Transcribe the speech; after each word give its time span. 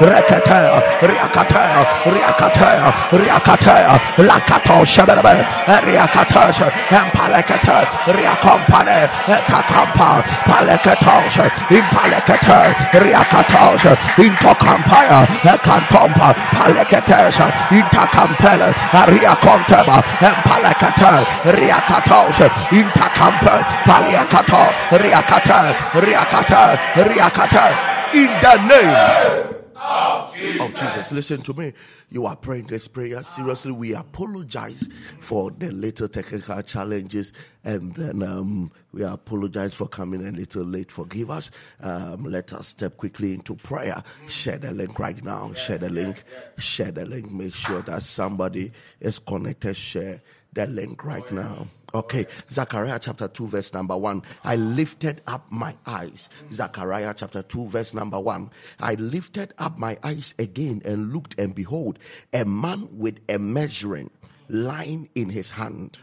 Rekataya, 0.00 0.82
Riakataya, 1.00 1.80
Riakataya, 2.04 2.88
Riakataya, 3.14 3.94
Lakato 4.18 4.82
Shabarabe, 4.82 5.44
Riakataya, 5.86 6.66
Empalekata, 6.90 7.86
Riacompane, 8.10 9.08
Takampa, 9.46 10.22
Palekatos, 10.46 11.36
Impalekata, 11.70 12.74
Riakatos, 12.92 13.84
Intocampaya, 14.18 15.26
Cantompa, 15.62 16.34
Palekates, 16.54 17.38
Intakampele, 17.70 18.74
Riaconteba, 19.14 20.02
Empalekata, 20.18 21.24
Riakatos, 21.54 22.38
Intakampa, 22.70 23.62
Paliakato, 23.86 24.64
Riakata, 24.98 25.74
Riakata, 25.94 26.78
Riakata, 26.94 27.94
in 28.14 28.28
the 28.40 28.56
name 28.68 29.53
of 29.84 30.74
Jesus. 30.74 31.12
Listen 31.12 31.42
to 31.42 31.54
me. 31.54 31.72
You 32.10 32.26
are 32.26 32.36
praying 32.36 32.66
this 32.66 32.88
prayer 32.88 33.22
seriously. 33.22 33.72
We 33.72 33.94
apologize 33.94 34.88
for 35.20 35.50
the 35.50 35.70
little 35.70 36.08
technical 36.08 36.62
challenges 36.62 37.32
and 37.64 37.94
then 37.94 38.22
um, 38.22 38.70
we 38.92 39.02
apologize 39.02 39.74
for 39.74 39.88
coming 39.88 40.26
a 40.26 40.30
little 40.30 40.64
late. 40.64 40.90
Forgive 40.90 41.30
us. 41.30 41.50
Um, 41.80 42.24
let 42.24 42.52
us 42.52 42.68
step 42.68 42.96
quickly 42.96 43.34
into 43.34 43.54
prayer. 43.56 44.02
Share 44.28 44.58
the 44.58 44.72
link 44.72 44.98
right 44.98 45.22
now. 45.24 45.52
Share 45.54 45.78
the 45.78 45.90
link. 45.90 46.24
Share 46.58 46.92
the 46.92 47.04
link. 47.04 47.30
Make 47.30 47.54
sure 47.54 47.82
that 47.82 48.02
somebody 48.02 48.72
is 49.00 49.18
connected. 49.18 49.76
Share 49.76 50.20
the 50.52 50.66
link 50.66 51.04
right 51.04 51.30
now. 51.32 51.66
Okay, 51.94 52.26
Zechariah 52.50 52.98
chapter 52.98 53.28
2, 53.28 53.46
verse 53.46 53.72
number 53.72 53.96
1. 53.96 54.20
I 54.42 54.56
lifted 54.56 55.22
up 55.28 55.46
my 55.52 55.76
eyes. 55.86 56.28
Zechariah 56.52 57.14
chapter 57.16 57.42
2, 57.42 57.68
verse 57.68 57.94
number 57.94 58.18
1. 58.18 58.50
I 58.80 58.94
lifted 58.94 59.54
up 59.58 59.78
my 59.78 59.96
eyes 60.02 60.34
again 60.36 60.82
and 60.84 61.12
looked, 61.12 61.38
and 61.38 61.54
behold, 61.54 62.00
a 62.32 62.44
man 62.44 62.88
with 62.90 63.20
a 63.28 63.38
measuring 63.38 64.10
line 64.48 65.08
in 65.14 65.30
his 65.30 65.50
hand. 65.50 65.98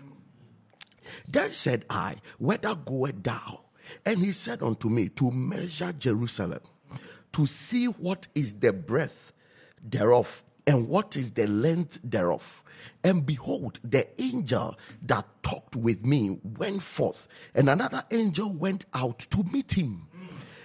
Then 1.28 1.52
said 1.52 1.84
I, 1.90 2.16
Whither 2.40 2.76
goest 2.76 3.24
thou? 3.24 3.60
And 4.06 4.20
he 4.20 4.32
said 4.32 4.64
unto 4.64 4.88
me, 4.88 5.10
To 5.10 5.30
measure 5.30 5.92
Jerusalem, 5.92 6.62
to 7.34 7.46
see 7.46 7.88
what 7.88 8.28
is 8.34 8.54
the 8.54 8.72
breadth 8.72 9.34
thereof, 9.84 10.42
and 10.66 10.88
what 10.88 11.18
is 11.18 11.32
the 11.32 11.48
length 11.48 12.00
thereof 12.02 12.61
and 13.04 13.26
behold, 13.26 13.80
the 13.84 14.08
angel 14.22 14.78
that 15.04 15.26
talked 15.44 15.76
with 15.76 16.06
me 16.06 16.40
went 16.44 16.84
forth, 16.84 17.28
and 17.56 17.70
another 17.70 18.04
angel 18.12 18.54
went 18.54 18.86
out 18.94 19.20
to 19.32 19.44
meet 19.44 19.74
him. 19.74 20.08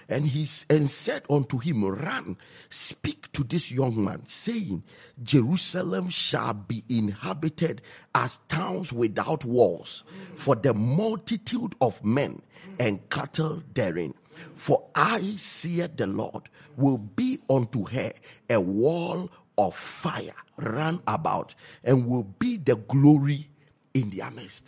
And 0.09 0.25
he 0.25 0.47
and 0.69 0.89
said 0.89 1.23
unto 1.29 1.57
him, 1.57 1.83
Run, 1.83 2.37
speak 2.69 3.29
to 3.33 3.43
this 3.43 3.71
young 3.71 4.01
man, 4.01 4.25
saying, 4.25 4.83
Jerusalem 5.21 6.09
shall 6.09 6.53
be 6.53 6.85
inhabited 6.87 7.81
as 8.15 8.39
towns 8.47 8.93
without 8.93 9.43
walls, 9.43 10.05
for 10.35 10.55
the 10.55 10.73
multitude 10.73 11.75
of 11.81 12.03
men 12.05 12.41
and 12.79 13.09
cattle 13.09 13.63
therein. 13.73 14.13
For 14.55 14.87
I, 14.95 15.35
see 15.37 15.81
the 15.81 16.07
Lord, 16.07 16.49
will 16.77 16.99
be 16.99 17.39
unto 17.49 17.85
her 17.87 18.13
a 18.49 18.61
wall 18.61 19.29
of 19.57 19.75
fire 19.75 20.33
run 20.57 21.01
about 21.07 21.55
and 21.83 22.05
will 22.07 22.23
be 22.23 22.57
the 22.57 22.75
glory 22.75 23.49
in 23.93 24.09
their 24.11 24.29
midst. 24.31 24.67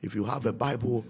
If 0.00 0.14
you 0.14 0.24
have 0.24 0.46
a 0.46 0.52
Bible, 0.52 1.04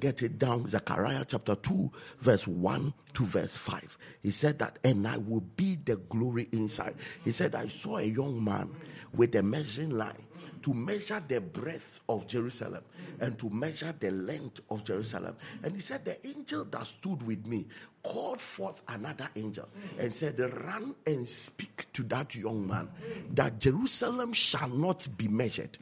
get 0.00 0.22
it 0.22 0.38
down. 0.38 0.66
Zechariah 0.66 1.24
chapter 1.28 1.54
2, 1.54 1.90
verse 2.20 2.46
1 2.46 2.94
to 3.14 3.24
verse 3.24 3.56
5. 3.56 3.98
He 4.20 4.30
said 4.30 4.58
that, 4.58 4.78
and 4.82 5.06
I 5.06 5.16
will 5.18 5.42
be 5.56 5.76
the 5.76 5.96
glory 5.96 6.48
inside. 6.52 6.96
He 7.24 7.32
said, 7.32 7.54
I 7.54 7.68
saw 7.68 7.98
a 7.98 8.02
young 8.02 8.42
man 8.42 8.70
with 9.14 9.34
a 9.36 9.42
measuring 9.42 9.90
line 9.90 10.24
to 10.62 10.74
measure 10.74 11.22
the 11.26 11.40
breadth 11.40 11.95
of 12.08 12.26
Jerusalem 12.26 12.82
and 13.20 13.38
to 13.38 13.50
measure 13.50 13.94
the 13.98 14.10
length 14.10 14.60
of 14.70 14.84
Jerusalem. 14.84 15.36
And 15.62 15.74
he 15.74 15.80
said, 15.80 16.04
The 16.04 16.24
angel 16.26 16.64
that 16.66 16.86
stood 16.86 17.26
with 17.26 17.46
me 17.46 17.66
called 18.02 18.40
forth 18.40 18.80
another 18.88 19.28
angel 19.34 19.68
and 19.98 20.14
said, 20.14 20.38
Run 20.38 20.94
and 21.06 21.28
speak 21.28 21.86
to 21.94 22.02
that 22.04 22.34
young 22.34 22.66
man 22.66 22.88
that 23.34 23.58
Jerusalem 23.58 24.32
shall 24.32 24.68
not 24.68 25.06
be 25.16 25.28
measured, 25.28 25.78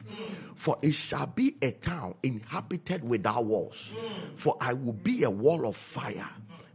for 0.55 0.77
it 0.81 0.93
shall 0.93 1.27
be 1.27 1.55
a 1.61 1.71
town 1.71 2.15
inhabited 2.23 3.03
without 3.07 3.45
walls. 3.45 3.77
For 4.37 4.57
I 4.59 4.73
will 4.73 4.93
be 4.93 5.23
a 5.23 5.29
wall 5.29 5.67
of 5.67 5.75
fire 5.75 6.29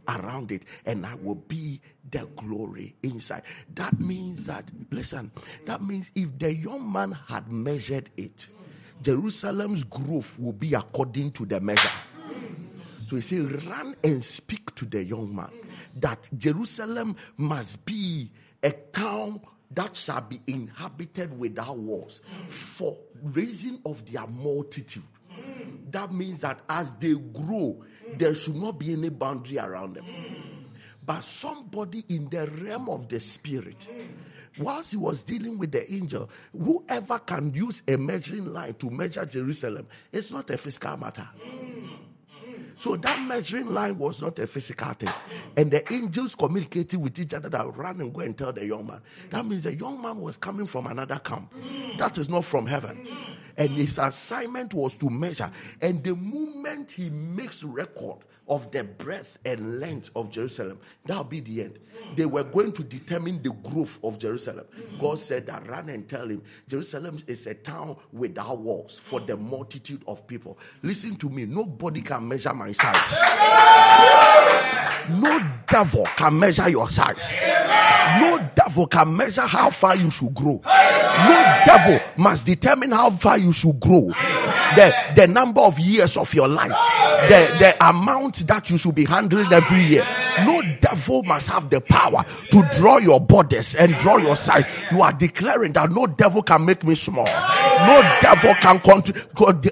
around 0.07 0.51
it 0.51 0.63
and 0.85 1.05
I 1.05 1.15
will 1.15 1.35
be 1.35 1.79
the 2.09 2.27
glory 2.35 2.95
inside. 3.03 3.43
That 3.75 3.99
means 3.99 4.45
that, 4.45 4.65
listen, 4.89 5.31
that 5.65 5.81
means 5.81 6.09
if 6.15 6.37
the 6.39 6.53
young 6.53 6.91
man 6.91 7.11
had 7.11 7.49
measured 7.51 8.09
it, 8.17 8.47
Jerusalem's 9.01 9.83
growth 9.83 10.37
will 10.39 10.53
be 10.53 10.73
according 10.73 11.31
to 11.33 11.45
the 11.45 11.59
measure. 11.59 11.89
So 13.09 13.15
he 13.17 13.21
said, 13.21 13.63
Run 13.65 13.95
and 14.03 14.23
speak 14.23 14.73
to 14.75 14.85
the 14.85 15.03
young 15.03 15.35
man 15.35 15.49
that 15.95 16.29
Jerusalem 16.37 17.15
must 17.37 17.83
be 17.85 18.31
a 18.63 18.71
town 18.71 19.41
that 19.71 19.95
shall 19.95 20.21
be 20.21 20.41
inhabited 20.47 21.37
without 21.37 21.77
walls 21.77 22.21
for 22.47 22.97
reason 23.21 23.79
of 23.85 24.05
their 24.11 24.27
multitude. 24.27 25.03
That 25.89 26.11
means 26.11 26.41
that 26.41 26.61
as 26.69 26.93
they 26.95 27.13
grow, 27.13 27.83
there 28.17 28.35
should 28.35 28.55
not 28.55 28.79
be 28.79 28.93
any 28.93 29.09
boundary 29.09 29.57
around 29.59 29.95
them. 29.95 30.05
But 31.03 31.23
somebody 31.23 32.05
in 32.09 32.29
the 32.29 32.47
realm 32.47 32.89
of 32.89 33.09
the 33.09 33.19
spirit, 33.19 33.87
whilst 34.59 34.91
he 34.91 34.97
was 34.97 35.23
dealing 35.23 35.57
with 35.57 35.71
the 35.71 35.91
angel, 35.91 36.29
whoever 36.57 37.17
can 37.19 37.53
use 37.53 37.81
a 37.87 37.97
measuring 37.97 38.53
line 38.53 38.75
to 38.75 38.89
measure 38.89 39.25
Jerusalem, 39.25 39.87
it's 40.11 40.29
not 40.29 40.49
a 40.51 40.57
physical 40.57 40.97
matter. 40.97 41.27
So 42.83 42.95
that 42.95 43.21
measuring 43.27 43.67
line 43.67 43.97
was 43.97 44.21
not 44.21 44.39
a 44.39 44.47
physical 44.47 44.93
thing. 44.93 45.13
And 45.55 45.69
the 45.69 45.91
angels 45.93 46.33
communicated 46.33 46.99
with 46.99 47.19
each 47.19 47.33
other 47.33 47.49
that 47.49 47.77
ran 47.77 48.01
and 48.01 48.11
go 48.11 48.21
and 48.21 48.35
tell 48.35 48.51
the 48.51 48.65
young 48.65 48.87
man. 48.87 49.01
That 49.29 49.45
means 49.45 49.63
the 49.63 49.75
young 49.75 50.01
man 50.01 50.19
was 50.19 50.37
coming 50.37 50.65
from 50.65 50.87
another 50.87 51.19
camp. 51.19 51.53
That 51.99 52.17
is 52.17 52.27
not 52.27 52.45
from 52.45 52.65
heaven. 52.65 53.07
And 53.55 53.71
his 53.71 53.99
assignment 53.99 54.73
was 54.73 54.95
to 54.95 55.09
measure. 55.09 55.51
And 55.79 56.03
the 56.03 56.15
moment 56.15 56.89
he 56.91 57.11
makes 57.11 57.63
record 57.63 58.19
of 58.51 58.69
the 58.71 58.83
breadth 58.83 59.39
and 59.45 59.79
length 59.79 60.11
of 60.13 60.29
Jerusalem. 60.29 60.77
That'll 61.05 61.23
be 61.23 61.39
the 61.39 61.63
end. 61.63 61.79
They 62.17 62.25
were 62.25 62.43
going 62.43 62.73
to 62.73 62.83
determine 62.83 63.41
the 63.41 63.51
growth 63.51 63.97
of 64.03 64.19
Jerusalem. 64.19 64.65
God 64.99 65.19
said 65.19 65.47
that 65.47 65.65
run 65.67 65.87
and 65.87 66.07
tell 66.07 66.27
him 66.27 66.43
Jerusalem 66.67 67.23
is 67.27 67.47
a 67.47 67.53
town 67.53 67.95
without 68.11 68.59
walls 68.59 68.99
for 69.01 69.21
the 69.21 69.37
multitude 69.37 70.03
of 70.05 70.27
people. 70.27 70.59
Listen 70.83 71.15
to 71.15 71.29
me, 71.29 71.45
nobody 71.45 72.01
can 72.01 72.27
measure 72.27 72.53
my 72.53 72.73
size. 72.73 74.27
No 75.09 75.51
devil 75.67 76.07
can 76.15 76.37
measure 76.39 76.69
your 76.69 76.89
size. 76.89 77.17
No 78.19 78.49
devil 78.55 78.87
can 78.87 79.15
measure 79.15 79.41
how 79.41 79.69
far 79.69 79.95
you 79.95 80.09
should 80.11 80.33
grow. 80.33 80.61
No 80.65 81.61
devil 81.65 81.99
must 82.17 82.45
determine 82.45 82.91
how 82.91 83.11
far 83.11 83.37
you 83.37 83.53
should 83.53 83.79
grow. 83.79 84.11
The, 84.75 84.93
the 85.15 85.27
number 85.27 85.61
of 85.61 85.77
years 85.79 86.17
of 86.17 86.33
your 86.33 86.47
life 86.47 86.71
the, 87.27 87.55
the 87.59 87.87
amount 87.87 88.47
that 88.47 88.69
you 88.69 88.77
should 88.77 88.95
be 88.95 89.05
handling 89.05 89.51
every 89.51 89.83
year. 89.83 90.07
No 90.45 90.60
devil 90.91 91.23
must 91.23 91.47
have 91.47 91.69
the 91.69 91.79
power 91.79 92.25
to 92.51 92.61
draw 92.77 92.97
your 92.97 93.19
borders 93.19 93.75
and 93.75 93.95
draw 93.99 94.17
your 94.17 94.35
size. 94.35 94.65
You 94.91 95.01
are 95.01 95.13
declaring 95.13 95.71
that 95.73 95.89
no 95.91 96.05
devil 96.05 96.43
can 96.43 96.65
make 96.65 96.83
me 96.83 96.95
small. 96.95 97.25
No 97.25 98.01
devil 98.21 98.53
can 98.55 98.79
con- 98.81 99.03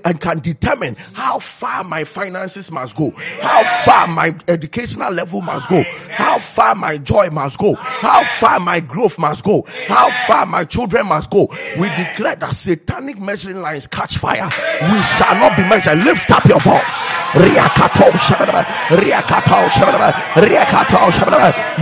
and 0.06 0.20
can 0.22 0.40
determine 0.40 0.96
how 1.14 1.40
far 1.40 1.84
my 1.84 2.06
finances 2.06 2.72
must 2.72 2.96
go, 2.96 3.12
how 3.42 3.64
far 3.84 4.08
my 4.08 4.34
educational 4.48 5.12
level 5.12 5.42
must 5.42 5.68
go, 5.68 5.84
how 6.12 6.40
far 6.40 6.74
my 6.74 6.98
joy 6.98 7.30
must 7.30 7.58
go, 7.58 7.74
how 7.76 8.24
far 8.40 8.60
my 8.60 8.80
growth 8.80 9.20
must 9.20 9.44
go, 9.44 9.64
how 9.88 10.10
far 10.26 10.46
my 10.46 10.64
children 10.64 11.06
must 11.08 11.30
go. 11.30 11.48
We 11.78 11.90
declare 11.90 12.38
that 12.38 12.56
satanic 12.56 13.20
measuring 13.20 13.62
lines 13.62 13.88
catch 13.88 14.18
fire. 14.18 14.46
We 14.46 15.02
shall 15.04 15.36
not 15.36 15.58
be 15.58 15.64
measured. 15.64 16.00
Lift 16.00 16.32
up 16.32 16.46
your 16.46 16.60
voice. 16.62 17.19
Riakato 17.34 18.10
Shababa, 18.18 18.66
Riakato. 18.90 19.60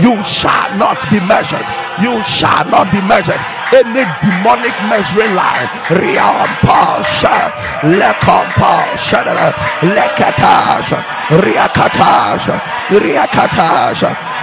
You 0.02 0.22
shall 0.22 0.76
not 0.76 1.00
be 1.10 1.20
measured. 1.20 1.64
You 2.02 2.22
shall 2.22 2.64
not 2.68 2.92
be 2.92 3.00
measured. 3.00 3.40
Any 3.72 4.04
demonic 4.20 4.76
measuring 4.88 5.34
line. 5.34 5.68
Riampa 5.88 7.04
Sha, 7.04 7.50
Lekompa 7.82 8.96
Shadara, 8.96 9.52
Lekatash. 9.80 10.92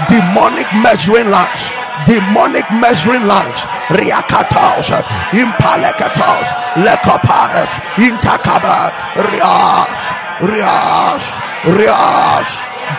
Demonic 0.09 0.67
measuring 0.81 1.29
lines 1.29 1.71
demonic 2.05 2.65
measuring 2.71 3.25
lines 3.25 3.61
riakatos 3.89 4.91
impalekatos 5.33 6.47
lekopares 6.75 7.71
intakaba 7.97 8.91
rias 9.15 10.24
rias 10.41 11.23
rias 11.65 12.49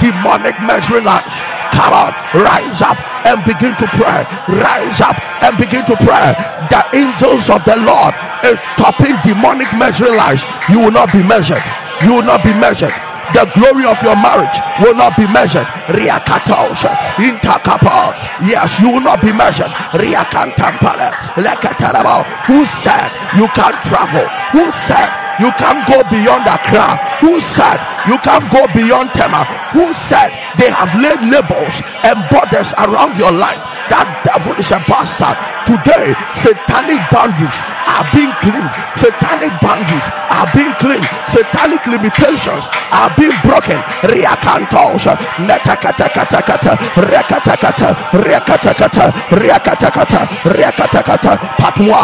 demonic 0.00 0.56
measuring 0.62 1.04
lines 1.04 1.34
Come 1.76 1.92
on, 1.92 2.12
rise 2.32 2.80
up 2.80 2.96
and 3.26 3.44
begin 3.44 3.76
to 3.76 3.86
pray. 4.00 4.24
Rise 4.48 5.00
up 5.02 5.20
and 5.42 5.58
begin 5.58 5.84
to 5.84 5.96
pray. 5.96 6.32
The 6.72 6.82
angels 6.96 7.50
of 7.50 7.62
the 7.66 7.76
Lord 7.76 8.14
is 8.48 8.58
stopping 8.72 9.12
demonic 9.22 9.68
measuring 9.76 10.16
lies. 10.16 10.40
You 10.70 10.80
will 10.80 10.92
not 10.92 11.12
be 11.12 11.22
measured. 11.22 11.62
You 12.00 12.14
will 12.14 12.22
not 12.22 12.42
be 12.42 12.54
measured 12.54 12.94
the 13.34 13.44
glory 13.58 13.84
of 13.84 14.00
your 14.02 14.14
marriage 14.14 14.56
will 14.80 14.94
not 14.94 15.16
be 15.16 15.26
measured. 15.26 15.66
Riakatos, 15.90 16.86
intakapa. 17.18 18.14
Yes, 18.46 18.78
you 18.78 18.90
will 18.90 19.00
not 19.00 19.20
be 19.20 19.32
measured. 19.32 19.70
Riakantampale, 19.92 21.10
lekatarabo. 21.34 22.24
Who 22.46 22.64
said 22.64 23.10
you 23.36 23.48
can't 23.48 23.76
travel? 23.82 24.26
Who 24.52 24.70
said 24.72 25.25
you 25.40 25.50
can't 25.56 25.82
go 25.88 26.04
beyond 26.08 26.44
Accra? 26.46 26.96
Who 27.24 27.40
said 27.40 27.80
you 28.08 28.18
can't 28.20 28.46
go 28.52 28.68
beyond 28.76 29.10
Tema? 29.16 29.44
Who 29.72 29.92
said 29.92 30.30
they 30.60 30.68
have 30.70 30.92
laid 31.00 31.20
labels 31.28 31.80
and 32.04 32.20
borders 32.28 32.72
around 32.76 33.16
your 33.16 33.32
life? 33.32 33.64
That 33.88 34.08
devil 34.24 34.52
is 34.60 34.70
a 34.74 34.80
bastard. 34.84 35.38
Today, 35.64 36.12
satanic 36.38 37.00
boundaries 37.08 37.58
are 37.86 38.04
being 38.12 38.32
cleaned. 38.46 38.70
Satanic 39.02 39.52
boundaries 39.60 40.06
are 40.31 40.46
being 40.54 40.75
cleaned. 40.78 41.06
Satanic 41.34 41.82
limitations 41.87 42.70
are 42.94 43.10
being 43.19 43.34
broken. 43.43 43.78
Riakantos, 44.06 45.04
netakatakata, 45.43 46.72
rekatakata, 46.94 47.90
rekatakata, 48.14 49.04
rekatakata, 49.43 50.20
rekatakata, 50.54 51.32
patwa, 51.58 52.02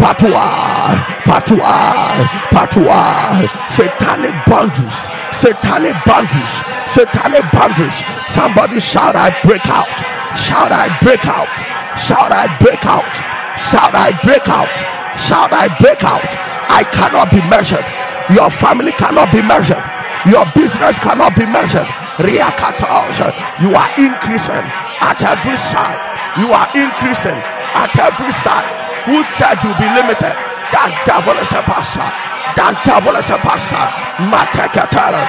patwa, 0.00 0.46
patwa, 1.28 1.74
patwa. 2.50 3.00
Satanic 3.72 4.34
boundaries, 4.46 4.98
satanic 5.32 5.96
boundaries, 6.04 6.54
satanic 6.94 7.44
boundaries. 7.52 7.98
Somebody 8.34 8.80
shout, 8.80 9.16
I 9.16 9.30
break 9.44 9.66
out. 9.66 9.88
Shout, 10.36 10.72
I 10.72 10.86
break 11.02 11.26
out. 11.26 11.48
Shout, 11.98 12.32
I 12.32 12.46
break 12.60 12.84
out. 12.86 13.12
Shout, 13.58 13.94
I 13.94 14.12
break 14.22 14.46
out. 14.48 14.97
Shout, 15.18 15.52
I 15.52 15.66
break 15.82 16.02
out. 16.06 16.30
I 16.70 16.86
cannot 16.86 17.30
be 17.34 17.42
measured. 17.50 17.84
Your 18.30 18.50
family 18.50 18.92
cannot 18.92 19.32
be 19.34 19.42
measured. 19.42 19.82
Your 20.30 20.46
business 20.54 20.98
cannot 21.02 21.34
be 21.34 21.46
measured. 21.46 21.88
You 22.22 22.38
are 23.74 23.90
increasing 23.98 24.66
at 25.02 25.18
every 25.22 25.58
side. 25.58 26.00
You 26.38 26.50
are 26.54 26.68
increasing 26.74 27.38
at 27.74 27.90
every 27.98 28.32
side. 28.32 28.68
Who 29.06 29.24
said 29.24 29.58
you'll 29.62 29.78
be 29.78 29.88
limited? 29.90 30.34
That 30.74 30.92
devil 31.08 31.34
is 31.40 31.50
a 31.50 31.62
bastard. 31.64 32.12
That 32.54 32.76
devil 32.84 33.14
is 33.16 33.28
a 33.30 33.38
bastard. 33.40 33.90
Matekatara. 34.28 35.24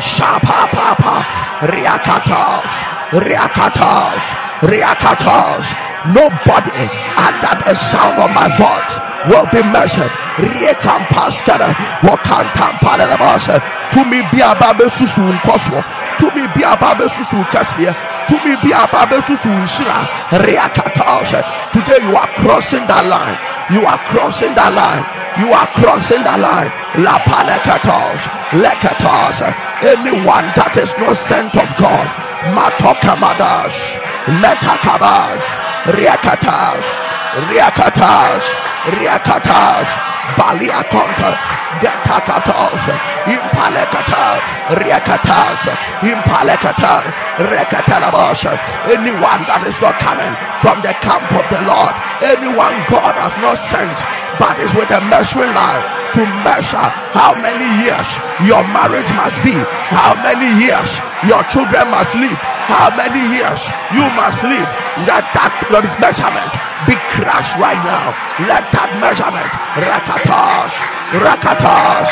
Shapa 0.00 0.70
papa. 0.72 1.26
Riakatos. 1.68 2.72
Riakatos. 3.18 4.22
Riakatos. 4.62 5.87
Nobody 6.06 6.86
under 7.18 7.54
the 7.64 7.74
sound 7.74 8.18
of 8.18 8.30
my 8.30 8.48
voice 8.54 8.94
will 9.26 9.46
be 9.50 9.62
measured. 9.66 10.10
Riekampaskara. 10.38 11.74
Wakantampadabasa. 12.06 13.58
To 13.92 14.04
me 14.04 14.22
be 14.30 14.40
a 14.40 14.54
babe 14.54 14.86
susu 14.90 15.22
nkoswo. 15.22 15.82
To 16.18 16.26
me 16.34 16.46
be 16.54 16.62
a 16.62 16.76
babe 16.76 17.08
susu 17.10 17.42
kasia. 17.50 17.94
To 18.28 18.34
me 18.44 18.56
be 18.62 18.70
a 18.72 18.86
babe 18.86 19.18
susu 19.26 19.50
nshira. 19.50 20.06
Riakatos. 20.44 21.34
Today 21.72 21.98
you 22.06 22.16
are 22.16 22.28
crossing 22.40 22.86
that 22.86 23.06
line. 23.06 23.38
You 23.70 23.84
are 23.84 23.98
crossing 24.08 24.54
that 24.54 24.72
line. 24.72 25.04
You 25.38 25.52
are 25.52 25.68
crossing 25.76 26.24
that 26.24 26.40
line. 26.40 26.72
La 27.04 27.20
palekatos, 27.22 28.24
lekatos. 28.58 29.38
Anyone 29.84 30.50
that 30.56 30.74
is 30.74 30.90
not 30.98 31.14
sent 31.14 31.54
of 31.54 31.68
God, 31.78 32.08
matokamadas, 32.56 33.76
metakabash, 34.42 35.46
riakatas, 35.96 36.84
riakatas, 37.48 38.44
riakatas, 38.92 39.88
baliakonta, 40.36 41.30
getakatos, 41.80 42.82
impalekata, 43.24 44.24
riakatas, 44.76 45.62
impalekata, 46.04 46.94
rekatalabos. 47.48 48.44
Anyone 48.92 49.42
that 49.48 49.64
is 49.64 49.78
not 49.80 49.96
coming 50.02 50.32
from 50.60 50.82
the 50.84 50.92
camp 51.00 51.30
of 51.32 51.46
the 51.48 51.60
Lord, 51.64 51.94
anyone 52.20 52.84
God 52.90 53.16
has 53.16 53.34
not 53.40 53.56
sent 53.72 53.96
but 54.38 54.60
is 54.60 54.70
with 54.74 54.90
a 54.92 55.00
measuring 55.08 55.50
line 55.50 55.82
to 56.14 56.22
measure 56.46 56.88
how 57.16 57.34
many 57.34 57.66
years 57.82 58.08
your 58.46 58.62
marriage 58.70 59.10
must 59.16 59.40
be, 59.42 59.54
how 59.90 60.14
many 60.20 60.46
years 60.62 60.90
your 61.26 61.42
children 61.50 61.90
must 61.90 62.14
live, 62.14 62.38
how 62.68 62.92
many 62.92 63.24
years 63.32 63.64
you 63.96 64.04
must 64.12 64.44
live. 64.44 64.68
Let 65.08 65.24
that 65.32 65.56
measurement 65.98 66.52
be 66.84 66.94
crushed 67.16 67.56
right 67.56 67.80
now. 67.80 68.12
Let 68.44 68.68
that 68.76 68.92
measurement 69.00 69.48
rakatas, 69.80 70.72
rakatas, 71.16 72.08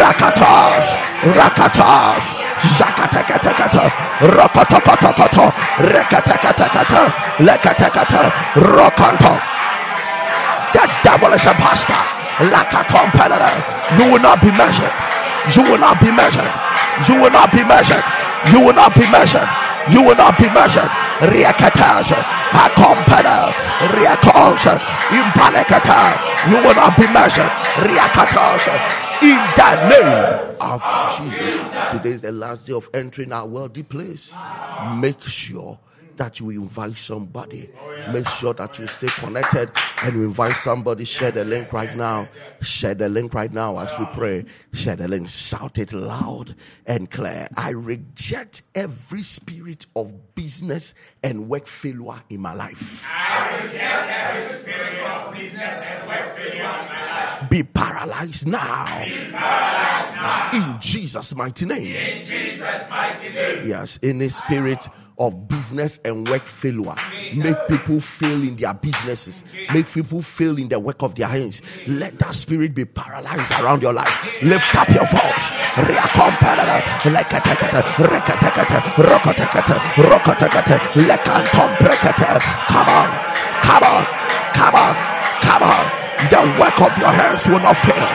rakatas, 0.00 0.84
rakatas. 1.36 2.48
Shakatakata, 2.58 3.86
Rokotokotokoto, 4.34 5.46
Rekatakata, 5.78 7.06
Lekatakata, 7.38 8.32
Rokanto. 8.58 9.38
That 10.74 10.90
devil 11.06 11.30
is 11.32 11.44
a 11.46 11.54
bastard. 11.54 12.18
Lakatom 12.50 13.06
You 13.98 14.10
will 14.12 14.18
not 14.18 14.42
be 14.42 14.50
measured. 14.50 14.90
You 15.54 15.62
will 15.70 15.78
not 15.78 16.00
be 16.00 16.10
measured. 16.10 16.50
You 17.08 17.20
will 17.22 17.30
not 17.30 17.52
be 17.52 17.62
measured. 17.62 18.04
You 18.52 18.60
will 18.60 18.74
not 18.74 18.94
be 18.94 19.06
measured. 19.10 19.46
You 19.90 20.02
will 20.02 20.16
not 20.16 20.38
be 20.38 20.48
measured. 20.48 20.90
Riakatas, 21.32 22.08
Akompana, 22.52 23.52
Riakos, 23.94 24.78
Impalekata. 25.10 26.50
You 26.50 26.56
will 26.62 26.74
not 26.74 26.96
be 26.96 27.06
measured. 27.06 27.50
Riakatas. 27.88 28.62
In 29.22 29.36
the 29.56 29.88
name 29.88 30.56
of 30.60 30.82
Jesus. 31.16 31.92
Today 31.92 32.10
is 32.10 32.22
the 32.22 32.32
last 32.32 32.66
day 32.66 32.72
of 32.72 32.88
entering 32.94 33.32
our 33.32 33.46
worldly 33.46 33.82
place. 33.82 34.32
Make 34.96 35.20
sure 35.22 35.78
that 36.18 36.38
you 36.40 36.50
invite 36.50 36.96
somebody. 36.96 37.70
Make 38.12 38.28
sure 38.28 38.54
that 38.54 38.78
you 38.78 38.86
stay 38.86 39.08
connected 39.08 39.70
and 40.02 40.14
you 40.14 40.24
invite 40.24 40.56
somebody. 40.56 41.04
Share 41.04 41.30
the 41.30 41.44
link 41.44 41.72
right 41.72 41.94
now. 41.96 42.28
Share 42.60 42.94
the 42.94 43.08
link 43.08 43.34
right 43.34 43.52
now 43.52 43.78
as 43.78 43.88
we 43.98 44.04
pray. 44.14 44.44
Share 44.72 44.96
the 44.96 45.08
link. 45.08 45.28
Shout 45.28 45.78
it 45.78 45.92
loud 45.92 46.54
and 46.86 47.10
clear. 47.10 47.48
I 47.56 47.70
reject 47.70 48.62
every 48.74 49.22
spirit 49.22 49.86
of 49.96 50.34
business 50.34 50.94
and 51.22 51.48
work 51.48 51.66
failure 51.66 52.22
in 52.30 52.40
my 52.40 52.54
life. 52.54 53.04
I 53.06 53.62
reject 53.64 54.10
every 54.10 54.58
spirit 54.58 54.98
of 55.00 55.34
business 55.34 55.60
and 55.60 56.08
work 56.08 56.36
failure 56.36 56.54
in 56.54 56.62
my 56.62 57.40
life. 57.40 57.50
Be 57.50 57.62
paralyzed 57.62 58.46
now. 58.46 59.04
Be 59.04 59.30
paralyzed 59.30 60.16
now. 60.16 60.74
In 60.74 60.80
Jesus' 60.80 61.34
mighty 61.34 61.64
name. 61.66 61.94
In 61.94 62.24
Jesus' 62.24 62.90
mighty 62.90 63.28
name. 63.30 63.68
Yes, 63.68 63.98
any 64.02 64.28
spirit 64.28 64.88
of 65.18 65.48
business 65.48 65.98
and 66.04 66.28
work 66.28 66.46
failure. 66.46 66.94
Make 67.34 67.56
people 67.68 68.00
fail 68.00 68.42
in 68.42 68.56
their 68.56 68.74
businesses. 68.74 69.44
Make 69.74 69.86
people 69.86 70.22
fail 70.22 70.56
in 70.58 70.68
the 70.68 70.78
work 70.78 71.02
of 71.02 71.14
their 71.16 71.26
hands. 71.26 71.60
Let 71.86 72.18
that 72.20 72.34
spirit 72.34 72.74
be 72.74 72.84
paralyzed 72.84 73.50
around 73.52 73.82
your 73.82 73.92
life. 73.92 74.12
Lift 74.42 74.74
up 74.74 74.88
your 74.88 75.06
voice. 75.06 75.46
Come 75.74 75.84
on, 82.88 83.10
come 83.62 83.82
on, 83.84 84.04
come 84.54 84.74
on, 84.74 84.94
come 85.42 85.62
on. 85.62 85.84
The 86.30 86.56
work 86.58 86.80
of 86.80 86.98
your 86.98 87.10
hands 87.10 87.46
will 87.46 87.60
not 87.60 87.76
fail. 87.76 88.08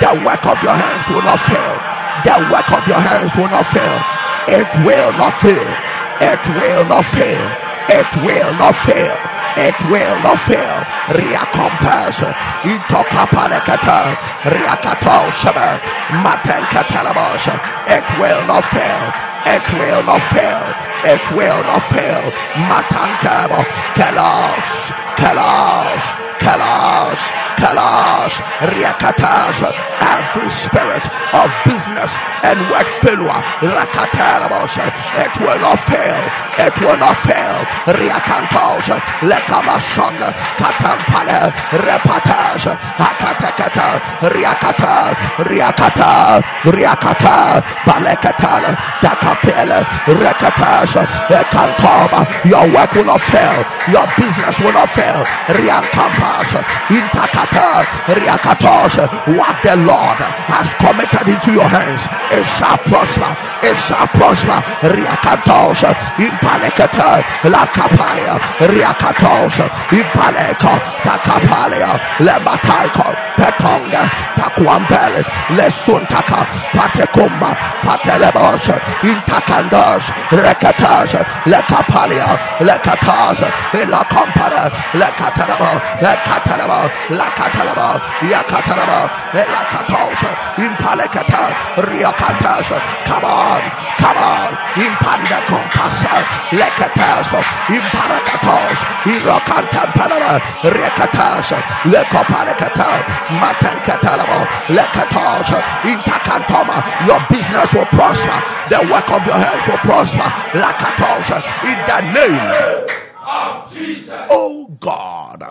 The 0.00 0.24
work 0.24 0.46
of 0.46 0.62
your 0.62 0.74
hands 0.74 1.08
will 1.08 1.22
not 1.22 1.40
fail. 1.40 1.76
The 2.24 2.36
work 2.52 2.72
of 2.72 2.86
your 2.88 3.00
hands 3.00 3.36
will 3.36 3.48
not 3.48 3.66
fail. 3.66 4.00
It 4.48 4.68
will 4.84 5.12
not 5.12 5.34
fail. 5.34 5.89
It 6.20 6.40
will 6.48 6.84
not 6.84 7.04
fail. 7.06 7.40
It 7.88 8.06
will 8.22 8.52
not 8.54 8.74
fail. 8.76 9.16
It 9.56 9.74
will 9.90 10.16
not 10.22 10.38
fail. 10.46 10.84
Riakato 14.44 15.30
Shaba. 15.32 15.80
Matenkatalabos. 16.22 17.48
It 17.88 18.04
will 18.20 18.46
not 18.46 18.64
fail. 18.64 19.12
It 19.46 19.64
will 19.72 20.02
not 20.04 20.22
fail. 20.30 20.62
It 21.04 21.24
will 21.34 21.62
not 21.64 21.82
fail. 21.90 22.22
Matankabo. 22.68 23.64
Kelos. 23.96 25.09
Kalash, 25.20 26.06
Kalash, 26.40 27.24
Kalash, 27.60 28.36
Riakatas, 28.72 29.58
every 30.00 30.50
spirit 30.64 31.04
of 31.36 31.48
business 31.68 32.12
and 32.42 32.58
work 32.72 32.88
failure, 33.04 33.40
Rakatarabos, 33.60 34.72
it 35.20 35.32
will 35.40 35.60
not 35.60 35.78
fail, 35.84 36.20
it 36.66 36.74
will 36.80 36.96
not 36.96 37.16
fail, 37.28 37.56
Riakantos, 38.00 38.86
Lekamashan, 39.28 40.16
Katampale, 40.56 41.52
Repatas, 41.84 42.64
Akatakata, 42.96 43.88
Riakata, 44.32 45.14
Riakata, 45.44 46.40
Riakata, 46.64 47.36
Balekata, 47.84 48.52
Dakapele, 49.04 49.84
Rekatas, 50.16 50.92
Ekantoma, 51.28 52.20
your 52.48 52.64
work 52.74 52.92
will 52.94 53.04
not 53.04 53.20
fail, 53.20 53.60
your 53.92 54.06
business 54.16 54.58
will 54.60 54.72
not 54.72 54.88
fail, 54.88 55.09
Riakampas, 55.56 56.50
Intakata, 56.88 57.84
Riakatos, 58.14 58.94
what 59.36 59.56
the 59.62 59.76
Lord 59.76 60.18
has 60.50 60.72
committed 60.78 61.26
into 61.28 61.52
your 61.52 61.68
hands, 61.68 62.02
it 62.30 62.46
shall 62.56 62.78
prosper, 62.78 63.30
it 63.66 63.76
shall 63.76 64.06
prosper, 64.08 64.58
Riakatos, 64.94 65.82
Impalekata, 66.16 67.22
La 67.50 67.66
Capalia, 67.66 68.38
Riakatos, 68.70 69.56
Impaleko, 69.90 70.72
Takapalia, 71.02 71.98
Lebataiko, 72.18 73.08
Petonga, 73.36 74.02
Takwambele, 74.36 75.22
Lesuntaka, 75.56 76.46
Patekumba, 76.72 77.56
Patelebos, 77.82 78.66
Intakandos, 79.02 80.04
Rekatas, 80.30 81.12
Lekapalia, 81.46 82.38
Lekatas, 82.60 83.40
La 84.94 84.99
Compara, 85.00 85.16
Lekatarabo, 85.16 85.80
Lekatarabo, 86.00 86.90
Lakatarabo, 87.08 88.00
Yakatarabo, 88.20 89.00
Lakatos, 89.32 90.20
Impalekata, 90.60 91.42
Riakatas, 91.88 92.68
come 93.04 93.24
on, 93.24 93.62
come 93.96 94.18
on, 94.18 94.50
Impanda 94.76 95.40
Compasa, 95.48 96.14
Lekatas, 96.52 97.32
Imparakatos, 97.68 98.78
Irokantampanama, 99.08 100.38
Rekatas, 100.68 101.48
Lekoparekata, 101.88 102.88
Matankatalabo, 103.40 104.46
Lekatos, 104.68 105.48
Intakantoma, 105.82 106.84
your 107.06 107.20
business 107.30 107.72
will 107.72 107.86
prosper, 107.86 108.38
the 108.68 108.78
work 108.92 109.10
of 109.10 109.24
your 109.26 109.36
hands 109.36 109.66
will 109.66 109.78
prosper, 109.78 110.28
Lakatos, 110.60 111.40
in 111.64 111.78
the 111.88 112.12
name 112.12 113.09
of 113.30 113.72
Jesus. 113.74 114.10
Oh, 114.30 114.66
oh 114.70 114.76
God, 114.80 115.42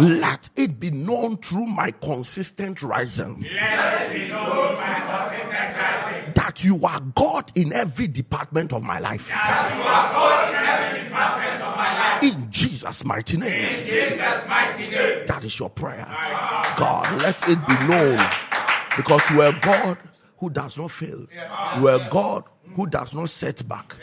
let 0.00 0.48
it 0.56 0.78
be 0.80 0.90
known 0.90 1.38
through 1.38 1.66
my 1.66 1.90
consistent 1.90 2.82
rising 2.82 3.40
Let 3.40 4.02
it 4.10 4.12
be 4.12 4.28
known 4.28 4.74
my 4.76 5.28
consistent 5.28 5.76
rising 5.76 6.32
that 6.34 6.64
you 6.64 6.84
are 6.84 7.00
God 7.14 7.52
in 7.54 7.72
every 7.72 8.08
department 8.08 8.72
of 8.72 8.82
my 8.82 8.98
life. 8.98 9.28
that 9.28 9.74
you 9.76 9.82
are 9.82 10.12
God 10.12 10.48
in 10.50 10.56
every 10.56 11.08
department 11.08 11.62
of 11.62 11.76
my 11.76 11.98
life. 11.98 12.22
In 12.22 12.50
Jesus' 12.50 13.04
mighty 13.04 13.36
name. 13.36 13.80
In 13.80 13.84
Jesus' 13.84 14.48
mighty 14.48 14.88
name. 14.88 15.26
That 15.26 15.44
is 15.44 15.58
your 15.58 15.70
prayer. 15.70 16.06
God, 16.76 17.22
let 17.22 17.36
it 17.48 17.58
be 17.66 17.74
known 17.86 18.18
because 18.96 19.22
you 19.30 19.42
are 19.42 19.52
God 19.60 19.98
who 20.38 20.50
does 20.50 20.76
not 20.76 20.90
fail. 20.90 21.26
You 21.78 21.88
are 21.88 22.08
God 22.10 22.44
who 22.74 22.86
does 22.86 23.12
not 23.14 23.30
set 23.30 23.66
back. 23.68 23.94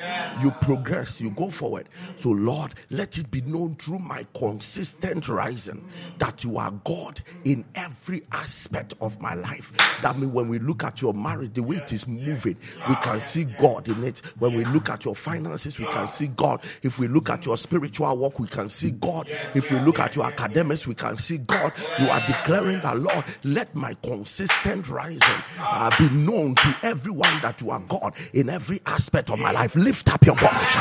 You 0.41 0.51
progress, 0.51 1.19
you 1.19 1.29
go 1.31 1.49
forward. 1.49 1.89
So, 2.15 2.29
Lord, 2.29 2.73
let 2.89 3.17
it 3.17 3.29
be 3.29 3.41
known 3.41 3.75
through 3.75 3.99
my 3.99 4.25
consistent 4.33 5.27
rising 5.27 5.83
that 6.19 6.43
you 6.43 6.57
are 6.57 6.71
God 6.85 7.21
in 7.43 7.65
every 7.75 8.23
aspect 8.31 8.93
of 9.01 9.19
my 9.19 9.33
life. 9.33 9.73
That 10.01 10.17
means 10.17 10.31
when 10.31 10.47
we 10.47 10.59
look 10.59 10.83
at 10.83 11.01
your 11.01 11.13
marriage, 11.13 11.53
the 11.53 11.63
way 11.63 11.77
it 11.77 11.91
is 11.91 12.07
moving, 12.07 12.57
we 12.87 12.95
can 12.95 13.19
see 13.19 13.43
God 13.43 13.87
in 13.89 14.03
it. 14.03 14.21
When 14.39 14.53
we 14.53 14.63
look 14.65 14.89
at 14.89 15.03
your 15.03 15.15
finances, 15.15 15.77
we 15.77 15.85
can 15.85 16.07
see 16.07 16.27
God. 16.27 16.61
If 16.81 16.97
we 16.97 17.07
look 17.07 17.29
at 17.29 17.45
your 17.45 17.57
spiritual 17.57 18.17
work, 18.17 18.39
we 18.39 18.47
can 18.47 18.69
see 18.69 18.91
God. 18.91 19.27
If 19.53 19.69
we 19.71 19.79
look 19.79 19.99
at 19.99 20.15
your 20.15 20.25
academics, 20.25 20.87
we 20.87 20.95
can 20.95 21.17
see 21.17 21.39
God. 21.39 21.73
You 21.97 22.09
are 22.09 22.21
declaring 22.21 22.79
that, 22.81 22.97
Lord, 22.97 23.25
let 23.43 23.75
my 23.75 23.95
consistent 24.03 24.87
rising 24.87 25.43
uh, 25.71 25.91
be 25.97 26.09
known 26.09 26.55
to 26.55 26.75
everyone 26.83 27.41
that 27.41 27.59
you 27.61 27.71
are 27.71 27.79
God 27.79 28.13
in 28.33 28.49
every 28.49 28.60
aspect 28.85 29.29
of 29.29 29.39
my 29.39 29.51
life. 29.51 29.75
Lift 29.75 30.07
up 30.13 30.25
your 30.25 30.35
voice. 30.35 30.75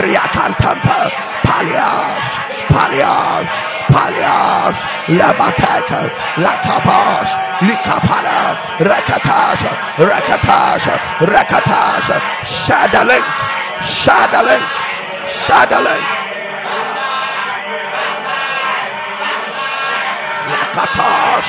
Riakantampa, 0.00 1.10
palias, 1.44 2.26
palias, 2.72 3.48
palias, 3.92 4.76
labateka, 5.08 6.00
lakapas, 6.44 7.28
likapala, 7.60 8.56
rakatas, 8.88 9.60
rakatas, 9.98 10.84
rakatas, 11.32 12.06
shadalink, 12.44 13.28
shadalink, 13.80 14.66
shadalink. 15.26 16.06
Lakatas, 20.52 21.48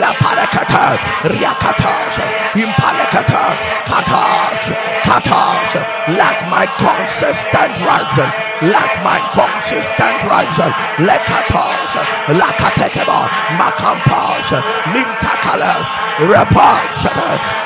la 0.00 0.10
parakata, 0.22 0.84
riakatas, 1.30 2.16
impalakata, 2.54 3.44
katas, 3.86 4.62
katas, 5.06 5.95
like 6.08 6.40
my 6.46 6.66
consistent 6.78 7.74
rising, 7.82 8.30
like 8.70 8.94
my 9.02 9.18
consistent 9.34 10.18
rising, 10.30 10.72
lekatas, 11.02 11.90
lakatekeba, 12.30 13.26
makampas, 13.58 14.46
mintakalas, 14.94 16.05
repas, 16.18 16.96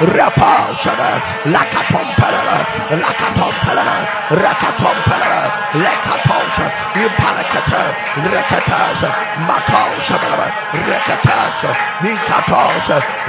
repas, 0.01 0.83
lakatompelala, 1.47 2.59
lakatompelala, 2.91 3.97
rakatompelala, 4.31 5.43
lekatos, 5.79 6.57
impalakata, 6.99 7.83
rekatas, 8.27 9.01
matos, 9.47 10.11
rekatas, 10.83 11.59
minkatos, 12.03 12.89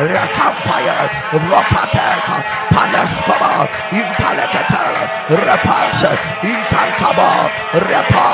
rekampaya, 0.10 0.98
ropateka, 1.38 2.38
panaskaba, 2.74 3.70
impalakata, 3.94 4.84
repas, 5.30 6.02
intankaba, 6.42 7.32
repa, 7.78 8.30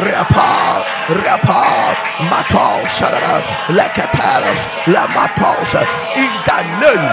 repa, 0.00 0.50
repa, 1.12 1.62
matos, 2.24 3.02
lekatas, 3.68 4.58
lamatos, 4.86 5.72
in 6.22 6.32
the 6.46 6.62
name 6.80 7.04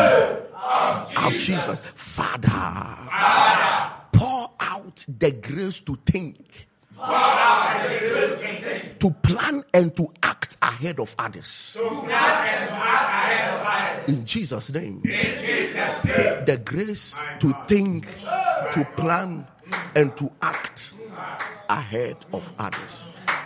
of 1.18 1.34
Jesus. 1.34 1.82
Father, 1.96 2.98
pour 4.12 4.52
out 4.60 5.06
the 5.08 5.32
grace 5.32 5.80
to 5.82 5.98
think, 6.06 6.68
to 9.00 9.12
plan 9.24 9.64
and 9.74 9.96
to 9.96 10.12
act 10.22 10.58
ahead 10.62 11.00
of 11.00 11.16
others. 11.18 11.76
In 14.08 14.26
Jesus' 14.26 14.72
name. 14.72 15.02
The 15.04 16.62
grace 16.64 17.14
to 17.40 17.56
think, 17.68 18.08
to 18.72 18.88
plan, 18.98 19.48
and 19.96 20.16
to 20.18 20.32
act 20.42 20.94
ahead 21.70 22.18
of 22.34 22.52
others. 22.58 22.92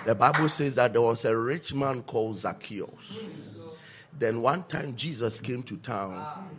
The 0.05 0.15
Bible 0.15 0.49
says 0.49 0.75
that 0.75 0.93
there 0.93 1.01
was 1.01 1.23
a 1.25 1.35
rich 1.35 1.73
man 1.73 2.03
called 2.03 2.37
Zacchaeus. 2.37 2.89
Then 4.19 4.41
one 4.41 4.63
time 4.63 4.95
Jesus 4.95 5.39
came 5.39 5.63
to 5.63 5.77
town. 5.77 6.49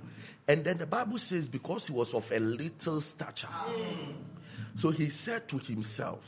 And 0.47 0.65
then 0.65 0.79
the 0.79 0.87
Bible 0.87 1.19
says, 1.19 1.49
because 1.49 1.87
he 1.87 1.93
was 1.93 2.13
of 2.13 2.31
a 2.31 2.39
little 2.39 3.01
stature, 3.01 3.49
so 4.77 4.91
he 4.91 5.11
said 5.11 5.49
to 5.49 5.59
himself, 5.59 6.21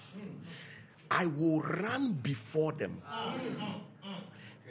I 1.11 1.27
will 1.27 1.61
run 1.61 2.15
before 2.15 2.73
them 2.73 3.03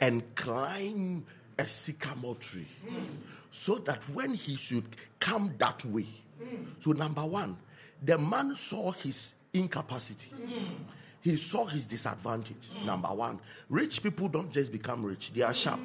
and 0.00 0.22
climb 0.34 1.24
a 1.58 1.68
sycamore 1.68 2.34
tree 2.36 2.68
so 3.50 3.76
that 3.76 4.02
when 4.10 4.34
he 4.34 4.56
should 4.56 4.84
come 5.20 5.54
that 5.58 5.84
way. 5.84 6.06
So, 6.84 6.92
number 6.92 7.24
one, 7.24 7.56
the 8.04 8.18
man 8.18 8.56
saw 8.56 8.92
his 8.92 9.34
incapacity, 9.54 10.30
he 11.22 11.36
saw 11.36 11.64
his 11.64 11.86
disadvantage. 11.86 12.68
Number 12.84 13.08
one, 13.08 13.38
rich 13.70 14.02
people 14.02 14.28
don't 14.28 14.52
just 14.52 14.70
become 14.70 15.02
rich, 15.04 15.32
they 15.34 15.42
are 15.42 15.54
sharp. 15.54 15.80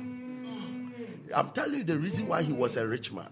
I'm 1.34 1.52
telling 1.52 1.80
you 1.80 1.84
the 1.84 1.98
reason 1.98 2.28
why 2.28 2.44
he 2.44 2.54
was 2.54 2.78
a 2.78 2.88
rich 2.88 3.12
man. 3.12 3.30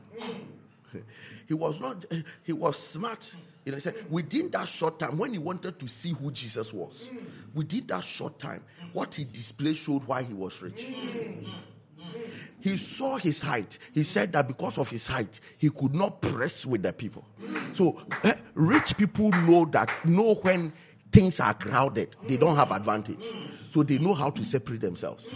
He 1.50 1.56
was 1.56 1.80
not, 1.80 2.06
he 2.44 2.54
was 2.54 2.78
smart. 2.78 3.34
You 3.66 3.72
know, 3.72 3.80
within 4.08 4.52
that 4.52 4.68
short 4.68 5.00
time, 5.00 5.18
when 5.18 5.34
he 5.34 5.40
wanted 5.40 5.80
to 5.80 5.88
see 5.88 6.14
who 6.14 6.30
Jesus 6.32 6.72
was, 6.72 7.10
within 7.56 7.88
that 7.88 8.04
short 8.04 8.38
time, 8.38 8.64
what 8.94 9.16
he 9.16 9.24
displayed 9.24 9.76
showed 9.76 10.04
why 10.04 10.22
he 10.22 10.34
was 10.34 10.62
rich. 10.62 10.86
He 12.60 12.78
saw 12.78 13.18
his 13.18 13.42
height. 13.42 13.80
He 13.94 14.04
said 14.04 14.32
that 14.34 14.48
because 14.48 14.78
of 14.78 14.90
his 14.90 15.08
height, 15.08 15.40
he 15.58 15.72
could 15.72 15.96
not 15.96 16.22
press 16.22 16.68
with 16.68 16.84
the 16.84 16.94
people. 16.94 17.26
So, 17.74 18.00
eh, 18.24 18.36
rich 18.54 18.96
people 18.96 19.32
know 19.32 19.66
that, 19.72 19.90
know 20.06 20.36
when 20.36 20.72
things 21.12 21.40
are 21.40 21.54
crowded, 21.54 22.16
they 22.28 22.38
don't 22.38 22.56
have 22.56 22.72
advantage. 22.72 23.24
So 23.72 23.84
they 23.84 23.98
know 23.98 24.14
how 24.14 24.30
to 24.32 24.44
separate 24.44 24.82
themselves. 24.82 25.28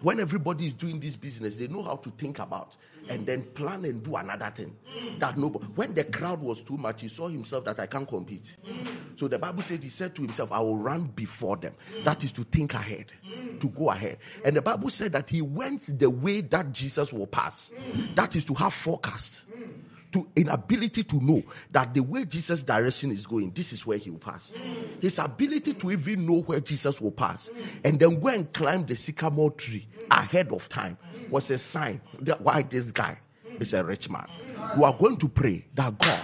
When 0.00 0.20
everybody 0.20 0.66
is 0.66 0.72
doing 0.72 1.00
this 1.00 1.16
business, 1.16 1.56
they 1.56 1.68
know 1.68 1.82
how 1.82 1.96
to 1.96 2.10
think 2.10 2.38
about 2.38 2.76
and 3.08 3.26
then 3.26 3.42
plan 3.54 3.84
and 3.84 4.02
do 4.02 4.16
another 4.16 4.52
thing. 4.54 4.76
That 5.18 5.36
no, 5.36 5.48
when 5.48 5.94
the 5.94 6.04
crowd 6.04 6.40
was 6.40 6.60
too 6.60 6.76
much, 6.76 7.00
he 7.02 7.08
saw 7.08 7.28
himself 7.28 7.64
that 7.64 7.80
I 7.80 7.86
can't 7.86 8.06
compete. 8.06 8.54
So 9.16 9.26
the 9.26 9.38
Bible 9.38 9.62
said 9.62 9.82
he 9.82 9.88
said 9.90 10.14
to 10.16 10.22
himself, 10.22 10.52
I 10.52 10.60
will 10.60 10.76
run 10.76 11.04
before 11.06 11.56
them. 11.56 11.74
That 12.04 12.22
is 12.22 12.32
to 12.32 12.44
think 12.44 12.74
ahead, 12.74 13.12
to 13.60 13.68
go 13.68 13.90
ahead. 13.90 14.18
And 14.44 14.56
the 14.56 14.62
Bible 14.62 14.90
said 14.90 15.12
that 15.12 15.30
he 15.30 15.42
went 15.42 15.98
the 15.98 16.10
way 16.10 16.40
that 16.42 16.72
Jesus 16.72 17.12
will 17.12 17.26
pass. 17.26 17.72
That 18.14 18.36
is 18.36 18.44
to 18.44 18.54
have 18.54 18.74
forecast 18.74 19.42
to 20.12 20.26
inability 20.34 21.04
to 21.04 21.16
know 21.22 21.42
that 21.70 21.94
the 21.94 22.00
way 22.00 22.24
Jesus' 22.24 22.62
direction 22.62 23.10
is 23.10 23.26
going, 23.26 23.50
this 23.52 23.72
is 23.72 23.86
where 23.86 23.98
he 23.98 24.10
will 24.10 24.18
pass. 24.18 24.52
Mm. 24.56 25.02
His 25.02 25.18
ability 25.18 25.74
to 25.74 25.90
even 25.92 26.26
know 26.26 26.40
where 26.42 26.60
Jesus 26.60 27.00
will 27.00 27.12
pass 27.12 27.48
mm. 27.48 27.64
and 27.84 27.98
then 27.98 28.18
go 28.20 28.28
and 28.28 28.52
climb 28.52 28.86
the 28.86 28.96
sycamore 28.96 29.52
tree 29.52 29.86
ahead 30.10 30.52
of 30.52 30.68
time 30.68 30.98
was 31.30 31.50
a 31.50 31.58
sign 31.58 32.00
that 32.20 32.40
why 32.40 32.62
this 32.62 32.90
guy 32.90 33.18
is 33.60 33.72
a 33.74 33.84
rich 33.84 34.10
man. 34.10 34.26
You 34.76 34.84
are 34.84 34.96
going 34.96 35.16
to 35.18 35.28
pray 35.28 35.64
that 35.74 35.98
God 35.98 36.20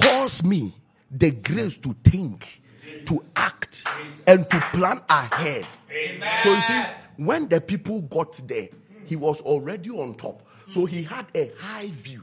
cause 0.00 0.42
me 0.42 0.74
the 1.10 1.30
grace 1.30 1.76
to 1.76 1.94
think, 2.04 2.62
to 3.06 3.22
act, 3.36 3.84
and 4.26 4.48
to 4.50 4.60
plan 4.72 5.00
ahead. 5.08 5.66
Amen. 5.90 6.40
So 6.42 6.54
you 6.54 6.62
see, 6.62 6.82
when 7.16 7.48
the 7.48 7.60
people 7.60 8.00
got 8.02 8.40
there, 8.48 8.68
he 9.04 9.16
was 9.16 9.40
already 9.42 9.90
on 9.90 10.14
top. 10.14 10.46
So 10.72 10.86
he 10.86 11.02
had 11.02 11.26
a 11.34 11.52
high 11.58 11.88
view 11.88 12.22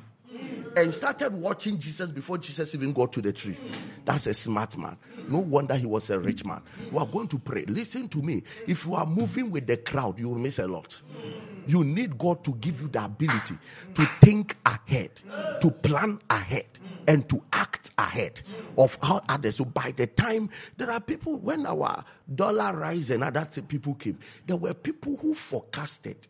and 0.76 0.94
started 0.94 1.34
watching 1.34 1.78
Jesus 1.80 2.12
before 2.12 2.38
Jesus 2.38 2.74
even 2.76 2.94
got 2.94 3.12
to 3.14 3.22
the 3.22 3.34
tree. 3.34 3.58
That's 4.06 4.28
a 4.28 4.34
smart 4.34 4.78
man. 4.78 4.98
No 5.28 5.40
wonder 5.40 5.76
he 5.76 5.86
was 5.86 6.10
a 6.10 6.20
rich 6.20 6.46
man. 6.46 6.62
We 6.92 6.98
are 6.98 7.06
going 7.06 7.28
to 7.30 7.40
pray. 7.40 7.66
Listen 7.66 8.08
to 8.10 8.22
me. 8.22 8.44
If 8.68 8.86
you 8.86 8.96
are 8.96 9.06
moving 9.06 9.52
with 9.52 9.68
the 9.68 9.78
crowd, 9.78 10.20
you 10.20 10.30
will 10.30 10.38
miss 10.38 10.60
a 10.60 10.68
lot. 10.68 10.96
You 11.68 11.84
need 11.84 12.18
God 12.18 12.44
to 12.46 12.54
give 12.54 12.82
you 12.82 12.88
the 12.88 13.04
ability 13.04 13.58
to 13.94 14.10
think 14.22 14.58
ahead, 14.66 15.12
to 15.62 15.70
plan 15.70 16.20
ahead, 16.30 16.66
and 17.08 17.28
to 17.30 17.42
act 17.54 17.92
ahead 17.98 18.42
of 18.78 18.98
how 19.02 19.22
others. 19.30 19.58
So 19.58 19.66
by 19.66 19.92
the 19.96 20.08
time 20.08 20.50
there 20.78 20.92
are 20.92 21.00
people, 21.00 21.38
when 21.38 21.66
our 21.66 22.04
dollar 22.34 22.76
rise 22.76 23.10
and 23.10 23.24
other 23.24 23.46
people 23.68 23.96
came, 23.96 24.20
there 24.48 24.58
were 24.58 24.74
people 24.74 25.18
who 25.18 25.34
forecasted 25.34 26.28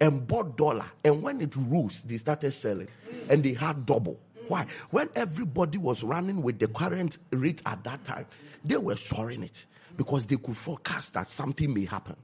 and 0.00 0.26
bought 0.26 0.56
dollar. 0.56 0.86
And 1.04 1.22
when 1.22 1.40
it 1.40 1.54
rose, 1.56 2.02
they 2.02 2.16
started 2.18 2.52
selling 2.52 2.88
and 3.28 3.42
they 3.42 3.54
had 3.54 3.86
double. 3.86 4.18
Why? 4.48 4.66
When 4.90 5.08
everybody 5.14 5.78
was 5.78 6.02
running 6.02 6.42
with 6.42 6.58
the 6.58 6.68
current 6.68 7.18
rate 7.30 7.62
at 7.64 7.84
that 7.84 8.04
time, 8.04 8.26
they 8.64 8.76
were 8.76 8.96
soaring 8.96 9.42
it 9.44 9.66
because 9.96 10.26
they 10.26 10.36
could 10.36 10.56
forecast 10.56 11.14
that 11.14 11.28
something 11.28 11.72
may 11.72 11.84
happen. 11.84 12.16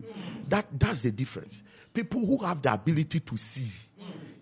That 0.49 0.67
that's 0.79 1.01
the 1.01 1.11
difference. 1.11 1.63
People 1.95 2.27
who 2.27 2.39
have 2.45 2.63
the 2.63 2.73
ability 2.73 3.21
to 3.21 3.37
see 3.37 3.71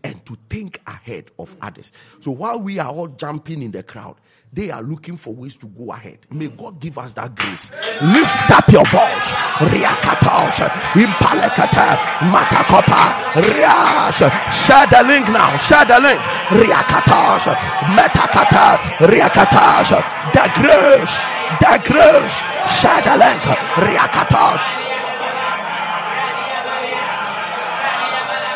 and 0.07 0.25
to 0.25 0.39
think 0.49 0.81
ahead 0.87 1.31
of 1.39 1.55
others. 1.61 1.91
So 2.21 2.31
while 2.31 2.61
we 2.61 2.79
are 2.79 2.91
all 2.91 3.09
jumping 3.09 3.61
in 3.63 3.73
the 3.73 3.83
crowd, 3.83 4.17
they 4.53 4.71
are 4.71 4.83
looking 4.83 5.17
for 5.17 5.35
ways 5.35 5.57
to 5.57 5.67
go 5.67 5.91
ahead. 5.93 6.19
May 6.31 6.47
God 6.47 6.81
give 6.81 6.97
us 6.97 7.13
that 7.15 7.35
grace. 7.35 7.71
Lift 8.01 8.51
up 8.51 8.71
your 8.71 8.85
voice. 8.87 9.29
Riakatosh, 9.67 10.63
Impalekata, 10.95 11.99
Matakopa, 12.31 13.03
Riash. 13.43 14.23
Share 14.65 14.87
the 14.87 15.03
link 15.07 15.29
now. 15.29 15.57
Share 15.57 15.85
the 15.85 15.99
link. 15.99 16.21
Riakatosh, 16.55 17.53
Metakata, 17.99 18.79
Riakatosh. 19.11 19.91
The 20.33 20.47
grace, 20.63 21.17
the 21.61 21.83
grace. 21.91 22.37
Share 22.79 23.03
the 23.03 23.17
link. 23.19 23.43
Riakatosh. 23.83 24.86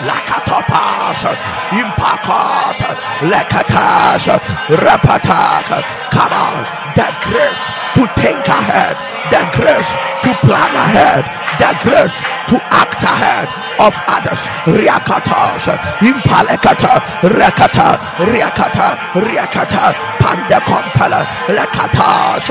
Lakatopas 0.08 1.22
impakot 1.80 2.78
lekatas 3.32 4.24
rapatak 4.84 5.66
come 6.10 6.32
on 6.32 6.64
the 6.96 7.08
grace 7.26 7.66
to 7.94 8.02
think 8.20 8.42
ahead 8.48 8.96
the 9.32 9.42
grace 9.56 9.90
to 10.24 10.30
plan 10.46 10.72
ahead 10.84 11.24
the 11.60 11.70
grace 11.84 12.18
to 12.48 12.56
act 12.72 13.02
ahead 13.04 13.46
of 13.86 13.92
others 14.16 14.42
riakatas 14.76 15.64
impalekata 16.00 16.94
rekata 17.38 17.88
riakata 18.32 18.88
riakata 19.28 19.84
pandekompala 20.22 21.20
lekatas 21.56 22.48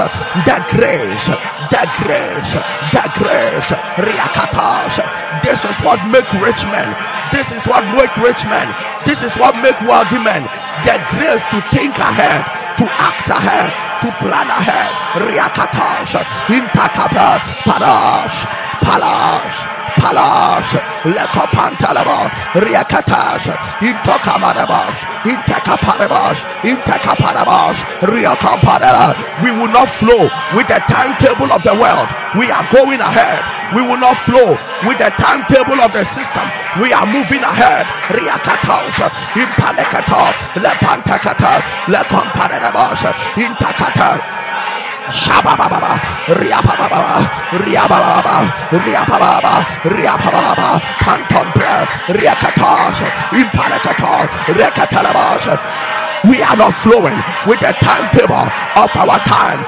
the 0.47 0.57
grace 0.73 1.27
the 1.73 1.83
grace 1.99 2.53
the 2.93 3.05
grace 3.19 3.71
riakatas 4.07 4.95
this 5.43 5.61
is 5.65 5.77
what 5.83 5.99
make 6.13 6.31
rich 6.45 6.63
men 6.73 6.89
this 7.31 7.51
is 7.51 7.63
what 7.67 7.85
make 7.93 8.09
rich 8.17 8.41
men. 8.49 8.67
This 9.05 9.21
is 9.21 9.33
what 9.37 9.53
make 9.61 9.77
wealthy 9.85 10.17
men. 10.17 10.49
The 10.81 10.97
grace 11.13 11.45
to 11.53 11.61
think 11.69 11.93
ahead, 11.93 12.41
to 12.81 12.85
act 12.89 13.29
ahead, 13.29 13.69
to 14.01 14.09
plan 14.17 14.49
ahead. 14.49 14.89
Riakatash, 15.29 16.17
intakapa, 16.49 17.37
parash, 17.69 18.68
palash, 18.81 19.57
palash, 19.99 20.71
lekopantalabas, 21.03 22.31
riakatash, 22.63 23.47
intokamarabas, 23.83 24.97
intekaparabas, 25.25 26.37
intekaparabas, 26.63 27.77
riakaparabas. 28.07 29.15
We 29.43 29.51
will 29.51 29.71
not 29.71 29.89
flow 29.89 30.29
with 30.55 30.67
the 30.67 30.79
timetable 30.87 31.51
of 31.51 31.63
the 31.63 31.75
world. 31.75 32.09
We 32.37 32.51
are 32.51 32.65
going 32.71 32.99
ahead. 32.99 33.43
We 33.75 33.81
will 33.85 33.99
not 33.99 34.17
flow 34.25 34.57
with 34.87 34.97
the 34.97 35.11
timetable 35.19 35.79
of 35.81 35.93
the 35.93 36.03
system. 36.05 36.45
We 36.81 36.93
are 36.93 37.05
moving 37.05 37.43
ahead. 37.43 37.85
Riakatos, 38.09 38.97
Impalekatos, 39.37 40.37
Lepantakata, 40.57 41.61
Lekomparabos, 41.91 43.01
Intakata. 43.37 44.39
Shabababa. 45.09 45.99
We 56.25 56.43
are 56.43 56.55
not 56.57 56.73
flowing 56.73 57.15
with 57.47 57.59
the 57.61 57.71
timetable 57.79 58.43
of 58.75 58.91
our 58.97 59.19
time. 59.23 59.63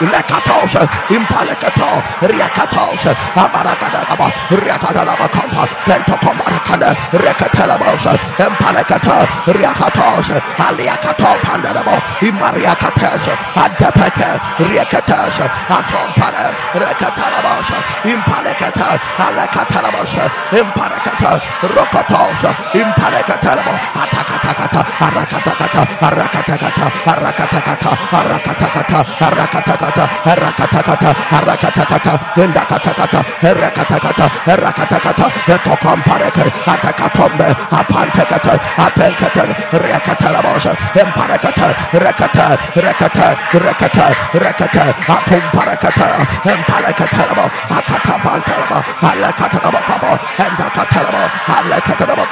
Lekatos, 0.00 0.74
Impalekato, 1.10 2.02
Riakatos, 2.26 3.04
Amarakadaba, 3.34 4.28
Riakadalaba 4.50 5.28
Kompa, 5.28 5.62
Pentokomarakada, 5.86 6.90
Rekatelabos, 7.12 8.04
Empalekata, 8.38 9.26
Riakatos, 9.46 10.28
Aliakato 10.58 11.30
Pandanabo, 11.44 11.96
Imariakates, 12.22 13.26
Adepeke, 13.54 14.30
Riakatas, 14.66 15.36
Atompare, 15.68 16.46
Rekatalabos, 16.74 17.68
Impalekata, 18.04 18.98
Alekatalabos, 19.18 20.14
Imparakata, 20.52 21.40
Rokotos, 21.62 22.42
Impalekatalabo, 22.74 23.74
Atakatakata, 23.94 24.80
Arakatakata, 25.06 25.82
Arakatakata, 26.00 26.86
Arakatakata, 27.06 27.90
Arakatakata, 28.12 28.98
Arakatakata, 29.20 29.83
Rakatakata, 29.92 31.12
Rakatakata, 31.12 31.12
Rakatakata, 31.44 32.12
Rakatakata, 32.36 33.20
Rakatakata, 33.42 34.26
Rakatakata, 34.56 35.26
Tokampareke, 35.64 36.44
Atakatombe, 36.64 37.48
Apantekata, 37.70 38.52
Apenkata, 38.76 39.44
Rakatalabosha, 39.72 40.72
Emparakata, 40.94 41.74
Rakata, 41.92 42.56
Rakata, 42.74 43.26
Rakata, 43.52 44.06
Rakata, 44.32 44.84
Apumparakata, 45.14 46.06
Emparakata, 46.44 47.24
Akatapantalaba, 47.68 48.78
Alakatalaba, 49.00 50.18
and 50.38 50.58
Akatalaba, 50.58 51.22
Alekatarabo, 51.46 52.24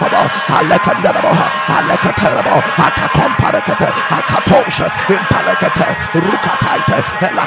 Alekandarabo, 0.48 1.32
Alekatarabo, 1.68 2.54
Atakomparakata, 2.76 3.88
Akatosha, 4.16 4.86
Impalakata, 5.08 5.86
Rukataita, 6.14 6.96
Lakatosha. 7.36 7.41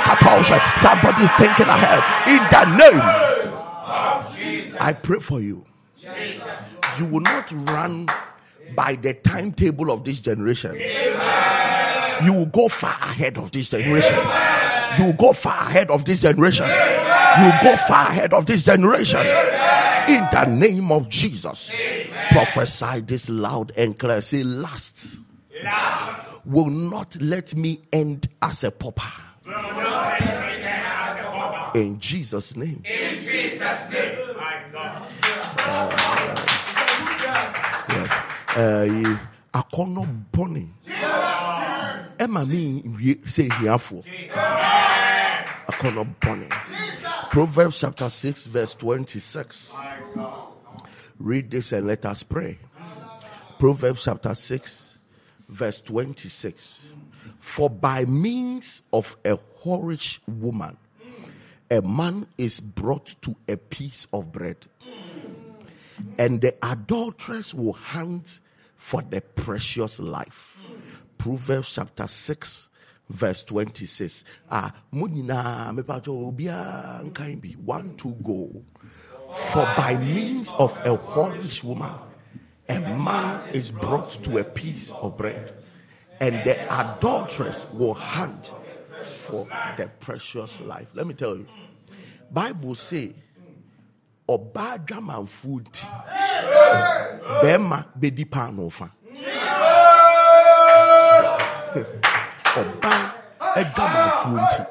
Somebody's 0.82 1.32
thinking 1.38 1.68
ahead. 1.68 2.02
In 2.28 2.42
the 2.52 2.66
name, 2.78 3.02
I 4.80 4.94
pray 4.94 5.20
for 5.20 5.42
you. 5.42 5.66
You 7.00 7.06
will 7.06 7.22
not 7.22 7.52
run 7.52 8.08
by 8.76 8.96
the 8.96 9.14
timetable 9.14 9.92
of 9.92 10.04
this 10.04 10.20
generation. 10.20 10.76
You 12.24 12.34
will 12.34 12.46
go 12.46 12.70
far 12.70 12.98
ahead 13.02 13.38
of 13.38 13.52
this 13.52 13.70
generation. 13.70 14.16
You 14.98 15.06
will 15.06 15.14
go 15.14 15.34
far 15.34 15.68
ahead 15.68 15.90
of 15.92 16.06
this 16.06 16.22
generation. 16.22 16.68
You 16.68 17.44
will 17.44 17.60
go 17.62 17.78
far 17.88 18.10
ahead 18.10 18.34
of 18.34 18.46
this 18.46 18.64
generation. 18.64 19.20
In 20.08 20.28
the 20.32 20.46
name 20.46 20.92
of 20.92 21.10
Jesus. 21.10 21.72
Prophesy 22.32 23.02
this 23.02 23.30
loud 23.30 23.72
and 23.76 23.98
clear. 23.98 24.22
Say, 24.22 24.44
last 24.44 25.20
will 26.46 26.70
not 26.70 27.16
let 27.20 27.56
me 27.56 27.82
end 27.92 28.30
as 28.42 28.64
a 28.64 28.72
pauper. 28.72 29.12
In 31.76 32.00
Jesus' 32.00 32.56
name. 32.56 32.82
In 32.86 33.20
Jesus' 33.20 33.90
name. 33.92 34.18
My 34.38 34.62
God. 34.72 35.10
Yes. 37.90 38.12
Uh, 38.56 39.18
akɔnɔ 39.54 40.04
bɔne 40.32 40.68
ɛma 42.18 42.48
me 42.48 42.82
wie 42.98 43.16
sɛ 43.16 43.50
hiafoɔ 43.52 44.04
akɔnɔ 45.68 46.16
bɔne 46.22 46.50
proverbs 47.32 47.80
chapter 47.80 48.10
6 48.10 48.46
verse 48.48 48.74
26 48.76 49.72
read 51.20 51.52
this 51.52 51.72
and 51.72 51.88
let 51.88 52.06
us 52.06 52.24
pray. 52.24 52.58
Proverbs 53.60 54.04
chapter 54.04 54.36
6 54.36 54.98
verse 55.48 55.80
26 55.82 56.88
for 57.46 57.70
by 57.70 58.04
means 58.06 58.82
of 58.92 59.16
a 59.24 59.38
whorish 59.62 60.18
woman 60.28 60.76
a 61.70 61.80
man 61.80 62.26
is 62.40 62.60
brought 62.60 63.16
to 63.22 63.36
a 63.48 63.56
piece 63.56 64.08
of 64.12 64.32
bread 64.32 64.58
and 66.18 66.42
the 66.42 66.54
adulteress 66.66 67.54
will 67.54 67.74
hunt 67.74 68.40
for 68.78 69.04
the 69.04 69.22
precious 69.22 70.00
life. 70.00 70.58
Proverbs 71.20 71.74
chapter 71.74 72.08
6, 72.08 72.70
verse 73.10 73.44
26. 73.44 74.24
Ah, 74.50 74.74
mo 74.92 75.08
nyinaa, 75.08 75.72
mepacho, 75.74 76.14
obiara 76.34 77.02
nkan 77.04 77.42
bi. 77.42 77.56
One, 77.64 77.96
two, 77.96 78.16
go. 78.22 78.64
For 79.52 79.66
by 79.78 79.96
means 79.96 80.52
of 80.58 80.76
a 80.78 80.98
whorish 80.98 81.64
woman, 81.64 81.94
a 82.70 82.80
man 82.80 83.50
is 83.54 83.72
brought 83.72 84.12
to 84.24 84.38
a 84.40 84.44
piece 84.44 84.92
of 84.92 85.18
bread, 85.18 85.54
and 86.20 86.36
the 86.46 86.60
adulteress 86.74 87.66
will 87.74 87.94
hunt 87.94 88.54
for 89.28 89.48
the 89.78 89.88
precious 90.00 90.60
life. 90.62 90.88
Let 90.94 91.08
me 91.08 91.14
tell 91.14 91.36
you, 91.36 91.48
Bible 92.32 92.76
say, 92.76 93.14
ɔbaa 94.28 94.86
dwamanfoɔ 94.86 95.62
nti 95.62 95.86
bɛrima 97.42 97.86
bɛdi 98.00 98.26
paano 98.26 98.72
fa 98.72 98.90
ɔbaa 102.62 103.12
adwamanfoɔ 103.60 104.38
nti 104.42 104.62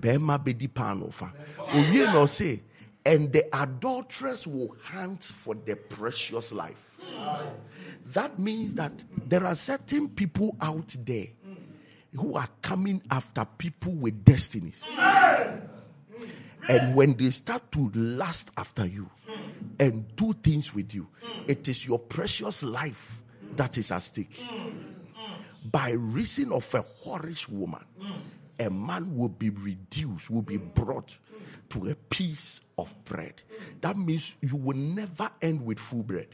bɛrima 0.00 0.36
bɛdi 0.44 0.68
paano 0.68 1.12
fa 1.12 1.32
owie 1.72 2.04
na 2.12 2.24
ɔse 2.24 2.60
and 3.06 3.32
the 3.32 3.42
adulteress 3.56 4.46
will 4.46 4.76
hunt 4.82 5.24
for 5.24 5.54
the 5.54 5.74
precious 5.74 6.52
life 6.52 6.87
that 8.12 8.38
means 8.38 8.74
that 8.76 8.92
there 9.26 9.44
are 9.46 9.56
certain 9.56 10.08
people 10.08 10.56
out 10.60 10.94
there 11.00 11.26
who 12.16 12.34
are 12.34 12.48
coming 12.62 13.02
after 13.10 13.44
people 13.44 13.92
with 13.92 14.24
destinies 14.24 14.82
and 16.68 16.94
when 16.94 17.16
they 17.16 17.30
start 17.30 17.72
to 17.72 17.90
lust 17.94 18.50
after 18.56 18.84
you 18.86 19.08
and 19.80 20.04
do 20.16 20.34
things 20.34 20.74
with 20.74 20.92
you, 20.92 21.06
it 21.46 21.66
is 21.66 21.86
your 21.86 21.98
precious 21.98 22.62
life 22.62 23.22
that 23.56 23.78
is 23.78 23.90
at 23.90 24.00
stake. 24.00 24.38
By 25.70 25.90
reason 25.92 26.52
of 26.52 26.72
a 26.74 26.82
whorish 26.82 27.48
woman, 27.48 27.84
a 28.58 28.70
man 28.70 29.16
will 29.16 29.28
be 29.28 29.50
reduced, 29.50 30.30
will 30.30 30.42
be 30.42 30.56
brought 30.56 31.14
to 31.70 31.90
a 31.90 31.94
piece 31.94 32.60
of 32.78 32.94
bread. 33.04 33.34
That 33.80 33.96
means 33.96 34.34
you 34.40 34.56
will 34.56 34.76
never 34.76 35.30
end 35.42 35.64
with 35.64 35.78
full 35.78 36.02
bread. 36.02 36.28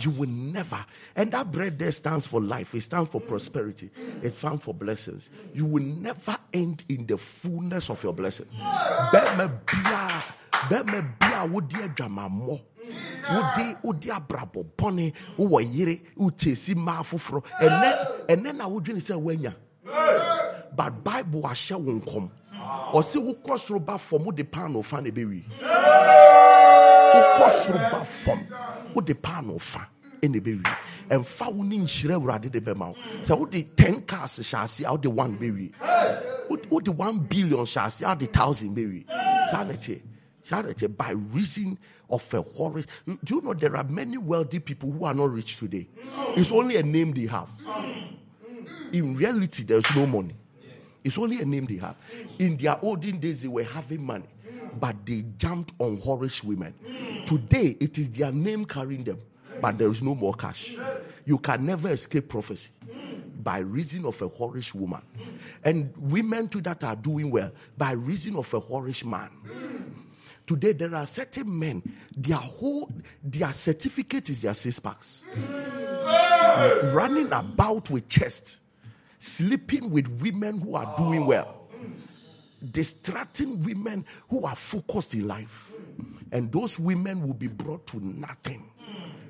You 0.00 0.10
will 0.10 0.28
never. 0.28 0.84
And 1.14 1.30
that 1.32 1.52
bread 1.52 1.78
there 1.78 1.92
stands 1.92 2.26
for 2.26 2.40
life. 2.40 2.74
It 2.74 2.82
stands 2.82 3.10
for 3.10 3.20
prosperity. 3.20 3.90
It 4.22 4.36
stands 4.36 4.64
for 4.64 4.74
blessings. 4.74 5.28
You 5.54 5.66
will 5.66 5.84
never 5.84 6.36
end 6.52 6.84
in 6.88 7.06
the 7.06 7.16
fullness 7.16 7.90
of 7.90 8.02
your 8.02 8.12
blessing. 8.12 8.46
Bɛrima 8.52 9.60
biara, 9.66 11.48
wodi. 11.48 11.76
Wodi 13.24 13.76
wodi 13.82 14.08
abrabɔ 14.10 14.64
bɔne, 14.76 15.12
wowɔ 15.38 15.74
yere, 15.74 16.00
mmaa 16.16 17.02
foforɔ. 17.02 17.42
Ɛnɛ 17.60 18.26
ɛnɛ 18.28 18.56
na 18.56 18.68
wodwene 18.68 19.00
sɛ 19.00 19.14
woanya. 19.20 19.54
But 19.84 21.04
Bible 21.04 21.42
ahyɛ 21.42 21.80
wo 21.80 21.92
nkɔm. 22.00 22.30
Ɔse 22.92 23.16
wokɔ 23.20 23.58
soro 23.58 23.84
ba 23.84 23.98
fam 23.98 24.24
wode 24.24 24.50
paano 24.50 24.82
fa 24.84 25.00
na 25.00 25.10
ɛbɛwi. 25.10 25.42
wokɔ 27.14 27.50
soro 27.50 27.90
ba 27.90 28.04
fam 28.04 28.46
wode 28.94 29.14
paano 29.22 29.60
fa 29.60 29.86
ɛna 30.22 30.40
ɛbɛwie 30.40 30.76
ɛmfa 31.10 31.52
wo 31.52 31.62
ne 31.62 31.78
nhyira 31.78 32.14
awurade 32.18 32.50
de 32.50 32.60
bɛma 32.60 32.88
wo 32.88 32.94
sɛ 33.24 33.38
wode 33.38 33.76
10 33.76 34.00
cars 34.02 34.38
hyɛ 34.38 34.64
ase 34.64 34.80
a 34.84 34.90
wode 34.90 35.06
1 35.06 35.36
bɛwie 35.38 35.72
Wode- 36.48 36.66
wode 36.70 36.88
1 36.88 37.18
billion 37.20 37.58
hyɛ 37.64 37.86
ase 37.86 38.02
a 38.02 38.08
wode 38.08 38.22
1000 38.32 38.74
bɛwie 38.74 39.04
saa 39.50 39.62
na 39.64 39.72
na 40.62 40.72
ɛkyɛ 40.72 40.96
by 40.96 41.10
reason 41.10 41.78
of 42.10 42.32
a 42.34 42.40
horror 42.42 42.82
do 43.06 43.34
you 43.36 43.40
know 43.42 43.52
there 43.54 43.76
are 43.76 43.84
many 43.84 44.16
wealthy 44.16 44.58
people 44.58 44.90
who 44.90 45.04
are 45.04 45.14
not 45.14 45.30
rich 45.32 45.56
today? 45.58 45.88
It's 46.36 46.50
only 46.52 46.76
a 46.76 46.82
name 46.82 47.12
they 47.12 47.26
have 47.26 47.50
in 48.94 49.14
reality 49.16 49.64
there's 49.64 49.84
no 49.94 50.06
money 50.06 50.34
it's 51.04 51.18
only 51.18 51.40
a 51.40 51.44
name 51.44 51.66
they 51.66 51.76
have. 51.76 51.96
In 52.38 52.56
their 52.56 52.82
olden 52.82 53.20
days, 53.20 53.40
they 53.40 53.48
were 53.48 53.62
having 53.62 54.02
money, 54.02 54.24
but 54.80 54.96
they 55.04 55.22
jumped 55.36 55.74
on 55.78 55.98
whorish 55.98 56.42
women. 56.42 56.74
Today, 57.26 57.76
it 57.78 57.98
is 57.98 58.10
their 58.10 58.32
name 58.32 58.64
carrying 58.64 59.04
them, 59.04 59.20
but 59.60 59.76
there 59.76 59.90
is 59.90 60.00
no 60.02 60.14
more 60.14 60.32
cash. 60.32 60.74
You 61.26 61.36
can 61.38 61.66
never 61.66 61.90
escape 61.90 62.30
prophecy 62.30 62.70
by 63.42 63.58
reason 63.58 64.06
of 64.06 64.20
a 64.22 64.28
whorish 64.30 64.74
woman. 64.74 65.02
And 65.62 65.92
women 65.98 66.48
too 66.48 66.62
that 66.62 66.82
are 66.82 66.96
doing 66.96 67.30
well 67.30 67.52
by 67.76 67.92
reason 67.92 68.36
of 68.36 68.52
a 68.54 68.60
whorish 68.60 69.04
man. 69.04 69.28
Today, 70.46 70.72
there 70.72 70.94
are 70.94 71.06
certain 71.06 71.58
men, 71.58 71.82
their 72.16 72.36
whole, 72.36 72.90
their 73.22 73.52
certificate 73.52 74.30
is 74.30 74.40
their 74.40 74.54
six 74.54 74.78
packs. 74.78 75.24
Running 76.94 77.30
about 77.32 77.90
with 77.90 78.08
chest 78.08 78.60
sleeping 79.24 79.90
with 79.90 80.06
women 80.20 80.60
who 80.60 80.76
are 80.76 80.94
doing 80.96 81.22
oh. 81.22 81.26
well, 81.26 81.68
distracting 82.70 83.60
women 83.62 84.04
who 84.28 84.44
are 84.44 84.56
focused 84.56 85.14
in 85.14 85.26
life. 85.26 85.72
And 86.32 86.50
those 86.50 86.78
women 86.78 87.22
will 87.22 87.34
be 87.34 87.46
brought 87.46 87.86
to 87.88 88.04
nothing 88.04 88.70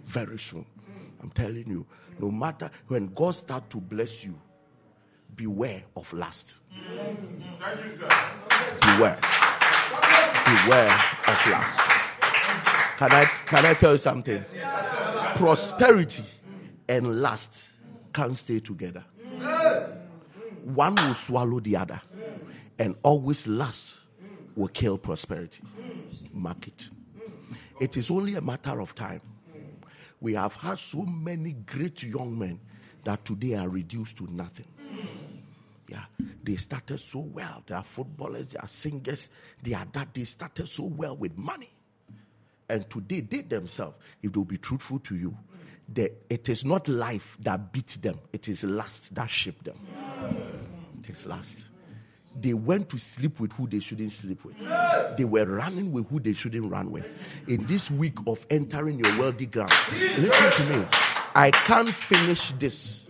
very 0.04 0.38
soon. 0.38 0.66
I'm 1.22 1.30
telling 1.30 1.68
you, 1.68 1.86
no 2.18 2.30
matter 2.30 2.70
when 2.88 3.08
God 3.14 3.34
starts 3.34 3.66
to 3.70 3.78
bless 3.78 4.24
you, 4.24 4.38
beware 5.34 5.82
of 5.96 6.12
lust. 6.12 6.58
Thank 6.70 7.18
you, 7.84 7.96
sir. 7.96 8.08
Beware. 8.80 9.18
Beware 10.44 11.00
of 11.26 11.46
lust. 11.50 11.80
Can 12.96 13.12
I 13.12 13.24
can 13.46 13.66
I 13.66 13.74
tell 13.74 13.92
you 13.92 13.98
something? 13.98 14.44
Prosperity 15.34 16.24
and 16.88 17.20
lust 17.20 17.56
can't 18.12 18.36
stay 18.36 18.60
together. 18.60 19.04
One 20.64 20.94
will 20.94 21.14
swallow 21.14 21.60
the 21.60 21.76
other, 21.76 22.00
and 22.78 22.96
always 23.02 23.46
lust 23.46 23.98
will 24.56 24.68
kill 24.68 24.96
prosperity. 24.96 25.62
Mark 26.32 26.68
it. 26.68 26.88
It 27.80 27.96
is 27.98 28.10
only 28.10 28.34
a 28.34 28.40
matter 28.40 28.80
of 28.80 28.94
time. 28.94 29.20
We 30.20 30.34
have 30.34 30.54
had 30.54 30.78
so 30.78 31.02
many 31.02 31.52
great 31.52 32.02
young 32.02 32.38
men 32.38 32.60
that 33.04 33.26
today 33.26 33.54
are 33.54 33.68
reduced 33.68 34.16
to 34.16 34.32
nothing. 34.32 34.64
Yeah, 35.86 36.04
they 36.42 36.56
started 36.56 36.98
so 36.98 37.18
well. 37.18 37.62
They 37.66 37.74
are 37.74 37.84
footballers, 37.84 38.48
they 38.48 38.58
are 38.58 38.68
singers, 38.68 39.28
they 39.62 39.74
are 39.74 39.86
that. 39.92 40.14
They 40.14 40.24
started 40.24 40.66
so 40.66 40.84
well 40.84 41.14
with 41.14 41.36
money. 41.36 41.68
And 42.70 42.88
today, 42.88 43.20
they 43.20 43.42
themselves, 43.42 43.96
if 44.22 44.32
they'll 44.32 44.44
be 44.44 44.56
truthful 44.56 44.98
to 45.00 45.14
you, 45.14 45.36
they, 45.88 46.10
it 46.30 46.48
is 46.48 46.64
not 46.64 46.88
life 46.88 47.36
that 47.40 47.72
beat 47.72 47.98
them, 48.00 48.18
it 48.32 48.48
is 48.48 48.64
lust 48.64 49.14
that 49.14 49.30
shaped 49.30 49.64
them. 49.64 49.76
It 51.02 51.10
is 51.10 51.26
lust. 51.26 51.56
they 52.40 52.54
went 52.54 52.88
to 52.90 52.98
sleep 52.98 53.38
with 53.38 53.52
who 53.52 53.68
they 53.68 53.80
shouldn't 53.80 54.12
sleep 54.12 54.44
with. 54.44 54.56
They 55.16 55.24
were 55.24 55.44
running 55.44 55.92
with 55.92 56.08
who 56.08 56.20
they 56.20 56.32
shouldn't 56.32 56.70
run 56.70 56.90
with. 56.90 57.28
In 57.46 57.66
this 57.66 57.90
week 57.90 58.18
of 58.26 58.44
entering 58.50 58.98
your 58.98 59.18
wealthy 59.18 59.46
ground, 59.46 59.72
listen 60.18 60.52
to 60.52 60.76
me. 60.78 60.84
I 61.34 61.50
can't 61.50 61.88
finish 61.90 62.52
this 62.58 63.02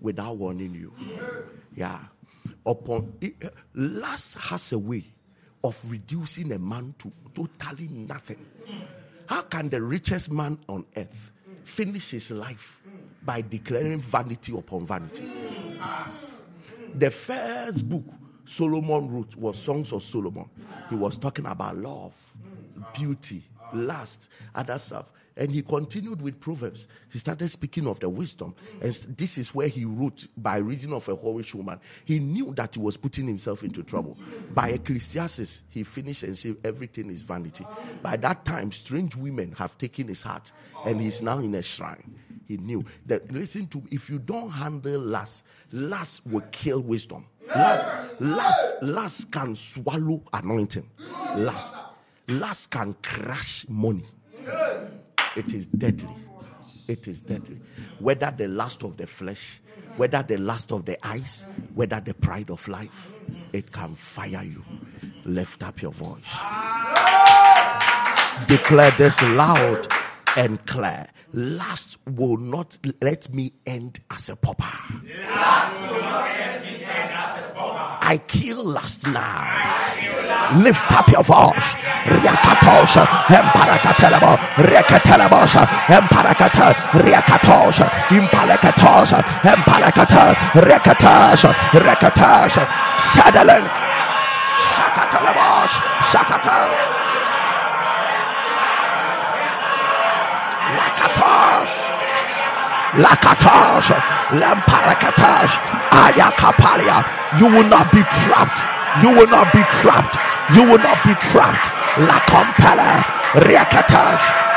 without 0.00 0.36
warning 0.36 0.74
you. 0.74 0.92
Yeah. 1.74 1.98
Upon 2.64 3.12
it, 3.20 3.34
lust 3.74 4.34
has 4.36 4.72
a 4.72 4.78
way 4.78 5.04
of 5.64 5.78
reducing 5.88 6.52
a 6.52 6.58
man 6.58 6.94
to 7.00 7.12
totally 7.34 7.88
nothing. 7.88 8.44
How 9.26 9.42
can 9.42 9.68
the 9.68 9.82
richest 9.82 10.30
man 10.30 10.58
on 10.68 10.84
earth 10.96 11.31
finish 11.64 12.10
his 12.10 12.30
life 12.30 12.78
by 13.24 13.40
declaring 13.42 14.00
vanity 14.00 14.56
upon 14.56 14.86
vanity? 14.86 15.28
The 16.94 17.10
first 17.10 17.88
book 17.88 18.04
Solomon 18.44 19.10
wrote 19.10 19.34
was 19.36 19.58
Songs 19.58 19.92
of 19.92 20.02
Solomon. 20.02 20.48
He 20.90 20.94
was 20.94 21.16
talking 21.16 21.46
about 21.46 21.76
love, 21.78 22.14
beauty, 22.92 23.44
lust, 23.72 24.28
other 24.54 24.78
stuff. 24.78 25.06
And 25.36 25.50
he 25.50 25.62
continued 25.62 26.20
with 26.20 26.40
Proverbs. 26.40 26.86
He 27.10 27.18
started 27.18 27.48
speaking 27.48 27.86
of 27.86 28.00
the 28.00 28.08
wisdom. 28.08 28.54
And 28.80 28.92
this 29.16 29.38
is 29.38 29.54
where 29.54 29.68
he 29.68 29.84
wrote 29.84 30.26
by 30.36 30.58
reason 30.58 30.92
of 30.92 31.08
a 31.08 31.16
whorish 31.16 31.54
woman. 31.54 31.80
He 32.04 32.18
knew 32.18 32.52
that 32.54 32.74
he 32.74 32.80
was 32.80 32.96
putting 32.96 33.26
himself 33.26 33.62
into 33.62 33.82
trouble. 33.82 34.18
By 34.54 34.70
Ecclesiastes, 34.70 35.62
he 35.70 35.84
finished 35.84 36.22
and 36.22 36.36
said 36.36 36.56
everything 36.64 37.10
is 37.10 37.22
vanity. 37.22 37.66
By 38.02 38.16
that 38.18 38.44
time, 38.44 38.72
strange 38.72 39.16
women 39.16 39.52
have 39.52 39.78
taken 39.78 40.08
his 40.08 40.22
heart 40.22 40.52
and 40.84 41.00
he's 41.00 41.22
now 41.22 41.38
in 41.38 41.54
a 41.54 41.62
shrine. 41.62 42.14
He 42.46 42.56
knew 42.56 42.84
that, 43.06 43.30
listen 43.32 43.66
to, 43.68 43.82
if 43.90 44.10
you 44.10 44.18
don't 44.18 44.50
handle 44.50 45.00
lust, 45.00 45.44
lust 45.70 46.20
will 46.26 46.42
kill 46.50 46.80
wisdom. 46.80 47.26
Lust, 47.48 47.86
lust, 48.20 48.82
lust 48.82 49.30
can 49.30 49.56
swallow 49.56 50.22
anointing. 50.32 50.88
Lust, 51.36 51.76
lust 52.28 52.70
can 52.70 52.94
crush 53.02 53.66
money. 53.68 54.06
It 55.36 55.52
is 55.52 55.66
deadly. 55.66 56.14
It 56.88 57.08
is 57.08 57.20
deadly. 57.20 57.60
Whether 57.98 58.32
the 58.36 58.48
lust 58.48 58.82
of 58.82 58.96
the 58.96 59.06
flesh, 59.06 59.60
whether 59.96 60.22
the 60.22 60.36
lust 60.36 60.72
of 60.72 60.84
the 60.84 61.04
eyes, 61.06 61.46
whether 61.74 62.00
the 62.00 62.14
pride 62.14 62.50
of 62.50 62.66
life, 62.68 63.08
it 63.52 63.72
can 63.72 63.94
fire 63.94 64.42
you. 64.42 64.64
Lift 65.24 65.62
up 65.62 65.80
your 65.80 65.92
voice. 65.92 66.28
Declare 68.46 68.90
this 68.92 69.20
loud 69.22 69.86
and 70.36 70.64
clear. 70.66 71.06
Lust 71.32 71.96
will 72.06 72.36
not 72.36 72.76
let 73.00 73.32
me 73.32 73.52
end 73.66 74.00
as 74.10 74.28
a 74.28 74.36
pauper. 74.36 74.72
I 78.12 78.18
kill 78.18 78.62
last 78.62 79.06
now. 79.06 80.60
Lift 80.60 80.92
up 80.92 81.08
your 81.08 81.24
voice. 81.24 81.68
Riakatosha, 82.12 83.06
Emparakatelabo, 83.32 84.36
Rekatelabosha, 84.68 85.64
Emparakata, 85.88 86.74
Riakatosha, 87.00 87.88
Impalakatosha, 88.12 89.18
Empalakata, 89.52 90.34
Rekatasha, 90.60 91.54
Rekatasha, 91.72 92.66
Sadalan, 93.16 93.64
Shakatalabosh, 94.60 95.76
Shakata. 96.12 96.58
Lakatosh. 100.76 101.91
Lakatosh. 102.94 103.90
Lamparakatosh. 104.40 105.54
Ayakapalia. 105.90 107.04
You 107.38 107.46
will 107.46 107.68
not 107.68 107.92
be 107.92 108.02
trapped. 108.24 108.60
You 109.02 109.10
will 109.16 109.28
not 109.28 109.52
be 109.52 109.62
trapped. 109.80 110.16
You 110.54 110.62
will 110.68 110.78
not 110.78 110.98
be 111.04 111.14
trapped. 111.30 111.66
Lakompala. 111.96 113.02
Riakatosh. 113.46 114.52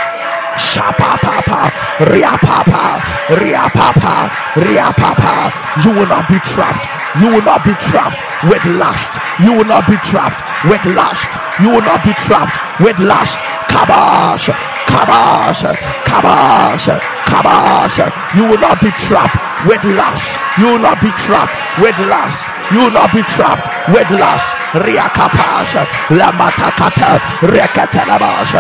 Shapa 0.58 1.20
papa, 1.20 1.68
ria 2.14 2.32
papa, 2.40 3.04
ria 3.44 3.68
papa, 3.76 4.32
ria 4.56 4.88
papa. 4.96 5.52
You 5.84 5.92
will 5.92 6.08
not 6.08 6.30
be 6.30 6.40
trapped. 6.48 6.88
You 7.20 7.28
will 7.30 7.44
not 7.44 7.64
be 7.66 7.74
trapped 7.76 8.20
with 8.50 8.64
lust. 8.80 9.12
You 9.42 9.54
will 9.54 9.66
not 9.66 9.88
be 9.88 9.98
trapped 10.08 10.40
with 10.70 10.84
lust. 10.96 11.28
You 11.60 11.72
will 11.72 11.82
not 11.84 12.04
be 12.06 12.14
trapped 12.24 12.56
with 12.80 12.98
lust. 13.00 13.38
Kabash, 13.68 14.48
kabash, 14.88 15.64
kabash, 16.06 16.88
kabash. 17.26 17.98
You 18.36 18.46
will 18.46 18.60
not 18.60 18.82
be 18.82 18.92
trapped 18.98 19.38
with 19.68 19.84
lust. 19.84 20.30
You 20.58 20.74
will 20.74 20.80
not 20.80 21.02
be 21.02 21.10
trapped 21.18 21.54
with 21.82 21.98
lust. 22.08 22.46
You 22.72 22.86
will 22.86 22.92
not 22.92 23.12
be 23.14 23.22
trapped 23.24 23.66
with 23.90 24.10
lust. 24.12 24.50
Riakapash, 24.76 25.74
Lamatakata, 26.12 27.20
Rekatalabash, 27.48 28.54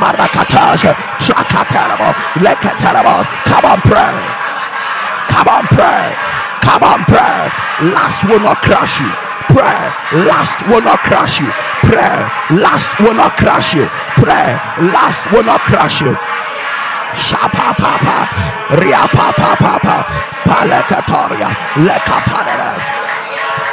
Marakatash, 0.00 0.84
Trakatalabo, 1.20 2.12
Lekatalabo. 2.42 3.24
Come 3.44 3.64
on, 3.64 3.80
pray. 3.82 4.16
Come 5.28 5.48
on, 5.48 5.64
pray. 5.68 6.14
Come 6.62 6.82
on, 6.82 7.04
pray. 7.04 7.50
Lust 7.92 8.24
will 8.24 8.40
not 8.40 8.60
crush 8.62 9.00
you. 9.00 9.27
Pray. 9.48 9.80
last 10.26 10.66
will 10.68 10.82
not 10.82 11.00
crush 11.00 11.40
you. 11.40 11.50
Pray. 11.82 12.18
last 12.50 12.98
will 13.00 13.14
not 13.14 13.36
crush 13.36 13.74
you. 13.74 13.86
Pray. 14.16 14.58
last 14.92 15.30
will 15.32 15.44
not 15.44 15.60
crush 15.60 16.00
you. 16.00 16.16
Shapa 17.16 17.74
papa, 17.74 18.28
ria 18.78 19.08
papa 19.08 19.56
papa, 19.56 20.04
palekatoria, 20.44 21.50
lekapaneres. 21.86 22.97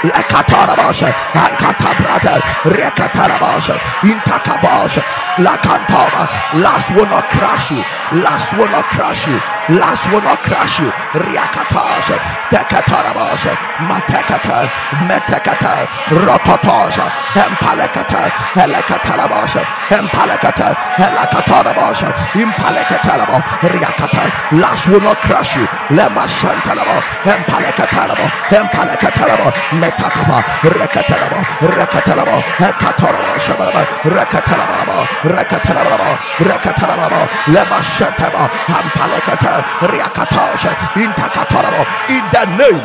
Lekatarabasha, 0.05 1.09
Akatabrata, 1.33 2.39
Rekatarabasha, 2.63 3.75
Intakabasha, 4.05 5.01
Lakantaba. 5.37 6.29
Last 6.61 6.89
will 6.95 7.05
not 7.07 7.29
crush 7.29 7.71
you. 7.71 7.81
Last 8.21 8.53
will 8.57 8.69
not 8.69 8.85
crush 8.85 9.27
you. 9.27 9.39
Last 9.77 10.05
will 10.11 10.21
not 10.21 10.39
crush 10.43 10.79
you. 10.79 10.89
Riakatasha, 11.25 12.17
Tekatarabasha, 12.53 13.53
Matekata, 13.89 14.69
Metekata, 15.09 15.87
Rototasha, 16.23 17.09
Empalekata, 17.33 18.29
Helekatarabasha, 18.53 19.63
Empalekata, 19.89 20.75
Helakatarabasha, 21.01 22.09
Impalekatarabo, 22.37 23.41
Riakata. 23.73 24.23
Last 24.61 24.87
will 24.87 25.01
not 25.01 25.17
crush 25.17 25.55
you. 25.55 25.65
Lema 25.89 26.27
Santalabo, 26.27 27.01
Empalekatarabo, 27.23 28.25
Empalekatarabo, 28.49 29.51
Metakaba, 29.79 29.94
Rekatarabo, 29.95 31.39
Rekatarabo, 31.61 32.35
Hekatarabo, 32.59 33.33
Shabarabo, 33.39 33.81
Rekatarabo, 34.03 34.97
Rekatarabo, 35.23 36.09
Rekatarabo, 36.37 37.21
Lema 37.47 37.79
Santabo, 37.81 38.43
Ampalekata, 38.67 39.53
Riakatasha, 39.87 40.71
Intakatarabo, 40.99 41.81
in 42.09 42.23
the 42.31 42.45
name 42.57 42.81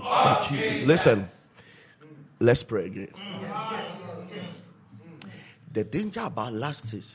of 0.00 0.48
Jesus. 0.48 0.86
Listen, 0.86 1.28
let's 2.40 2.62
pray 2.62 2.86
again. 2.86 3.08
The 5.72 5.84
danger 5.84 6.20
about 6.20 6.52
last 6.54 6.92
is 6.94 7.12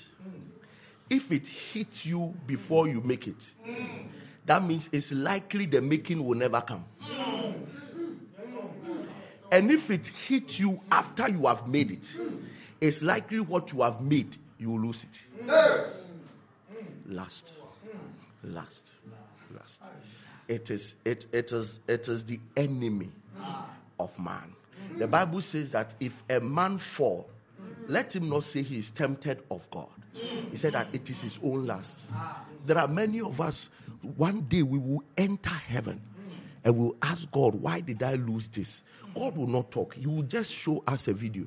if 1.09 1.31
it 1.31 1.45
hits 1.45 2.05
you 2.05 2.33
before 2.45 2.87
you 2.87 3.01
make 3.01 3.27
it, 3.27 3.49
that 4.45 4.63
means 4.63 4.87
it's 4.91 5.11
likely 5.11 5.65
the 5.65 5.81
making 5.81 6.23
will 6.23 6.37
never 6.37 6.61
come. 6.61 6.85
And 9.51 9.69
if 9.69 9.91
it 9.91 10.07
hits 10.07 10.59
you 10.59 10.79
after 10.91 11.29
you 11.29 11.45
have 11.47 11.67
made 11.67 11.91
it, 11.91 12.03
it's 12.79 13.01
likely 13.01 13.41
what 13.41 13.71
you 13.73 13.81
have 13.81 14.01
made, 14.01 14.37
you 14.57 14.71
will 14.71 14.79
lose 14.79 15.03
it. 15.03 15.45
Last. 17.07 17.55
Last. 18.43 18.93
Last. 19.53 19.81
It 20.47 20.69
is 20.69 20.95
it 21.05 21.25
it 21.31 21.51
is 21.51 21.79
it 21.87 22.07
is 22.07 22.23
the 22.23 22.39
enemy 22.57 23.09
of 23.99 24.17
man. 24.17 24.53
The 24.97 25.07
Bible 25.07 25.41
says 25.41 25.69
that 25.71 25.93
if 25.99 26.13
a 26.29 26.39
man 26.39 26.77
fall, 26.77 27.29
let 27.87 28.15
him 28.15 28.29
not 28.29 28.43
say 28.43 28.61
he 28.61 28.79
is 28.79 28.91
tempted 28.91 29.43
of 29.51 29.69
God. 29.71 29.87
He 30.49 30.57
said 30.57 30.73
that 30.73 30.87
it 30.93 31.09
is 31.09 31.21
his 31.21 31.39
own 31.43 31.67
lust. 31.67 31.99
There 32.65 32.77
are 32.77 32.87
many 32.87 33.21
of 33.21 33.39
us, 33.39 33.69
one 34.17 34.41
day 34.41 34.61
we 34.63 34.77
will 34.77 35.03
enter 35.17 35.49
heaven 35.49 36.01
and 36.63 36.77
we'll 36.77 36.95
ask 37.01 37.29
God, 37.31 37.55
why 37.55 37.79
did 37.79 38.03
I 38.03 38.15
lose 38.15 38.47
this? 38.49 38.83
God 39.15 39.37
will 39.37 39.47
not 39.47 39.71
talk. 39.71 39.95
He 39.95 40.07
will 40.07 40.23
just 40.23 40.53
show 40.53 40.83
us 40.87 41.07
a 41.07 41.13
video. 41.13 41.45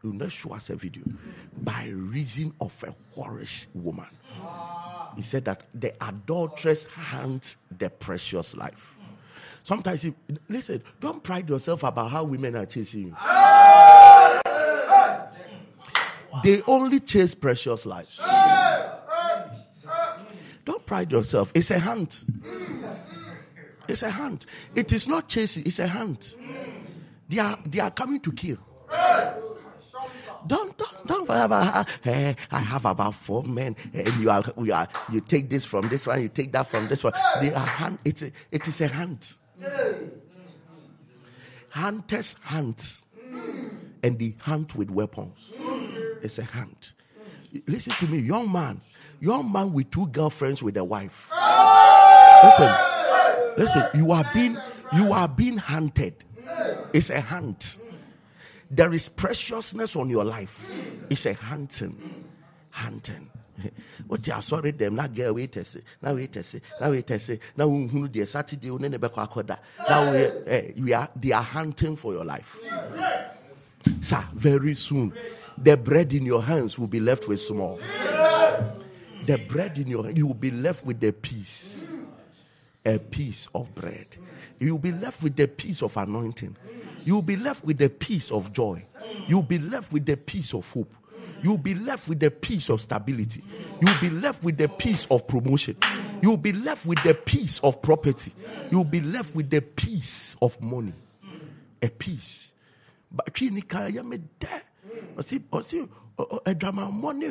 He 0.00 0.06
will 0.06 0.14
not 0.14 0.32
show 0.32 0.52
us 0.54 0.70
a 0.70 0.76
video 0.76 1.02
by 1.62 1.88
reason 1.88 2.52
of 2.60 2.74
a 2.82 2.94
whorish 3.18 3.66
woman. 3.74 4.06
He 5.16 5.22
said 5.22 5.44
that 5.46 5.64
the 5.74 5.92
adulteress 6.02 6.84
hands 6.84 7.56
the 7.76 7.90
precious 7.90 8.54
life. 8.54 8.94
Sometimes, 9.64 10.04
you, 10.04 10.14
listen, 10.48 10.82
don't 11.00 11.22
pride 11.22 11.48
yourself 11.48 11.82
about 11.82 12.10
how 12.10 12.24
women 12.24 12.56
are 12.56 12.66
chasing 12.66 13.08
you. 13.08 13.16
They 16.44 16.62
only 16.66 17.00
chase 17.00 17.34
precious 17.34 17.84
lives. 17.84 18.18
Don't 20.64 20.86
pride 20.86 21.10
yourself. 21.10 21.50
It's 21.54 21.70
a 21.70 21.78
hunt. 21.78 22.24
It's 23.88 24.02
a 24.02 24.10
hunt. 24.10 24.46
It 24.74 24.92
is 24.92 25.06
not 25.06 25.28
chasing, 25.28 25.64
it's 25.66 25.78
a 25.78 25.88
hunt. 25.88 26.36
They 27.28 27.38
are 27.38 27.58
they 27.66 27.80
are 27.80 27.90
coming 27.90 28.20
to 28.20 28.32
kill. 28.32 28.58
Don't 30.46 30.78
don't 31.06 31.28
don't. 31.28 31.88
Hey, 32.02 32.36
I 32.50 32.58
have 32.60 32.84
about 32.84 33.14
four 33.14 33.42
men, 33.42 33.76
and 33.92 34.08
you 34.20 34.30
are 34.30 34.44
we 34.56 34.70
are 34.70 34.88
you 35.10 35.20
take 35.20 35.50
this 35.50 35.64
from 35.66 35.88
this 35.88 36.06
one, 36.06 36.22
you 36.22 36.28
take 36.28 36.52
that 36.52 36.68
from 36.68 36.88
this 36.88 37.02
one. 37.02 37.12
They 37.40 37.52
are 37.52 37.66
hand. 37.66 37.98
It's 38.04 38.22
a, 38.22 38.32
it 38.50 38.66
is 38.68 38.80
a 38.80 38.88
hunt. 38.88 39.36
Hunters 41.70 42.34
hunt, 42.42 42.98
and 44.02 44.18
they 44.18 44.36
hunt 44.40 44.74
with 44.74 44.90
weapons. 44.90 45.36
It's 46.22 46.38
a 46.38 46.44
hunt. 46.44 46.92
Listen 47.66 47.92
to 47.94 48.06
me, 48.06 48.18
young 48.18 48.50
man, 48.50 48.80
young 49.20 49.50
man 49.50 49.72
with 49.72 49.90
two 49.90 50.06
girlfriends 50.08 50.62
with 50.62 50.76
a 50.76 50.84
wife. 50.84 51.28
Listen, 52.42 52.74
listen. 53.58 53.84
You 53.94 54.12
are 54.12 54.28
being 54.32 54.56
you 54.92 55.12
are 55.12 55.28
being 55.28 55.58
hunted. 55.58 56.14
It's 56.92 57.10
a 57.10 57.20
hunt. 57.20 57.78
There 58.70 58.92
is 58.92 59.08
preciousness 59.08 59.96
on 59.96 60.10
your 60.10 60.24
life. 60.24 60.70
It's 61.10 61.26
a 61.26 61.34
hunting. 61.34 62.24
Hunting. 62.70 63.30
What 64.06 64.26
you 64.26 64.32
are 64.32 64.42
sorry 64.42 64.70
them 64.70 64.94
not 64.94 65.14
girl 65.14 65.34
wait 65.34 65.52
to 65.52 65.64
say 65.64 65.80
Now 66.00 66.14
wait 66.14 66.32
to 66.32 66.42
see. 66.42 66.60
Now 66.80 66.90
wait 66.90 67.06
to 67.08 67.18
see. 67.18 67.40
Now 67.56 67.68
who 67.68 68.08
the 68.08 68.24
Saturday 68.26 68.70
on 68.70 68.82
the 68.82 68.98
back 68.98 69.16
Now 69.16 70.12
we, 70.12 70.18
eh, 70.46 70.94
are 70.94 71.08
they 71.16 71.32
are 71.32 71.42
hunting 71.42 71.96
for 71.96 72.12
your 72.12 72.24
life. 72.24 72.56
Sir, 74.02 74.24
very 74.34 74.74
soon 74.74 75.12
the 75.56 75.76
bread 75.76 76.12
in 76.12 76.24
your 76.24 76.42
hands 76.42 76.78
will 76.78 76.86
be 76.86 77.00
left 77.00 77.26
with 77.26 77.40
small. 77.40 77.80
The 79.24 79.38
bread 79.48 79.78
in 79.78 79.88
your 79.88 80.08
you 80.10 80.26
will 80.26 80.34
be 80.34 80.50
left 80.50 80.86
with 80.86 81.00
the 81.00 81.12
piece. 81.12 81.87
A 82.84 82.98
piece 82.98 83.48
of 83.54 83.74
bread. 83.74 84.06
You 84.58 84.72
will 84.72 84.78
be 84.78 84.92
left 84.92 85.22
with 85.22 85.36
the 85.36 85.46
piece 85.46 85.82
of 85.82 85.96
anointing. 85.96 86.56
You'll 87.04 87.22
be 87.22 87.36
left 87.36 87.64
with 87.64 87.78
the 87.78 87.88
peace 87.88 88.30
of 88.30 88.52
joy. 88.52 88.84
You'll 89.28 89.42
be 89.42 89.58
left 89.58 89.92
with 89.92 90.06
the 90.06 90.16
peace 90.16 90.54
of 90.54 90.70
hope. 90.70 90.92
You'll 91.42 91.58
be 91.58 91.74
left 91.74 92.08
with 92.08 92.20
the 92.20 92.30
peace 92.30 92.68
of 92.68 92.80
stability. 92.80 93.42
You'll 93.80 94.00
be 94.00 94.10
left 94.10 94.42
with 94.42 94.56
the 94.56 94.68
peace 94.68 95.06
of 95.10 95.26
promotion. 95.26 95.76
You'll 96.22 96.36
be 96.36 96.52
left 96.52 96.86
with 96.86 97.02
the 97.04 97.14
peace 97.14 97.60
of 97.62 97.80
property. 97.82 98.32
You'll 98.70 98.84
be 98.84 99.00
left 99.00 99.34
with 99.34 99.50
the 99.50 99.60
peace 99.60 100.34
of 100.42 100.60
money. 100.60 100.94
A 101.82 101.88
peace. 101.88 102.50
But 103.10 103.32
ɔsi 105.18 105.36
ɔsi 105.50 105.88
ɛdwamanfoɔ 106.50 107.16
ne 107.18 107.28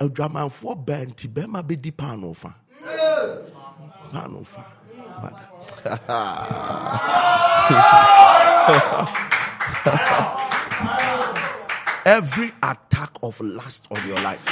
ɛdwamanfoɔ 0.00 0.84
bɛn 0.86 1.16
ti 1.16 1.28
bɛrima 1.28 1.62
bɛ 1.62 1.80
di 1.80 1.90
paano 1.90 2.34
fa 2.34 2.54
Every 12.04 12.52
attack 12.62 13.08
of 13.22 13.40
lust 13.40 13.86
on 13.90 14.06
your 14.06 14.20
life, 14.20 14.44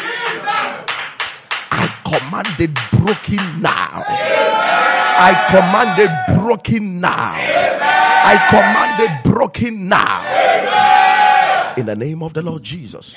I 1.70 1.92
command 2.06 2.58
it 2.58 2.70
broken 2.98 3.60
now. 3.60 4.02
I 4.06 5.46
command 5.50 6.00
it 6.00 6.10
broken 6.40 7.00
now. 7.00 7.34
I 7.34 8.38
command 8.48 9.00
it 9.02 9.22
broken 9.30 9.88
now. 9.88 11.74
In 11.76 11.84
the 11.84 11.96
name 11.96 12.22
of 12.22 12.32
the 12.32 12.40
Lord 12.40 12.62
Jesus. 12.62 13.14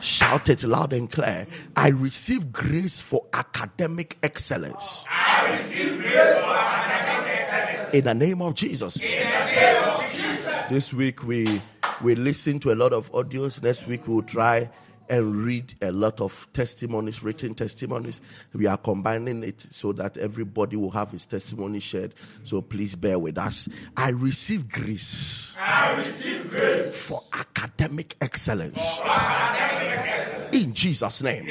Shout 0.00 0.48
it 0.48 0.62
loud 0.62 0.92
and 0.92 1.10
clear. 1.10 1.46
I 1.76 1.88
receive 1.88 2.52
grace 2.52 3.00
for 3.00 3.26
academic 3.32 4.18
excellence. 4.22 5.04
I 5.08 5.56
receive 5.56 6.00
grace 6.00 6.12
for 6.14 6.50
academic 6.50 7.48
excellence. 7.52 7.94
In 7.94 8.04
the 8.04 8.14
name 8.14 8.42
of 8.42 8.54
Jesus. 8.54 8.96
In 8.96 9.02
the 9.02 9.44
name 9.44 9.84
of 9.84 10.12
Jesus. 10.12 10.68
This 10.68 10.92
week 10.92 11.22
we 11.24 11.62
we 12.02 12.14
listen 12.14 12.60
to 12.60 12.72
a 12.72 12.76
lot 12.76 12.92
of 12.92 13.10
audios. 13.12 13.62
Next 13.62 13.86
week 13.86 14.06
we'll 14.06 14.22
try 14.22 14.68
and 15.08 15.36
read 15.36 15.74
a 15.82 15.92
lot 15.92 16.20
of 16.20 16.46
testimonies, 16.52 17.22
written 17.22 17.54
testimonies. 17.54 18.20
We 18.52 18.66
are 18.66 18.76
combining 18.76 19.42
it 19.42 19.66
so 19.70 19.92
that 19.92 20.16
everybody 20.16 20.76
will 20.76 20.90
have 20.90 21.10
his 21.10 21.24
testimony 21.24 21.80
shared. 21.80 22.14
So 22.44 22.60
please 22.60 22.94
bear 22.94 23.18
with 23.18 23.38
us. 23.38 23.68
I 23.96 24.10
receive 24.10 24.70
grace. 24.70 25.54
I 25.58 25.92
receive 25.92 26.50
grace 26.50 26.94
for 26.94 27.22
academic 27.32 28.16
excellence. 28.20 28.78
For 28.78 29.06
academic 29.06 30.08
excellence. 30.08 30.54
In 30.54 30.74
Jesus' 30.74 31.22
name. 31.22 31.46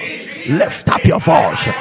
Lift 0.57 0.87
up 0.89 1.03
your 1.03 1.19
voice. 1.19 1.59
Share 1.59 1.73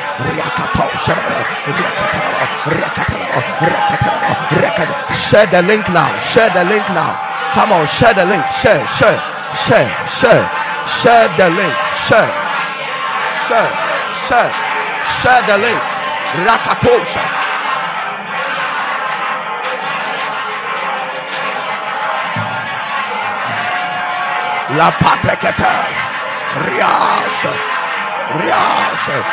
the 5.46 5.62
link 5.62 5.88
now. 5.88 6.18
Share 6.20 6.50
the 6.50 6.64
link 6.64 6.88
now. 6.88 7.52
Come 7.54 7.72
on, 7.72 7.86
share 7.86 8.14
the 8.14 8.26
link. 8.26 8.44
Share, 8.60 8.86
share, 8.88 9.33
share, 9.54 9.90
share. 10.08 10.64
Share 10.86 11.28
the 11.38 11.48
link. 11.48 11.74
Share. 12.06 12.28
Share. 13.48 13.72
Share. 14.28 14.52
Share 15.16 15.42
the 15.48 15.56
link. 15.56 15.80
Rakatosha. 16.44 17.24
La 24.76 24.90
pateketas. 24.92 25.96
Rias. 26.68 27.38
Rias. 28.40 29.24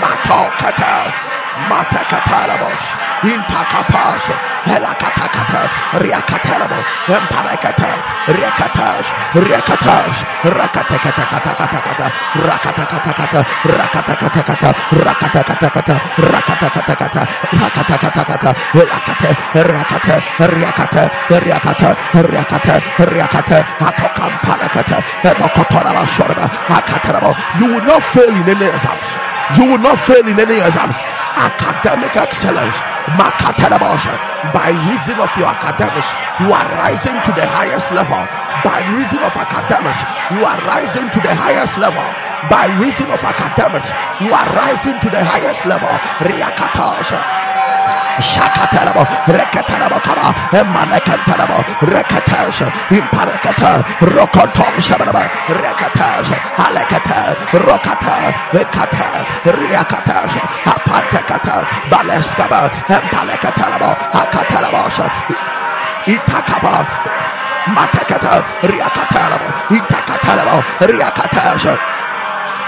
Matoketas. 0.00 1.33
Matakatarabos, 1.70 2.82
Intakapas, 3.22 4.22
Helakatakata, 4.66 5.62
Riakatarabo, 6.02 6.78
Emparakata, 7.06 7.90
Riakatas, 8.26 9.06
Riakatas, 9.38 10.16
Rakatakatakata, 10.42 12.06
Rakatakatakata, 12.34 13.40
Rakatakatakata, 13.64 14.70
Rakatakatakata, 15.06 15.94
Rakatakatakata, 16.18 17.22
Rakatakatakata, 17.54 18.50
Rakate, 18.74 19.30
Rakate, 19.54 20.16
Riakate, 20.50 21.04
Riakate, 21.38 21.90
Riakate, 22.28 22.74
Riakate, 23.14 23.58
Atokamparakata, 23.78 24.98
Ekokotoraba 25.22 26.04
Sorba, 26.06 26.46
Akatarabo. 26.66 27.30
You 27.60 27.74
will 27.74 27.84
not 27.84 28.02
fail 28.02 28.28
in 28.30 28.48
any 28.48 28.66
exams. 28.66 29.33
You 29.52 29.68
will 29.68 29.82
not 29.84 30.00
fail 30.08 30.24
in 30.24 30.40
any 30.40 30.56
exams. 30.56 30.96
Academic 31.36 32.16
excellence 32.16 32.76
by 34.52 34.72
reason 34.88 35.20
of 35.20 35.28
your 35.36 35.48
academics 35.52 36.08
you 36.40 36.48
are 36.48 36.68
rising 36.80 37.12
to 37.28 37.32
the 37.36 37.44
highest 37.44 37.92
level. 37.92 38.24
By 38.64 38.80
reason 38.96 39.20
of 39.20 39.36
academics 39.36 40.00
you 40.32 40.40
are 40.40 40.60
rising 40.64 41.10
to 41.12 41.20
the 41.20 41.34
highest 41.36 41.76
level. 41.76 42.06
By 42.48 42.72
reason 42.80 43.10
of 43.12 43.20
academics 43.20 43.92
you 44.24 44.32
are 44.32 44.48
rising 44.56 44.96
to 45.00 45.08
the 45.12 45.20
highest 45.20 45.66
level 45.66 45.92
Shakatarabo, 48.20 49.02
Rekatarabo 49.26 49.98
Kaba, 50.02 50.34
Emanekatarabo, 50.52 51.58
Rekatas, 51.90 52.58
Imparakata, 52.90 53.82
Rokotom 54.00 54.74
Shabaraba, 54.80 55.24
Rekatas, 55.48 56.28
Alekata, 56.56 57.34
Rokata, 57.58 58.14
Rekata, 58.52 59.08
Riakatas, 59.44 60.32
Apatekata, 60.64 61.56
Baleskaba, 61.90 62.70
Empalekatarabo, 62.86 63.90
Akatarabo, 64.12 64.82
Itakaba, 66.06 66.86
Matekata, 67.74 68.44
Riakatarabo, 68.62 69.48
Itakatarabo, 69.70 70.56
Riakatas, 70.86 72.03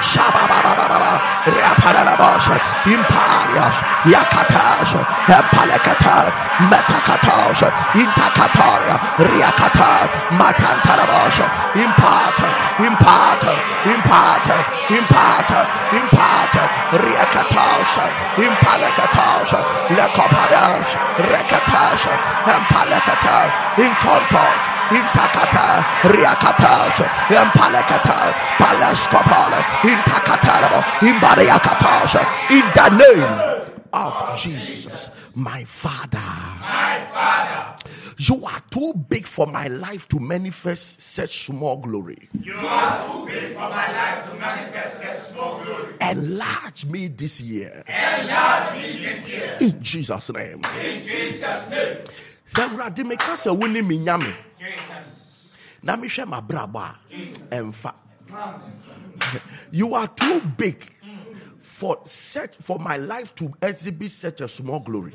Shabababababa, 0.00 1.20
Rapanabos, 1.46 2.46
Imparios, 2.84 3.76
Yakatas, 4.04 4.90
Matantarabos, 10.30 11.38
Impart, 11.74 12.38
Impart, 12.78 13.42
Impart, 13.86 14.46
Impart, 14.90 15.50
Impart, 15.92 16.54
Riakatos, 16.92 17.90
Impalekatos, 18.38 19.50
Lecopadas, 19.90 20.86
Rekatas, 21.18 22.02
Empalekatas, 22.46 23.50
Incontos, 23.78 24.62
Intakata, 24.90 25.84
Riakatas, 26.04 26.96
Empalekatas, 27.30 28.34
Palescopala, 28.58 29.58
in 32.50 32.64
the 32.74 32.88
name 32.98 33.22
of 33.92 34.38
Jesus, 34.38 35.10
my 35.34 35.64
Father. 35.64 36.18
My 36.18 37.06
Father. 37.12 37.76
You 38.18 38.44
are 38.46 38.60
too 38.70 38.94
big 39.08 39.26
for 39.26 39.46
my 39.46 39.68
life 39.68 40.08
to 40.08 40.18
manifest 40.18 41.00
such 41.00 41.46
small 41.46 41.76
glory. 41.76 42.28
You 42.40 42.54
are 42.54 43.06
too 43.06 43.26
big 43.26 43.52
for 43.52 43.68
my 43.68 43.92
life 43.92 44.30
to 44.30 44.34
manifest 44.38 45.02
such 45.02 45.32
small 45.32 45.62
glory. 45.62 45.94
Enlarge 46.00 46.86
me 46.86 47.08
this 47.08 47.40
year. 47.40 47.84
Enlarge 47.86 48.78
me 48.82 49.04
this 49.04 49.28
year. 49.28 49.58
In 49.60 49.82
Jesus' 49.82 50.30
name. 50.32 50.62
In 50.82 51.02
Jesus' 51.02 51.70
name. 51.70 51.98
sɛ 52.54 52.62
awurade 52.68 53.04
meka 53.04 53.36
sɛ 53.36 53.54
wo 53.56 53.66
ne 53.66 53.82
me 53.82 53.98
Jesus. 53.98 55.50
na 55.82 55.96
mehwɛ 55.96 56.24
m'abrabɔ 56.26 56.80
a 56.80 56.94
ɛmfa 57.54 57.92
you 59.70 59.94
are 59.94 60.08
too 60.08 60.40
big 60.56 60.92
for 61.60 61.98
such 62.04 62.56
for 62.56 62.78
my 62.78 62.96
life 62.96 63.34
to 63.34 63.52
exhibit 63.60 64.10
such 64.10 64.40
a 64.40 64.48
small 64.48 64.80
glory. 64.80 65.12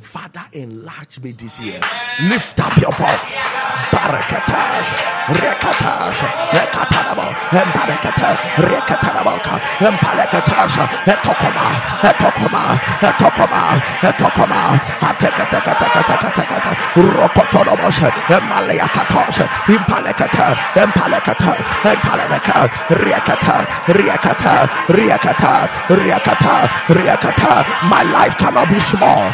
Father 0.00 0.44
enlarge 0.52 1.20
me 1.20 1.32
this 1.32 1.58
year. 1.58 1.80
Lift 2.22 2.60
up 2.60 2.76
your 2.78 2.92
voice 2.92 3.34
my 27.88 28.02
life 28.02 28.36
cannot 28.36 28.68
be 28.68 28.80
small. 28.80 29.32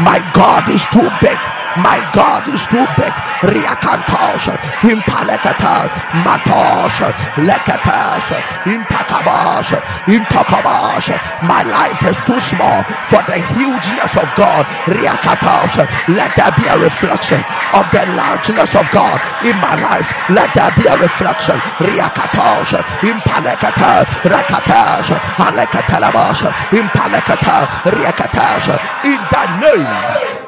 My 0.00 0.18
god 0.34 0.68
is 0.68 0.84
too 0.92 1.08
big 1.20 1.63
my 1.76 1.98
God 2.14 2.46
is 2.52 2.62
too 2.70 2.86
big. 2.96 3.14
Riakantos, 3.42 4.46
impalekata, 4.86 5.90
matos, 6.22 6.96
lekatas, 7.40 8.26
impakabas, 8.66 9.68
impakabas. 10.06 11.06
My 11.42 11.62
life 11.62 12.02
is 12.04 12.18
too 12.26 12.40
small 12.40 12.82
for 13.10 13.22
the 13.26 13.38
hugeness 13.54 14.14
of 14.16 14.28
God. 14.36 14.64
Riakatos, 14.86 15.74
let 16.08 16.30
there 16.36 16.52
be 16.56 16.66
a 16.68 16.78
reflection 16.78 17.42
of 17.74 17.84
the 17.90 18.04
largeness 18.14 18.74
of 18.74 18.86
God 18.92 19.18
in 19.44 19.56
my 19.58 19.74
life. 19.80 20.06
Let 20.30 20.54
there 20.54 20.72
be 20.76 20.86
a 20.86 20.96
reflection. 20.98 21.58
Riakatos, 21.82 22.70
impalekata, 23.02 24.06
rakatas, 24.22 25.06
alekatalabas, 25.42 26.40
impalekata, 26.70 27.66
riakatas. 27.90 28.66
In 29.04 29.18
the 29.30 29.44
name 29.60 30.43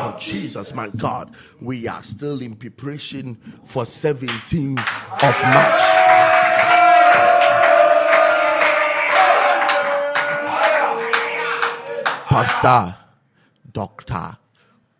Oh, 0.00 0.16
Jesus, 0.16 0.72
my 0.74 0.88
God. 0.90 1.34
We 1.60 1.88
are 1.88 2.04
still 2.04 2.40
in 2.40 2.54
preparation 2.54 3.36
for 3.64 3.82
17th 3.82 4.78
of 4.78 5.42
March. 5.42 5.80
Pastor 12.28 12.96
Dr. 13.72 14.36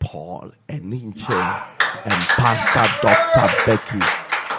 Paul 0.01 0.51
Enenche 0.69 1.31
and 2.05 2.25
Pastor 2.31 2.93
Dr. 3.01 3.67
Becky 3.67 4.01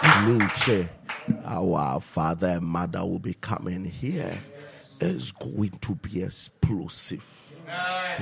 Enenche, 0.00 0.88
our 1.44 2.00
father 2.00 2.46
and 2.46 2.64
mother 2.64 3.00
will 3.04 3.18
be 3.18 3.34
coming 3.34 3.84
here. 3.84 4.38
It's 5.02 5.32
going 5.32 5.78
to 5.82 5.94
be 5.96 6.22
explosive. 6.22 7.39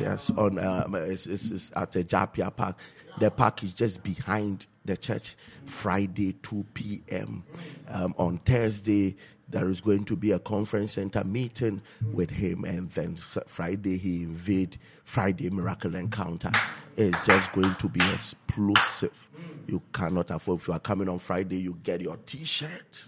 Yes, 0.01 0.31
on 0.37 0.59
um, 0.59 0.95
it's, 0.95 1.27
it's, 1.27 1.51
it's 1.51 1.73
at 1.75 1.93
the 1.93 2.05
Japia 2.05 2.55
Park. 2.55 2.79
The 3.19 3.31
park 3.31 3.65
is 3.65 3.73
just 3.73 4.03
behind 4.03 4.67
the 4.85 4.97
church. 4.97 5.37
Friday, 5.67 6.35
2 6.43 6.65
p.m. 6.75 7.45
Um, 7.89 8.15
on 8.17 8.39
Thursday, 8.39 9.17
there 9.49 9.69
is 9.71 9.81
going 9.81 10.05
to 10.05 10.17
be 10.17 10.31
a 10.33 10.39
conference 10.39 10.93
center 10.93 11.25
meeting 11.25 11.83
with 12.13 12.31
him, 12.31 12.65
and 12.65 12.91
then 12.91 13.17
Friday 13.47 13.97
he 13.99 14.23
invade 14.23 14.79
Friday 15.05 15.51
Miracle 15.51 15.95
Encounter. 15.95 16.53
It's 16.97 17.19
just 17.25 17.53
going 17.53 17.75
to 17.77 17.89
be 17.89 18.01
explosive. 18.13 19.29
You 19.67 19.81
cannot 19.93 20.31
afford. 20.31 20.61
If 20.61 20.69
you 20.69 20.75
are 20.75 20.81
coming 20.81 21.09
on 21.09 21.19
Friday, 21.19 21.59
you 21.59 21.79
get 21.83 22.01
your 22.01 22.19
T-shirt, 22.27 23.05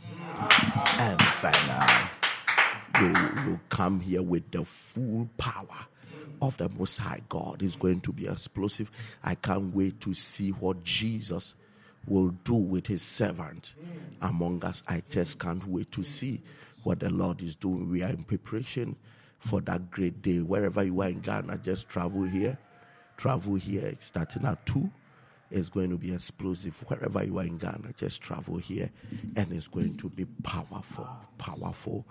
and 0.99 1.21
then. 1.43 1.55
Uh, 1.55 2.09
you, 2.99 3.07
you 3.47 3.61
come 3.69 4.01
here 4.01 4.23
with 4.23 4.51
the 4.51 4.65
full 4.65 5.29
power 5.39 5.87
of 6.41 6.57
the 6.57 6.69
Most 6.69 6.99
High 6.99 7.23
God. 7.29 7.63
is 7.63 7.77
going 7.77 8.01
to 8.03 8.13
be 8.13 8.27
explosive. 8.27 8.91
I 9.23 9.35
can't 9.35 9.75
wait 9.75 10.01
to 10.03 10.15
see 10.15 10.51
what 10.51 10.85
Jesus 10.85 11.55
will 12.07 12.31
do 12.45 12.55
with 12.55 12.87
his 12.87 13.03
servant 13.03 13.75
among 14.23 14.65
us. 14.65 14.83
I 14.89 15.03
just 15.11 15.39
can't 15.39 15.67
wait 15.67 15.93
to 15.93 16.03
see 16.03 16.41
what 16.83 17.01
the 17.01 17.11
Lord 17.11 17.43
is 17.43 17.57
doing. 17.57 17.91
We 17.91 18.03
are 18.03 18.11
in 18.11 18.25
preparation 18.25 18.97
for 19.39 19.61
that 19.63 19.91
great 19.91 20.23
day. 20.23 20.39
Wherever 20.39 20.83
you 20.83 21.01
are 21.03 21.09
in 21.09 21.21
Ghana, 21.21 21.59
just 21.59 21.89
travel 21.89 22.25
here. 22.25 22.59
Travel 23.17 23.57
here 23.57 23.95
starting 24.01 24.47
at 24.47 24.65
2 24.67 24.91
it's 25.51 25.69
going 25.69 25.91
to 25.91 25.97
be 25.97 26.15
explosive. 26.15 26.75
Wherever 26.87 27.25
you 27.25 27.39
are 27.39 27.45
in 27.45 27.59
Ghana, 27.59 27.95
just 27.99 28.21
travel 28.21 28.57
here 28.59 28.91
and 29.37 29.53
it's 29.53 29.67
going 29.67 29.97
to 29.97 30.09
be 30.09 30.25
powerful, 30.43 31.09
powerful, 31.39 32.07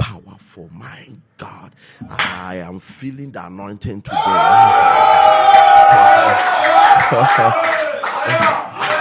powerful. 0.00 0.68
My 0.72 1.08
God, 1.36 1.72
I 2.08 2.56
am 2.56 2.80
feeling 2.80 3.30
the 3.30 3.46
anointing 3.46 4.02
today. 4.02 4.16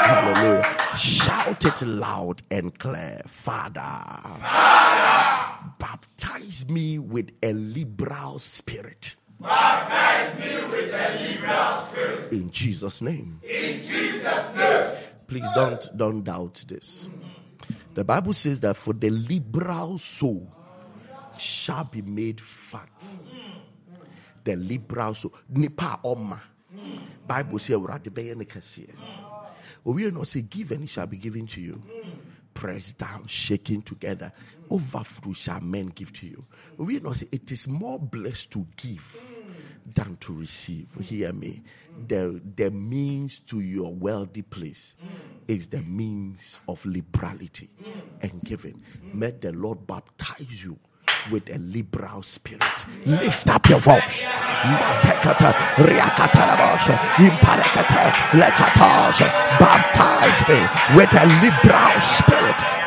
Hallelujah. 0.06 0.98
Shout 0.98 1.66
it 1.66 1.82
loud 1.82 2.44
and 2.52 2.78
clear. 2.78 3.22
Father, 3.26 3.80
Father, 4.42 5.72
baptize 5.80 6.68
me 6.68 7.00
with 7.00 7.32
a 7.42 7.54
liberal 7.54 8.40
spirit. 8.40 9.16
baptize 9.40 10.38
me 10.38 10.56
with 10.70 10.94
a 10.94 11.18
liberal 11.24 11.82
spirit. 11.88 12.34
In 12.34 12.52
Jesus' 12.52 13.02
name. 13.02 13.40
In 13.44 13.82
Jesus' 13.84 14.56
name. 14.56 14.98
Please 15.28 15.50
don't 15.56 15.88
don't 15.96 16.24
doubt 16.24 16.66
this. 16.68 17.08
The 17.94 18.04
Bible 18.04 18.34
says 18.34 18.60
that 18.62 18.76
for 18.76 18.94
the 18.94 19.10
liberal 19.10 19.98
soul 19.98 20.54
shall 21.40 21.84
be 21.84 22.02
made 22.02 22.42
fat. 22.42 23.04
The 24.44 24.56
liberal 24.56 25.14
soul. 25.16 25.34
Nipa 25.50 26.00
oma. 26.04 26.42
Bible 27.28 27.60
says. 27.60 27.78
Owie 29.86 30.12
no 30.12 30.24
say 30.24 30.42
give 30.42 30.72
and 30.72 30.84
it 30.84 30.90
shall 30.90 31.08
be 31.08 31.18
given 31.18 31.48
to 31.48 31.62
you. 31.62 31.82
Pressed 32.54 32.98
down, 32.98 33.26
shaking 33.28 33.82
together, 33.82 34.32
overflow 34.70 35.34
shall 35.34 35.62
men 35.62 35.88
give 35.88 36.12
to 36.14 36.28
you. 36.28 36.46
We 36.78 37.00
know 37.00 37.14
say 37.14 37.28
it 37.32 37.52
is 37.52 37.68
more 37.68 37.98
blessed 38.00 38.52
to 38.52 38.68
give 38.76 39.18
than 39.96 40.18
to 40.18 40.34
receive. 40.34 40.88
Hear 41.00 41.32
me. 41.32 41.64
The 42.08 42.42
the 42.56 42.70
means 42.72 43.40
to 43.48 43.62
your 43.62 43.94
wealthy 43.94 44.42
place 44.42 44.94
is 45.48 45.68
the 45.68 45.82
means 45.82 46.60
of 46.68 46.86
liberality 46.86 47.70
and 48.22 48.42
giving. 48.44 48.84
May 49.14 49.32
the 49.32 49.54
Lord 49.54 49.88
baptize 49.88 50.64
you 50.64 50.78
with 51.32 51.50
a 51.50 51.58
liberal 51.58 52.24
spirit. 52.24 52.64
Lift 53.06 53.48
up 53.48 53.68
your 53.70 53.80
voice. 53.80 54.22
Baptize 59.60 60.42
me 60.48 60.60
with 60.96 61.14
a 61.14 61.26
liberal 61.42 62.02
spirit. 62.02 62.79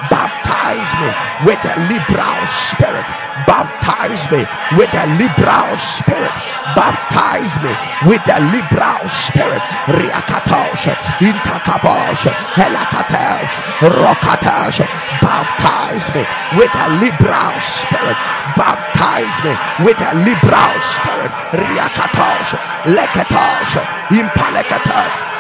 Baptize 0.63 0.95
me 0.95 1.11
with 1.47 1.65
a 1.65 1.77
liberal 1.91 2.47
spirit. 2.71 3.07
Baptize 3.51 4.31
me 4.31 4.47
with 4.79 4.95
a 4.95 5.07
liberal 5.19 5.77
spirit. 5.77 6.31
Baptize 6.79 7.59
me 7.59 7.75
with 8.07 8.23
a 8.31 8.39
liberal 8.47 9.03
spirit. 9.11 9.61
Riakatos, 9.91 10.87
intakabos, 11.19 12.23
helakatos, 12.55 13.51
rokatos. 13.91 14.79
Baptize 15.21 16.15
me 16.15 16.23
with 16.57 16.71
a 16.71 16.89
liberal 17.03 17.59
spirit. 17.59 18.17
Baptize 18.55 19.37
me 19.43 19.85
with 19.85 19.99
a 19.99 20.15
liberal 20.15 20.75
spirit. 20.95 21.33
Riakatos, 21.59 22.55
lekatos, 22.87 23.83
impalekatos. 24.15 25.32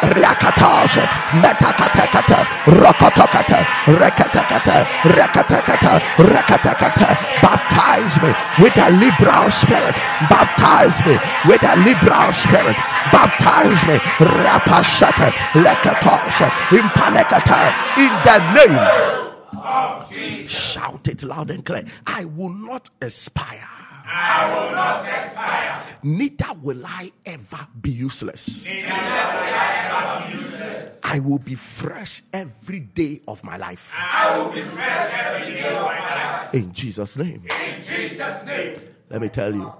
Riakatas, 0.00 0.96
Metakatakata, 1.42 2.44
Rokotokata, 2.64 3.58
Rekatakata, 3.84 4.84
Rekatakata, 5.04 6.00
Rekatakata. 6.16 7.08
Baptize 7.42 8.16
me 8.22 8.32
with 8.62 8.76
a 8.76 8.90
liberal 8.90 9.50
spirit. 9.50 9.94
Baptize 10.28 10.98
me 11.06 11.16
with 11.46 11.62
a 11.62 11.76
liberal 11.84 12.32
spirit. 12.32 12.76
Baptize 13.12 13.82
me. 13.86 13.96
Rapashata, 14.18 15.30
Lekatos, 15.52 16.38
Impalekata, 16.70 17.72
in 17.98 18.12
the 18.24 18.38
name. 18.54 20.48
Shout 20.48 21.08
it 21.08 21.22
loud 21.22 21.50
and 21.50 21.64
clear. 21.64 21.84
I 22.06 22.24
will 22.24 22.48
not 22.48 22.90
aspire. 23.00 23.79
I 24.12 24.52
will 24.52 24.72
not 24.72 25.06
expire. 25.06 25.82
Neither 26.02 26.52
will 26.62 26.86
I 26.86 27.12
ever 27.26 27.66
be 27.80 27.90
useless. 27.90 28.64
Neither 28.64 28.86
will 28.88 28.94
I 28.94 30.26
ever 30.26 30.36
be 30.36 30.42
useless. 30.42 30.98
I 31.02 31.18
will 31.18 31.38
be 31.38 31.54
fresh 31.54 32.22
every 32.32 32.80
day 32.80 33.22
of 33.28 33.42
my 33.44 33.56
life. 33.56 33.90
I 33.94 34.38
will 34.38 34.52
be 34.52 34.62
fresh 34.62 35.12
every 35.14 35.54
day 35.54 35.68
of 35.68 35.84
my 35.84 35.98
life. 35.98 36.54
In 36.54 36.72
Jesus' 36.72 37.16
name. 37.16 37.46
In 37.66 37.82
Jesus' 37.82 38.44
name. 38.46 38.80
Let 39.08 39.20
me 39.20 39.28
tell 39.28 39.54
you, 39.54 39.72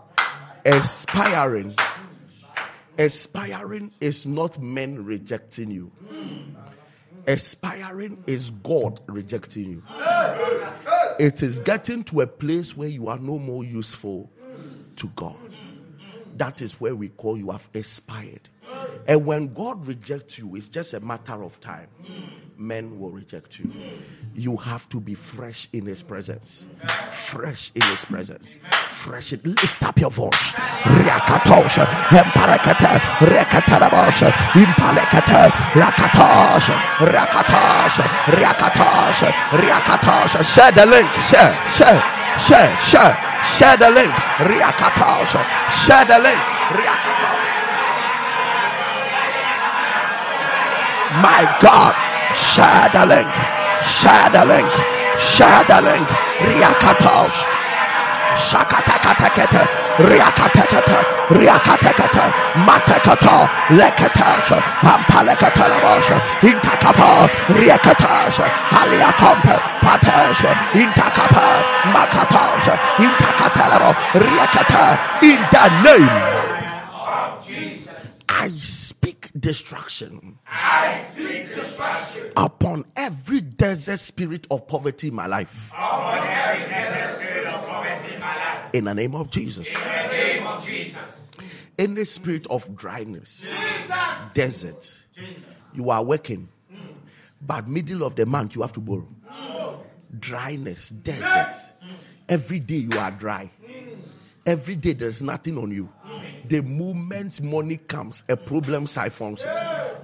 aspiring 0.64 1.74
Aspiring 3.00 3.92
is 4.02 4.26
not 4.26 4.60
men 4.60 5.06
rejecting 5.06 5.70
you. 5.70 5.90
Aspiring 7.26 8.22
is 8.26 8.50
God 8.50 9.00
rejecting 9.06 9.64
you. 9.70 9.82
It 11.20 11.42
is 11.42 11.60
getting 11.60 12.04
to 12.06 12.22
a 12.22 12.28
place 12.28 12.76
where 12.76 12.88
you 12.88 13.08
are 13.08 13.18
no 13.18 13.38
more 13.38 13.64
useful 13.64 14.32
to 14.96 15.08
God. 15.16 15.38
That 16.34 16.62
is 16.62 16.74
where 16.80 16.96
we 16.96 17.10
call 17.10 17.38
you 17.38 17.50
have 17.52 17.68
expired. 17.74 18.50
And 19.06 19.26
when 19.26 19.54
God 19.54 19.86
rejects 19.86 20.38
you, 20.38 20.56
it's 20.56 20.68
just 20.70 20.94
a 20.94 21.00
matter 21.00 21.44
of 21.44 21.60
time. 21.60 21.88
Men 22.60 23.00
will 23.00 23.10
reject 23.10 23.58
you. 23.58 23.72
You 24.34 24.58
have 24.58 24.86
to 24.90 25.00
be 25.00 25.14
fresh 25.14 25.66
in 25.72 25.86
His 25.86 26.02
presence. 26.02 26.66
Fresh 27.10 27.72
in 27.74 27.80
His 27.80 28.04
presence. 28.04 28.58
Fresh. 28.92 29.32
In, 29.32 29.40
lift 29.42 29.82
up 29.82 29.98
your 29.98 30.10
voice. 30.10 30.36
Share 40.52 40.70
the 40.70 40.84
link. 40.84 41.08
Share, 41.32 41.56
share, 41.72 42.02
share, 42.44 42.76
share, 42.76 43.16
share 43.56 43.76
the 43.78 43.88
link. 43.88 44.14
Share 45.80 46.04
the 46.04 46.18
link. 46.20 46.40
My 51.10 51.58
God, 51.60 52.09
share 52.40 52.88
the 52.94 53.04
link, 53.06 53.32
share 53.84 54.30
the 54.32 54.44
link, 54.44 54.72
share 55.20 55.64
the 55.68 55.78
link. 55.84 56.08
Riakatos, 56.40 57.36
Shakatakatakata, 58.48 59.62
Riakatakata, 60.08 60.98
Riakatakata, 61.36 62.24
Matakata, 62.64 63.36
Lekatas, 63.76 64.48
Ampalekatalabos, 64.80 66.08
Intakapa, 66.40 67.28
Riakatas, 67.60 68.36
Haliakompa, 68.72 69.56
Patas, 69.84 70.40
Intakapa, 70.72 71.46
Makatas, 71.92 72.66
Intakatalabo, 73.04 73.90
Riakata, 74.14 74.84
in 75.22 75.40
the 75.52 75.64
name. 75.84 76.50
of 77.02 77.50
I 78.28 78.48
speak 78.60 78.79
destruction 79.38 80.38
I 80.46 81.04
speak 81.12 81.54
destruction 81.54 82.32
upon 82.36 82.84
every 82.96 83.40
desert 83.40 84.00
spirit 84.00 84.46
of 84.50 84.66
poverty 84.66 85.08
in 85.08 85.14
my 85.14 85.26
life. 85.26 85.70
upon 85.72 86.26
every 86.26 86.68
desert 86.68 87.16
spirit 87.20 87.46
of 87.46 87.66
poverty 87.66 88.14
in 88.14 88.20
my 88.20 88.36
life. 88.36 88.74
In 88.74 88.84
the 88.84 88.94
name 88.94 89.14
of 89.14 89.30
Jesus. 89.30 89.66
In 89.66 89.74
the 89.74 90.08
name 90.08 90.46
of 90.46 90.64
Jesus. 90.64 90.96
Any 91.78 92.04
spirit 92.04 92.46
of 92.50 92.76
dryness, 92.76 93.40
Jesus. 93.42 93.96
desert, 94.34 94.94
you 95.72 95.90
are 95.90 96.02
working, 96.04 96.48
but 97.40 97.66
middle 97.68 98.02
of 98.04 98.16
the 98.16 98.26
month 98.26 98.54
you 98.54 98.62
have 98.62 98.72
to 98.74 98.80
borrow. 98.80 99.08
Dryness, 100.18 100.90
desert. 100.90 101.54
Mm. 101.84 101.94
Every 102.28 102.58
day 102.58 102.86
you 102.90 102.98
are 102.98 103.12
dry. 103.12 103.48
Mm. 103.64 103.98
Every 104.44 104.74
day 104.74 104.92
there's 104.92 105.22
nothing 105.22 105.56
on 105.56 105.70
you. 105.70 105.88
The 106.50 106.62
moment 106.62 107.40
money 107.40 107.76
comes, 107.76 108.24
a 108.28 108.36
problem 108.36 108.88
siphons 108.88 109.44
it, 109.46 109.56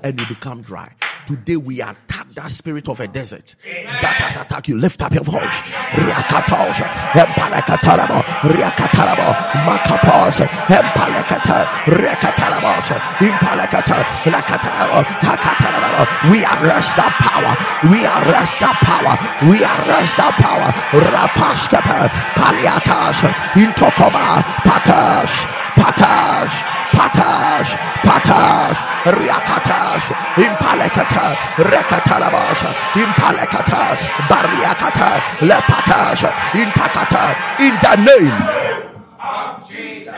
and 0.05 0.15
you 0.15 0.27
become 0.29 0.63
dry. 0.63 0.95
Today 1.27 1.57
we 1.57 1.83
attack 1.83 2.31
that 2.37 2.53
spirit 2.53 2.89
of 2.89 3.01
a 3.01 3.09
desert 3.09 3.57
that 3.67 4.15
has 4.15 4.47
attacked 4.47 4.69
you. 4.69 4.79
Lift 4.79 5.03
up 5.03 5.11
your 5.13 5.25
voice. 5.25 5.59
Riakatos, 5.99 6.79
Empalekatarabo, 7.19 8.23
Riakatarabo, 8.47 9.27
Makapos, 9.67 10.39
Empalekata, 10.71 11.67
Rekatarabos, 11.91 12.95
Impalekata, 13.19 14.07
Lakatarabo, 14.31 15.03
Hakatarabo. 15.03 16.31
We 16.31 16.47
arrest 16.47 16.95
that 16.95 17.11
power. 17.27 17.91
We 17.91 18.07
arrest 18.07 18.55
that 18.63 18.79
power. 18.87 19.19
We 19.51 19.59
arrest 19.67 20.15
that 20.15 20.39
power. 20.39 20.71
Rapaskapa, 21.11 22.07
Paliatas, 22.39 23.35
Intokoma, 23.59 24.47
Patas, 24.63 25.66
Patas, 25.87 26.51
Patas, 26.99 27.69
Patas, 28.03 28.77
Riakatas, 29.07 30.03
Impalekata, 30.35 31.27
Rekatalabas, 31.63 32.61
Impalekata, 32.99 33.95
Bariakata, 34.27 35.11
Lepatas, 35.47 36.21
Intakata, 36.59 37.25
in 37.61 37.75
the 37.79 37.95
name. 38.03 38.35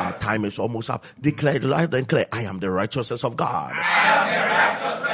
Our 0.01 0.19
time 0.19 0.47
is 0.47 0.59
almost 0.59 0.89
up. 0.89 1.05
Declare 1.21 1.57
it 1.57 1.65
loud 1.65 1.93
and 1.93 2.09
clear. 2.09 2.25
I 2.33 2.43
am 2.45 2.61
the 2.61 2.71
righteousness 2.71 3.23
of 3.23 3.37
God. 3.37 3.73
I 3.75 4.09
am 4.09 4.25
the 4.33 4.41
righteousness 4.49 5.08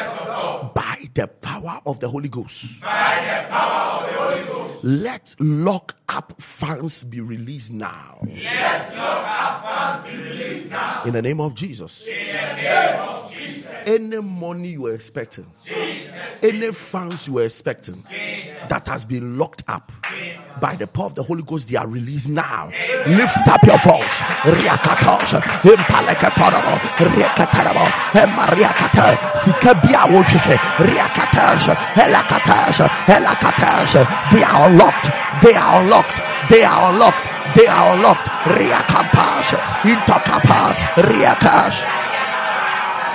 the 1.15 1.27
power 1.29 1.81
of 1.87 2.01
the 2.01 2.09
Holy 2.09 2.29
Ghost. 2.29 2.81
By 2.81 3.43
the 3.45 3.49
power 3.49 4.05
of 4.05 4.13
the 4.13 4.19
Holy 4.19 4.45
Ghost. 4.45 4.85
Let 4.85 5.35
lock 5.39 5.97
up 6.09 6.41
funds 6.43 7.05
be 7.05 7.21
released 7.21 7.73
now. 7.73 8.19
Let 8.23 8.95
lock 8.97 9.25
up 9.27 9.63
funds 9.63 10.09
be 10.09 10.17
released 10.17 10.71
now. 10.71 11.05
In 11.05 11.13
the 11.13 11.23
name 11.23 11.41
of 11.41 11.55
Jesus. 11.55 12.07
In 12.07 12.27
the 12.27 12.55
name 12.55 13.01
of 13.01 13.33
Jesus. 13.33 13.71
Any 13.87 14.19
money 14.19 14.69
you 14.71 14.83
were 14.83 14.95
expecting, 14.95 15.47
Jesus. 15.65 16.15
any 16.43 16.73
funds 16.73 17.27
you 17.27 17.35
were 17.35 17.45
expecting 17.45 18.03
Jesus. 18.09 18.69
that 18.69 18.87
has 18.87 19.05
been 19.05 19.37
locked 19.39 19.63
up 19.69 19.93
by 20.61 20.75
the 20.77 20.87
power 20.87 21.07
of 21.07 21.15
the 21.15 21.23
Holy 21.23 21.43
Ghost, 21.43 21.69
they 21.69 21.77
are 21.77 21.87
released 21.87 22.29
now. 22.29 22.71
Lift 23.07 23.49
up 23.49 23.63
your 23.65 23.79
voice. 23.79 24.17
Riakatos, 24.45 25.41
impalekatorabo, 25.63 26.79
riakatarabo, 26.97 27.85
hemariakata, 28.13 29.19
sikabia 29.41 30.07
woshe, 30.07 30.57
riakatas, 31.05 31.69
helakatas, 31.95 32.79
helakatas. 33.07 34.07
They 34.33 34.43
are 34.43 34.69
unlocked. 34.69 35.11
They 35.43 35.55
are 35.55 35.83
unlocked. 35.83 36.21
They 36.49 36.65
are 36.65 36.93
unlocked. 36.93 37.29
They 37.57 37.67
are 37.67 37.95
unlocked. 37.95 38.29
Riakampas, 38.45 39.55
intakapas, 39.85 40.77
riakas. 40.97 41.77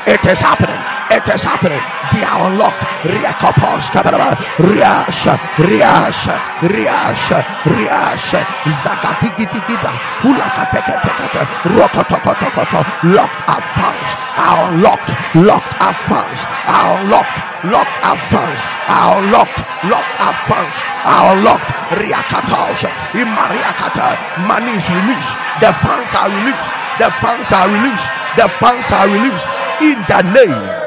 It 0.08 0.26
is 0.26 0.40
happening. 0.40 0.99
It 1.10 1.26
is 1.26 1.41
happening. 1.41 1.82
They 2.14 2.22
are 2.22 2.53
unlocked. 2.53 2.86
Riakopos 3.01 3.89
kabaraba. 3.89 4.38
Riasha. 4.62 5.34
Riasha. 5.57 6.38
Riasha. 6.70 7.41
Riasha. 7.66 8.41
Zakatikitikida. 8.86 9.89
Hulakateketekete. 10.22 11.41
Rokotokotokoto. 11.74 12.86
Locked 13.10 13.41
our 13.49 13.62
funds. 13.74 14.10
Are 14.38 14.70
unlocked. 14.70 15.10
Locked 15.34 15.74
our 15.82 15.97
funds. 16.05 16.41
Are 16.70 17.01
unlocked. 17.01 17.38
Locked 17.66 17.97
our 18.05 18.18
funds. 18.30 18.62
Are 18.86 19.18
unlocked. 19.18 19.60
Locked 19.89 20.14
our 20.22 20.38
funds. 20.45 20.76
Are 21.10 21.34
unlocked. 21.34 21.70
Riakatos. 21.97 22.86
Imariakata. 23.18 24.14
Money 24.45 24.78
is 24.78 24.86
released. 24.93 25.34
The 25.57 25.74
funds 25.82 26.14
are 26.14 26.30
released. 26.30 26.70
The 27.01 27.10
funds 27.18 27.49
are 27.49 27.66
released. 27.66 28.10
The 28.38 28.47
funds 28.47 28.86
are 28.93 29.10
released 29.10 29.49
in 29.82 29.97
the 30.05 30.22
name 30.38 30.79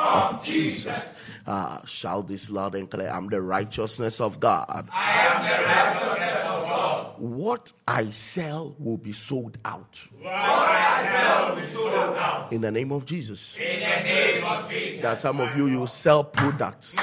Of 0.00 0.44
Jesus. 0.44 1.04
Ah, 1.46 1.82
shout 1.86 2.28
this 2.28 2.48
loud 2.50 2.74
and 2.74 2.90
clear. 2.90 3.08
I'm 3.10 3.28
the 3.28 3.40
righteousness 3.40 4.20
of 4.20 4.40
God. 4.40 4.88
I 4.92 5.12
am 5.26 5.42
the 5.44 5.64
righteousness 5.66 6.40
of 6.44 6.62
God. 6.64 7.14
What 7.18 7.72
I 7.86 8.10
sell 8.10 8.74
will 8.78 8.96
be 8.96 9.12
sold 9.12 9.58
out 9.64 9.98
What 10.20 10.32
I 10.32 11.06
sell 11.10 11.54
will 11.54 11.60
be 11.60 11.66
sold 11.68 11.94
out. 12.16 12.52
in 12.52 12.60
the 12.62 12.70
name 12.70 12.92
of 12.92 13.04
Jesus. 13.04 13.54
In 13.58 13.80
the 13.80 13.86
name 13.86 14.44
of 14.44 14.70
Jesus. 14.70 15.04
Are 15.04 15.16
some 15.16 15.40
of 15.40 15.56
you 15.56 15.66
you 15.66 15.86
sell 15.86 16.24
products. 16.24 16.94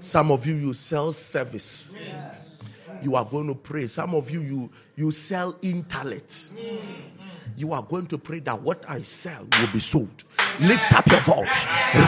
Some 0.00 0.30
of 0.30 0.46
you 0.46 0.54
you 0.54 0.72
sell 0.72 1.12
service. 1.12 1.92
You 3.02 3.16
are 3.16 3.24
going 3.24 3.46
to 3.48 3.54
pray. 3.54 3.86
Some 3.88 4.14
of 4.14 4.30
you 4.30 4.40
you 4.40 4.70
you 4.96 5.10
sell 5.10 5.56
intellect. 5.62 6.48
You 7.58 7.72
are 7.72 7.82
going 7.82 8.06
to 8.06 8.18
pray 8.18 8.38
that 8.46 8.62
what 8.62 8.84
I 8.86 9.02
sell 9.02 9.44
will 9.58 9.66
be 9.72 9.80
sold. 9.80 10.22
Lift 10.60 10.92
up 10.94 11.04
your 11.10 11.18
voice. 11.26 11.58
It 11.90 11.98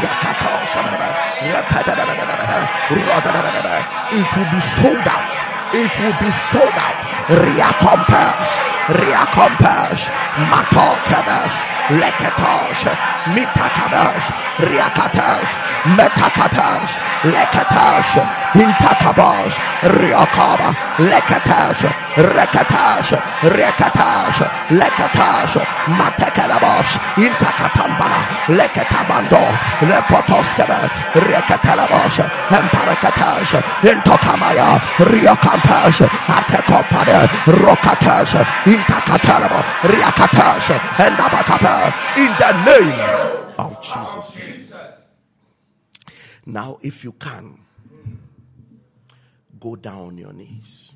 will 4.31 4.47
be 4.47 4.61
sold 4.79 5.03
out. 5.11 5.27
It 5.75 5.91
will 5.99 6.15
be 6.23 6.31
sold 6.31 6.71
out. 6.79 6.95
Reacompass. 7.35 8.47
Reacompass. 8.95 10.07
Matokadas. 10.55 11.51
Leketos. 11.99 12.87
Mitakadas. 13.35 14.23
Riakatas. 14.71 15.51
Metakatas. 15.99 16.91
Lekatas. 17.27 18.40
Intakabash, 18.53 19.55
Riakaba, 19.83 20.75
Lekatash, 20.99 21.87
Rekatash, 22.19 23.11
Rekatash, 23.47 24.41
Lekatash, 24.75 25.55
Matekalabash, 25.87 26.99
Intakatambala, 27.15 28.21
Lekatabando, 28.59 29.43
Lepotoskaba, 29.87 30.91
Rekatalabash, 31.15 32.19
Emparakatash, 32.51 33.63
Intokamaya, 33.87 34.81
Riakampash, 34.99 36.01
Atekopada, 36.27 37.29
Rokatash, 37.47 38.35
Intakatalaba, 38.65 39.63
Riakatash, 39.83 40.71
and 40.99 41.17
Abakapa, 41.17 41.93
in 42.17 42.31
the 42.41 42.53
name 42.67 43.55
of 43.59 43.81
Jesus. 43.81 44.41
Now, 46.47 46.79
if 46.83 47.05
you 47.05 47.13
can, 47.13 47.61
go 49.61 49.77
down 49.77 49.99
on 49.99 50.19
your 50.19 50.33
knees. 50.33 50.91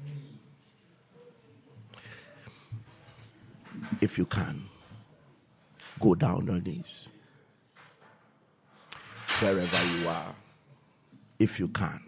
If 4.00 4.18
you 4.18 4.26
can, 4.26 4.64
go 6.00 6.14
down 6.14 6.36
on 6.36 6.46
your 6.46 6.60
knees. 6.60 7.08
Wherever 9.40 9.84
you 9.96 10.08
are, 10.08 10.34
if 11.38 11.58
you 11.58 11.68
can. 11.68 12.00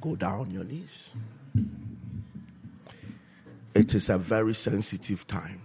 Go 0.00 0.14
down 0.14 0.40
on 0.40 0.50
your 0.50 0.64
knees. 0.64 1.10
It 3.74 3.94
is 3.94 4.08
a 4.08 4.18
very 4.18 4.54
sensitive 4.54 5.26
time. 5.26 5.62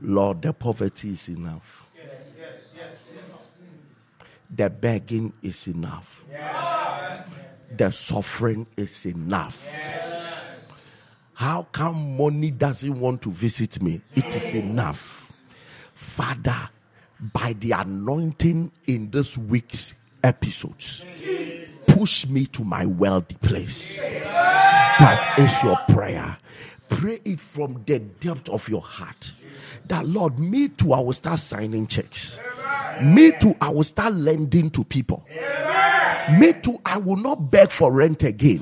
Lord, 0.00 0.42
the 0.42 0.52
poverty 0.52 1.10
is 1.10 1.28
enough. 1.28 1.79
The 4.54 4.68
begging 4.68 5.32
is 5.42 5.66
enough. 5.68 6.24
The 7.76 7.92
suffering 7.92 8.66
is 8.76 9.06
enough. 9.06 9.64
How 11.34 11.62
come 11.72 12.16
money 12.16 12.50
doesn't 12.50 13.00
want 13.00 13.22
to 13.22 13.30
visit 13.30 13.80
me? 13.82 14.02
It 14.14 14.34
is 14.34 14.54
enough. 14.54 15.32
Father, 15.94 16.68
by 17.32 17.54
the 17.54 17.72
anointing 17.72 18.72
in 18.86 19.10
this 19.10 19.38
week's 19.38 19.94
episodes, 20.22 21.04
push 21.86 22.26
me 22.26 22.46
to 22.46 22.64
my 22.64 22.86
wealthy 22.86 23.36
place. 23.36 23.96
That 23.98 25.38
is 25.38 25.62
your 25.62 25.78
prayer. 25.88 26.36
Pray 26.90 27.20
it 27.24 27.40
from 27.40 27.82
the 27.86 27.98
depth 27.98 28.48
of 28.48 28.68
your 28.68 28.82
heart. 28.82 29.32
That 29.86 30.06
Lord, 30.06 30.38
me 30.38 30.68
too, 30.68 30.92
I 30.92 31.00
will 31.00 31.12
start 31.12 31.40
signing 31.40 31.86
checks. 31.86 32.38
Me 33.02 33.32
too, 33.40 33.54
I 33.60 33.70
will 33.70 33.84
start 33.84 34.12
lending 34.14 34.70
to 34.70 34.84
people. 34.84 35.24
Me 36.38 36.52
too, 36.52 36.78
I 36.84 36.98
will 36.98 37.16
not 37.16 37.50
beg 37.50 37.70
for 37.70 37.90
rent 37.92 38.22
again. 38.22 38.60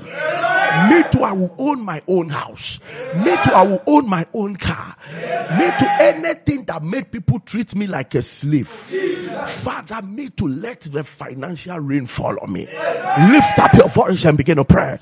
Me 0.89 1.03
too, 1.11 1.23
I 1.23 1.33
will 1.33 1.53
own 1.57 1.83
my 1.83 2.01
own 2.07 2.29
house. 2.29 2.79
Me 3.15 3.35
too, 3.43 3.51
I 3.51 3.63
will 3.63 3.83
own 3.87 4.07
my 4.07 4.25
own 4.33 4.55
car. 4.55 4.95
Me 5.11 5.71
too, 5.79 5.87
anything 5.99 6.65
that 6.65 6.83
made 6.83 7.11
people 7.11 7.39
treat 7.39 7.75
me 7.75 7.87
like 7.87 8.15
a 8.15 8.21
slave. 8.21 8.69
Father, 8.69 10.01
me 10.03 10.29
to 10.29 10.47
let 10.47 10.81
the 10.81 11.03
financial 11.03 11.79
rain 11.79 12.05
fall 12.05 12.37
on 12.39 12.53
me. 12.53 12.65
Lift 12.67 13.59
up 13.59 13.73
your 13.73 13.89
voice 13.89 14.23
and 14.25 14.37
begin 14.37 14.57
to 14.57 14.65
pray. 14.65 14.99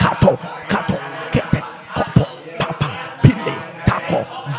Kato, 0.00 0.36
kato, 0.68 0.96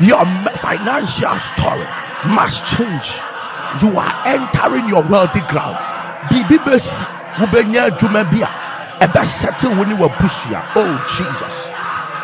your 0.00 0.24
financial 0.58 1.38
story 1.40 1.86
must 2.26 2.64
change 2.66 3.18
you 3.82 3.90
are 3.98 4.14
entering 4.26 4.88
your 4.88 5.02
wealthy 5.08 5.40
ground 5.50 5.76
bibi 6.30 6.58
besi 6.58 7.04
wobɛnya 7.38 7.90
adwuma 7.90 8.22
bi 8.30 8.42
a 8.42 8.48
ɛbɛsɛte 9.04 9.76
wo 9.76 9.84
ne 9.84 9.94
wabusua 9.94 10.62
oh 10.76 10.94
jesus 11.06 11.70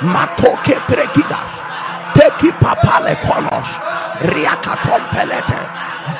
matoke 0.03 0.75
prekidas 0.87 1.53
teki 2.14 2.51
papale 2.62 3.14
konos 3.27 3.68
riakatompelete 4.22 5.61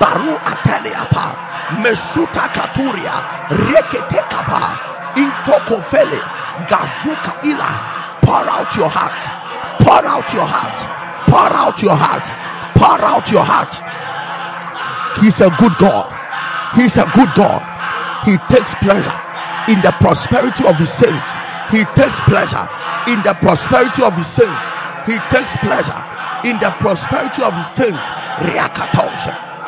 baru 0.01 0.35
ateliapa 0.51 1.27
mesuta 1.83 2.49
katuria 2.55 3.15
rekete 3.51 4.21
kapa 4.31 4.79
intokofele 5.17 6.21
gazuka 6.69 7.33
ila 7.45 7.71
pour 8.23 8.49
out 8.49 8.75
your 8.77 8.89
heart 8.89 9.21
pour 9.81 10.07
out 10.07 10.33
your 10.33 10.47
heart 10.47 11.04
pour 11.35 11.51
out 11.63 11.83
your 11.83 11.99
heart 11.99 12.27
pour 12.79 13.03
out 13.03 13.27
your 13.35 13.43
heart 13.43 13.75
he's 15.19 15.41
a 15.41 15.51
good 15.59 15.75
god 15.83 16.07
he's 16.79 16.97
a 16.97 17.07
good 17.15 17.33
god 17.35 17.63
he 18.25 18.39
takes 18.49 18.75
pleasure 18.77 19.21
in 19.69 19.81
the 19.81 19.93
prosperity 20.01 20.65
of 20.67 20.77
his 20.77 20.93
saints. 20.93 21.31
He 21.71 21.85
takes 21.95 22.21
pleasure 22.21 22.69
in 23.09 23.23
the 23.23 23.35
prosperity 23.41 24.03
of 24.03 24.17
his 24.17 24.27
saints. 24.27 24.67
He 25.07 25.19
takes 25.31 25.57
pleasure 25.59 26.05
in 26.45 26.59
the 26.61 26.71
prosperity 26.81 27.43
of 27.43 27.55
his 27.55 27.69
saints. 27.69 28.05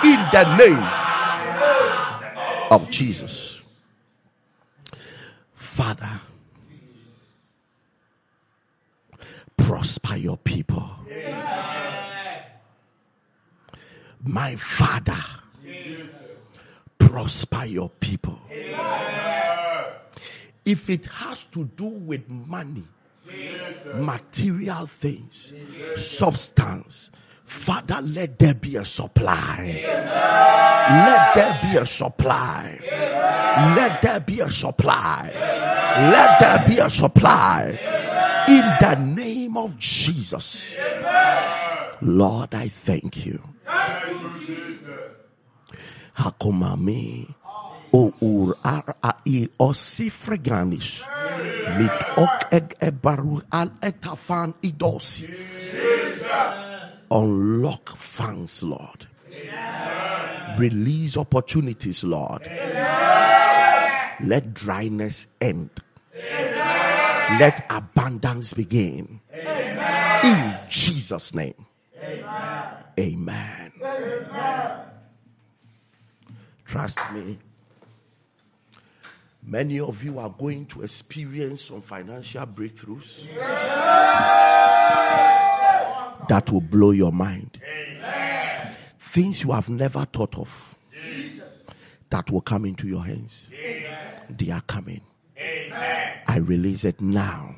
In 0.04 0.18
the 0.32 0.56
name 0.56 0.82
of 2.70 2.90
Jesus. 2.90 3.60
Father, 5.54 6.20
prosper 9.57 10.16
your 10.16 10.36
people. 10.36 10.90
My 14.22 14.57
Father, 14.57 15.22
prosper 16.98 17.64
your 17.64 17.90
people. 18.00 18.38
If 20.64 20.90
it 20.90 21.07
has 21.07 21.44
to 21.52 21.64
do 21.76 21.84
with 21.84 22.28
money, 22.28 22.84
material 23.94 24.86
things, 24.86 25.52
substance, 25.96 27.11
Father, 27.47 28.01
let 28.03 28.38
there 28.38 28.55
be 28.55 28.76
a 28.76 28.84
supply. 28.84 29.82
Let 31.07 31.34
there 31.34 31.59
be 31.62 31.76
a 31.78 31.86
supply. 31.86 32.78
Let 33.76 34.03
there 34.03 34.20
be 34.20 34.40
a 34.40 34.51
supply. 34.51 35.30
Let 35.32 36.40
there 36.40 36.64
be 36.68 36.78
a 36.78 36.90
supply. 36.90 37.78
In 38.49 38.66
the 38.80 38.94
name 38.97 39.57
of 39.57 39.78
Jesus. 39.78 40.74
Lord, 42.03 42.55
I 42.55 42.68
thank 42.68 43.24
you. 43.24 43.40
Hakomami 46.18 47.32
o 47.92 48.12
ur 48.20 48.57
ar 48.64 48.97
mit 51.78 51.97
ok 52.16 52.47
eg 52.51 52.76
al 53.53 53.70
etafan 53.82 54.55
idosi. 54.62 55.26
Unlock 57.11 57.96
funds, 57.96 58.62
Lord. 58.62 59.07
Release 60.59 61.16
opportunities, 61.16 62.02
Lord. 62.02 62.42
Let 64.22 64.54
dryness 64.54 65.26
end. 65.40 65.70
Let 66.14 67.66
abundance 67.70 68.52
begin. 68.52 69.20
In 70.24 70.59
Jesus' 70.68 71.34
name. 71.34 71.66
Amen. 72.98 73.72
Trust 76.64 76.98
me. 77.12 77.38
Many 79.42 79.78
of 79.78 80.02
you 80.02 80.18
are 80.18 80.30
going 80.30 80.66
to 80.66 80.82
experience 80.82 81.66
some 81.66 81.80
financial 81.80 82.44
breakthroughs 82.46 83.20
that 86.29 86.51
will 86.51 86.61
blow 86.61 86.91
your 86.91 87.12
mind. 87.12 87.61
Things 88.99 89.43
you 89.43 89.53
have 89.53 89.68
never 89.68 90.05
thought 90.07 90.37
of 90.37 90.74
that 92.11 92.31
will 92.31 92.41
come 92.41 92.64
into 92.64 92.87
your 92.87 93.05
hands. 93.05 93.45
They 94.29 94.51
are 94.51 94.61
coming. 94.62 95.01
I 96.29 96.39
release 96.39 96.85
it 96.85 97.01
now. 97.01 97.55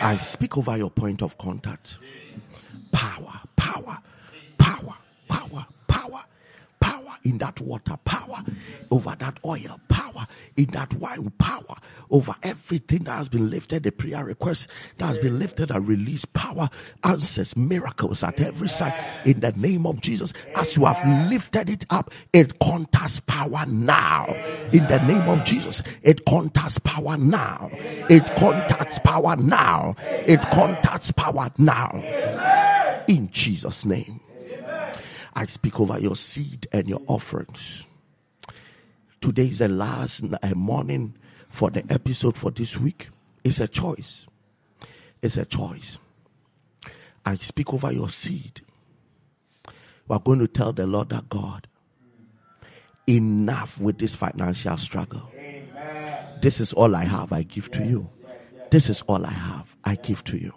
I 0.00 0.18
speak 0.18 0.58
over 0.58 0.76
your 0.76 0.90
point 0.90 1.22
of 1.22 1.38
contact. 1.38 1.96
Power, 2.92 3.40
power, 3.56 3.98
power, 4.58 4.94
power, 5.28 5.66
power, 5.66 5.66
power, 5.88 6.24
power 6.80 7.13
in 7.24 7.38
that 7.38 7.60
water, 7.60 7.96
power 8.04 8.42
over 8.90 9.16
that 9.18 9.38
oil, 9.44 9.80
power 9.88 10.26
in 10.56 10.66
that 10.66 10.92
wine, 10.94 11.30
power 11.38 11.76
over 12.10 12.34
everything 12.42 13.04
that 13.04 13.12
has 13.12 13.28
been 13.28 13.50
lifted, 13.50 13.82
the 13.82 13.90
prayer 13.90 14.24
request 14.24 14.68
that 14.98 15.06
has 15.06 15.18
been 15.18 15.38
lifted 15.38 15.70
and 15.70 15.88
released, 15.88 16.32
power, 16.34 16.68
answers, 17.02 17.56
miracles 17.56 18.22
at 18.22 18.40
every 18.40 18.68
side 18.68 18.94
in 19.24 19.40
the 19.40 19.52
name 19.52 19.86
of 19.86 20.00
Jesus. 20.00 20.32
As 20.54 20.76
you 20.76 20.84
have 20.84 21.30
lifted 21.30 21.70
it 21.70 21.84
up, 21.90 22.10
it 22.32 22.58
contacts 22.60 23.20
power 23.20 23.64
now 23.66 24.26
in 24.72 24.86
the 24.86 24.98
name 25.06 25.28
of 25.28 25.44
Jesus. 25.44 25.82
It 26.02 26.24
contacts 26.26 26.78
power 26.78 27.16
now. 27.16 27.70
It 28.08 28.24
contacts 28.36 28.98
power 28.98 29.36
now. 29.36 29.96
It 30.26 30.40
contacts 30.52 31.10
power 31.10 31.50
now 31.58 33.04
in 33.08 33.30
Jesus' 33.30 33.84
name. 33.84 34.20
I 35.36 35.46
speak 35.46 35.80
over 35.80 35.98
your 35.98 36.16
seed 36.16 36.68
and 36.72 36.88
your 36.88 37.00
offerings. 37.08 37.84
Today 39.20 39.48
is 39.48 39.58
the 39.58 39.68
last 39.68 40.22
uh, 40.42 40.54
morning 40.54 41.14
for 41.48 41.70
the 41.70 41.84
episode 41.90 42.36
for 42.36 42.50
this 42.50 42.76
week. 42.76 43.08
It's 43.42 43.58
a 43.58 43.66
choice. 43.66 44.26
It's 45.22 45.36
a 45.36 45.44
choice. 45.44 45.98
I 47.26 47.36
speak 47.36 47.72
over 47.72 47.90
your 47.90 48.10
seed. 48.10 48.60
We're 50.06 50.18
going 50.18 50.40
to 50.40 50.46
tell 50.46 50.72
the 50.72 50.86
Lord 50.86 51.08
that 51.08 51.28
God, 51.28 51.66
enough 53.08 53.80
with 53.80 53.98
this 53.98 54.14
financial 54.14 54.76
struggle. 54.76 55.30
This 56.42 56.60
is 56.60 56.72
all 56.74 56.94
I 56.94 57.04
have, 57.04 57.32
I 57.32 57.42
give 57.42 57.70
to 57.72 57.84
you. 57.84 58.10
This 58.70 58.88
is 58.90 59.02
all 59.02 59.24
I 59.24 59.30
have, 59.30 59.74
I 59.84 59.94
give 59.96 60.22
to 60.24 60.36
you. 60.36 60.52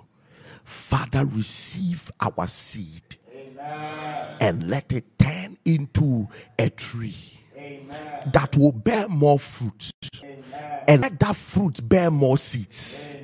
Father, 0.66 1.26
receive 1.26 2.12
our 2.20 2.48
seed 2.48 3.18
and 4.40 4.70
let 4.70 4.92
it 4.92 5.18
turn 5.20 5.58
into 5.66 6.28
a 6.60 6.70
tree 6.70 7.16
that 8.34 8.56
will 8.56 8.72
bear 8.72 9.08
more 9.08 9.40
fruit. 9.40 9.92
And 10.88 11.02
let 11.02 11.20
that 11.20 11.36
fruit 11.36 11.88
bear 11.88 12.10
more 12.12 12.38
seeds. 12.38 13.18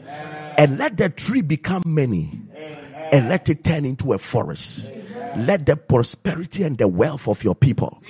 And 0.57 0.77
let 0.77 0.97
the 0.97 1.09
tree 1.09 1.41
become 1.41 1.83
many. 1.85 2.41
And 3.11 3.29
let 3.29 3.47
it 3.49 3.63
turn 3.63 3.85
into 3.85 4.13
a 4.13 4.17
forest. 4.17 4.91
Let 5.37 5.65
the 5.65 5.75
prosperity 5.75 6.63
and 6.63 6.77
the 6.77 6.87
wealth 6.87 7.27
of 7.27 7.43
your 7.43 7.55
people 7.55 8.01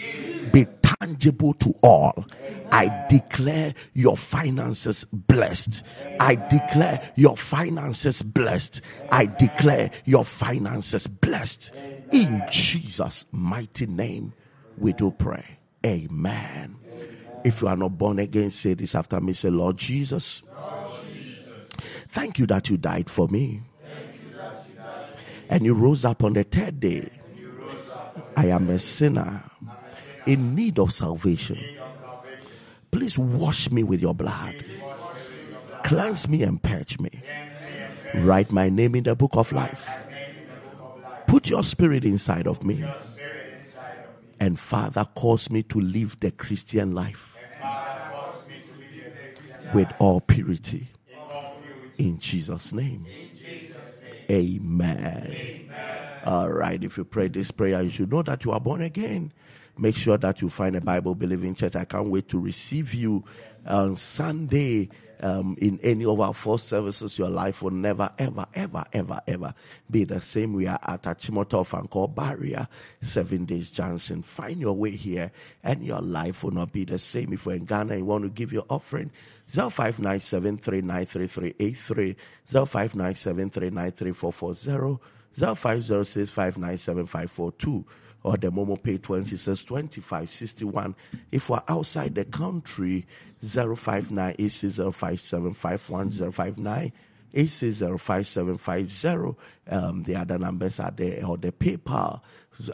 be 0.51 0.67
tangible 0.81 1.53
to 1.55 1.75
all. 1.81 2.25
I 2.71 3.05
declare 3.09 3.73
your 3.93 4.17
finances 4.17 5.05
blessed. 5.11 5.83
I 6.19 6.35
declare 6.35 7.11
your 7.15 7.37
finances 7.37 8.21
blessed. 8.21 8.81
I 9.11 9.25
declare 9.25 9.91
your 10.05 10.25
finances 10.25 11.07
blessed. 11.07 11.71
In 12.11 12.43
Jesus' 12.51 13.25
mighty 13.31 13.85
name, 13.85 14.33
we 14.77 14.93
do 14.93 15.11
pray. 15.11 15.59
Amen. 15.85 16.75
If 17.43 17.61
you 17.61 17.67
are 17.67 17.75
not 17.75 17.97
born 17.97 18.19
again, 18.19 18.51
say 18.51 18.73
this 18.73 18.95
after 18.95 19.19
me. 19.19 19.33
Say, 19.33 19.49
Lord 19.49 19.77
Jesus, 19.77 20.43
thank 22.09 22.39
you 22.39 22.47
that 22.47 22.69
you 22.69 22.77
died 22.77 23.09
for 23.09 23.27
me. 23.27 23.61
And 25.49 25.65
you 25.65 25.73
rose 25.73 26.05
up 26.05 26.23
on 26.23 26.33
the 26.33 26.43
third 26.43 26.79
day. 26.79 27.09
I 28.35 28.47
am 28.47 28.69
a 28.69 28.79
sinner 28.79 29.43
in 30.25 30.55
need 30.55 30.79
of 30.79 30.93
salvation. 30.93 31.59
Please 32.91 33.17
wash 33.17 33.69
me 33.71 33.83
with 33.83 34.01
your 34.01 34.15
blood. 34.15 34.55
Cleanse 35.83 36.27
me 36.29 36.43
and 36.43 36.61
purge 36.61 36.97
me. 36.99 37.11
Write 38.15 38.51
my 38.51 38.69
name 38.69 38.95
in 38.95 39.03
the 39.03 39.15
book 39.15 39.31
of 39.33 39.51
life. 39.51 39.85
Put 41.33 41.47
your 41.47 41.63
spirit 41.63 42.05
inside 42.05 42.45
of 42.45 42.63
me. 42.63 42.83
And 44.39 44.59
Father, 44.59 45.03
cause 45.15 45.49
me 45.49 45.63
to 45.63 45.81
live 45.81 46.19
the 46.19 46.29
Christian 46.29 46.93
life 46.93 47.35
with 49.73 49.87
all 49.97 50.21
purity. 50.21 50.89
In 51.97 52.19
Jesus' 52.19 52.71
name. 52.71 53.07
Amen. 54.29 55.71
All 56.23 56.51
right. 56.51 56.83
If 56.83 56.99
you 56.99 57.03
pray 57.03 57.29
this 57.29 57.49
prayer, 57.49 57.81
you 57.81 57.89
should 57.89 58.11
know 58.11 58.21
that 58.21 58.45
you 58.45 58.51
are 58.51 58.59
born 58.59 58.83
again. 58.83 59.33
Make 59.75 59.95
sure 59.95 60.19
that 60.19 60.39
you 60.39 60.49
find 60.49 60.75
a 60.75 60.81
Bible 60.81 61.15
believing 61.15 61.55
church. 61.55 61.75
I 61.75 61.85
can't 61.85 62.09
wait 62.09 62.27
to 62.29 62.37
receive 62.37 62.93
you 62.93 63.23
on 63.65 63.95
Sunday 63.95 64.89
um, 65.23 65.57
in 65.59 65.79
any 65.81 66.05
of 66.05 66.19
our 66.19 66.33
four 66.33 66.59
services, 66.59 67.17
your 67.17 67.29
life 67.29 67.61
will 67.61 67.71
never, 67.71 68.11
ever, 68.19 68.45
ever, 68.53 68.83
ever, 68.91 69.21
ever 69.25 69.53
be 69.89 70.03
the 70.03 70.19
same. 70.19 70.51
We 70.53 70.67
are 70.67 70.81
at 70.83 71.03
Achimota 71.03 71.65
Fanko 71.65 72.13
Barrier, 72.13 72.67
Seven 73.01 73.45
Days 73.45 73.69
Junction. 73.69 74.21
Find 74.21 74.59
your 74.59 74.73
way 74.73 74.91
here 74.91 75.31
and 75.63 75.85
your 75.85 76.01
life 76.01 76.43
will 76.43 76.51
not 76.51 76.73
be 76.73 76.83
the 76.83 76.99
same. 76.99 77.31
If 77.31 77.45
you're 77.45 77.55
in 77.55 77.63
Ghana 77.63 77.95
you 77.95 78.03
want 78.05 78.25
to 78.25 78.29
give 78.29 78.51
your 78.51 78.65
offering, 78.69 79.11
0597393383, 79.51 82.15
0597393440, 82.51 84.99
0506597542 85.37 87.85
or 88.23 88.37
the 88.37 88.51
Momo 88.51 88.81
Pay 88.81 88.97
20 88.97 89.35
says 89.35 89.61
2561. 89.63 90.95
If 91.31 91.49
we're 91.49 91.61
outside 91.67 92.15
the 92.15 92.25
country, 92.25 93.05
059 93.43 94.35
059 96.31 96.93
um, 99.69 100.03
the 100.03 100.15
other 100.15 100.37
numbers 100.37 100.79
are 100.79 100.91
there, 100.91 101.25
or 101.25 101.37
the 101.37 101.51
PayPal 101.51 102.21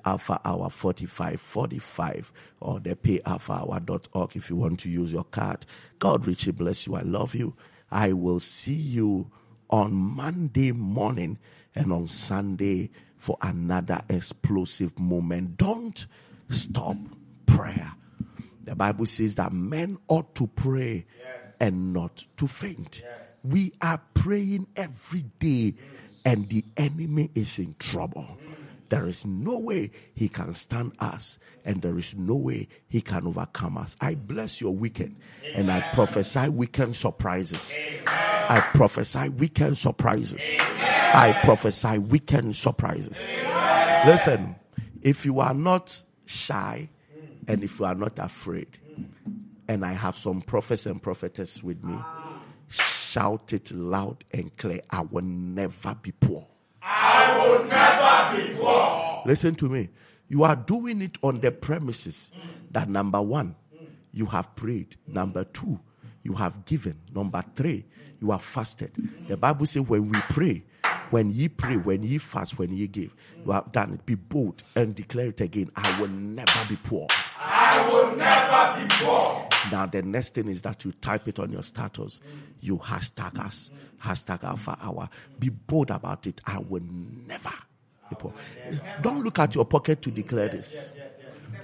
Alpha 0.05 0.41
Hour 0.43 0.69
4545 0.69 2.31
or 2.59 2.79
the 2.79 2.95
payalphahour.org 2.95 4.35
if 4.35 4.49
you 4.49 4.55
want 4.57 4.79
to 4.81 4.89
use 4.89 5.11
your 5.11 5.23
card. 5.23 5.65
God 5.99 6.27
richly 6.27 6.51
bless 6.51 6.85
you. 6.85 6.95
I 6.95 7.01
love 7.01 7.35
you. 7.35 7.55
I 7.91 8.13
will 8.13 8.39
see 8.39 8.73
you 8.73 9.31
on 9.69 9.93
Monday 9.93 10.71
morning 10.71 11.37
and 11.75 11.93
on 11.93 12.07
Sunday 12.07 12.89
for 13.17 13.37
another 13.41 14.01
explosive 14.09 14.97
moment. 14.99 15.57
Don't 15.57 16.05
stop 16.49 16.97
prayer. 17.45 17.93
The 18.69 18.75
Bible 18.75 19.07
says 19.07 19.33
that 19.35 19.51
men 19.51 19.97
ought 20.09 20.35
to 20.35 20.45
pray 20.45 21.07
yes. 21.17 21.53
and 21.59 21.91
not 21.91 22.23
to 22.37 22.47
faint. 22.47 23.01
Yes. 23.03 23.11
We 23.43 23.73
are 23.81 23.99
praying 24.13 24.67
every 24.75 25.25
day, 25.39 25.73
and 26.23 26.47
the 26.49 26.63
enemy 26.77 27.31
is 27.33 27.57
in 27.57 27.75
trouble. 27.79 28.27
Mm. 28.29 28.53
There 28.89 29.07
is 29.07 29.25
no 29.25 29.57
way 29.57 29.89
he 30.13 30.29
can 30.29 30.53
stand 30.53 30.91
us, 30.99 31.39
and 31.65 31.81
there 31.81 31.97
is 31.97 32.13
no 32.15 32.35
way 32.35 32.67
he 32.89 33.01
can 33.01 33.25
overcome 33.25 33.75
us. 33.75 33.95
I 34.01 34.13
bless 34.13 34.61
your 34.61 34.75
weekend, 34.75 35.15
Amen. 35.45 35.61
and 35.61 35.71
I 35.71 35.91
prophesy 35.93 36.49
weekend 36.49 36.95
surprises. 36.95 37.71
Amen. 37.71 38.03
I 38.07 38.59
prophesy 38.75 39.29
weekend 39.29 39.79
surprises. 39.79 40.43
Amen. 40.43 41.15
I 41.15 41.41
prophesy 41.43 41.97
weekend 41.97 42.55
surprises. 42.55 43.17
Listen, 44.05 44.57
if 45.01 45.25
you 45.25 45.39
are 45.39 45.55
not 45.55 46.03
shy 46.27 46.89
and 47.49 47.63
if 47.63 47.79
you 47.79 47.85
are 47.85 47.95
not 47.95 48.17
afraid, 48.19 48.67
and 49.67 49.83
I 49.83 49.93
have 49.93 50.15
some 50.15 50.41
prophets 50.41 50.85
and 50.85 51.01
prophetess 51.01 51.61
with 51.63 51.83
me, 51.83 51.97
shout 52.69 53.51
it 53.53 53.71
loud 53.71 54.23
and 54.31 54.55
clear. 54.55 54.81
I 54.89 55.01
will 55.01 55.23
never 55.23 55.95
be 56.01 56.11
poor. 56.11 56.45
I 56.83 57.37
will 57.37 57.65
never 57.65 58.37
be 58.37 58.53
poor. 58.53 59.23
Listen 59.25 59.55
to 59.55 59.67
me. 59.67 59.89
You 60.27 60.43
are 60.43 60.55
doing 60.55 61.01
it 61.01 61.17
on 61.23 61.39
the 61.39 61.51
premises 61.51 62.31
that 62.69 62.87
number 62.87 63.19
one, 63.19 63.55
you 64.13 64.27
have 64.27 64.55
prayed. 64.55 64.95
Number 65.07 65.43
two, 65.43 65.79
you 66.21 66.33
have 66.33 66.65
given. 66.65 66.99
Number 67.15 67.43
three, 67.55 67.83
you 68.21 68.29
have 68.29 68.43
fasted. 68.43 68.91
The 69.27 69.37
Bible 69.37 69.65
says 69.65 69.81
when 69.81 70.09
we 70.09 70.19
pray, 70.29 70.63
when 71.09 71.31
ye 71.31 71.47
pray, 71.47 71.77
when 71.77 72.03
ye 72.03 72.19
fast, 72.19 72.59
when 72.59 72.75
ye 72.75 72.85
give, 72.85 73.15
you 73.43 73.51
have 73.51 73.71
done 73.71 73.93
it. 73.93 74.05
Be 74.05 74.13
bold 74.13 74.61
and 74.75 74.93
declare 74.93 75.29
it 75.29 75.41
again. 75.41 75.71
I 75.75 75.99
will 75.99 76.09
never 76.09 76.65
be 76.67 76.75
poor. 76.75 77.07
I 77.79 77.89
will 77.89 78.15
never 78.15 78.81
be 78.81 78.95
poor. 78.95 79.47
Now 79.71 79.85
the 79.85 80.01
next 80.01 80.33
thing 80.33 80.47
is 80.47 80.61
that 80.61 80.83
you 80.83 80.91
type 80.93 81.27
it 81.27 81.39
on 81.39 81.51
your 81.51 81.63
status. 81.63 82.19
You 82.59 82.77
hashtag 82.77 83.39
us, 83.39 83.71
hashtag 84.03 84.43
Alpha 84.43 84.77
Hour. 84.81 85.09
Be 85.39 85.49
bold 85.49 85.91
about 85.91 86.27
it. 86.27 86.41
I 86.45 86.59
will 86.59 86.83
never 87.27 87.53
be 88.09 88.15
poor. 88.17 88.33
Don't 89.01 89.23
look 89.23 89.39
at 89.39 89.55
your 89.55 89.65
pocket 89.65 90.01
to 90.01 90.11
declare 90.11 90.49
this. 90.49 90.75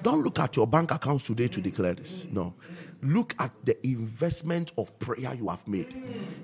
Don't 0.04 0.24
look 0.24 0.40
at 0.40 0.56
your 0.56 0.68
bank 0.68 0.92
accounts 0.92 1.26
today 1.26 1.48
to 1.48 1.62
declare 1.62 1.96
this. 1.96 2.26
No. 2.32 2.54
Look 3.02 3.36
at 3.40 3.52
the 3.64 3.86
investment 3.86 4.72
of 4.78 4.98
prayer 5.00 5.34
you 5.34 5.50
have 5.50 5.68
made. 5.68 5.96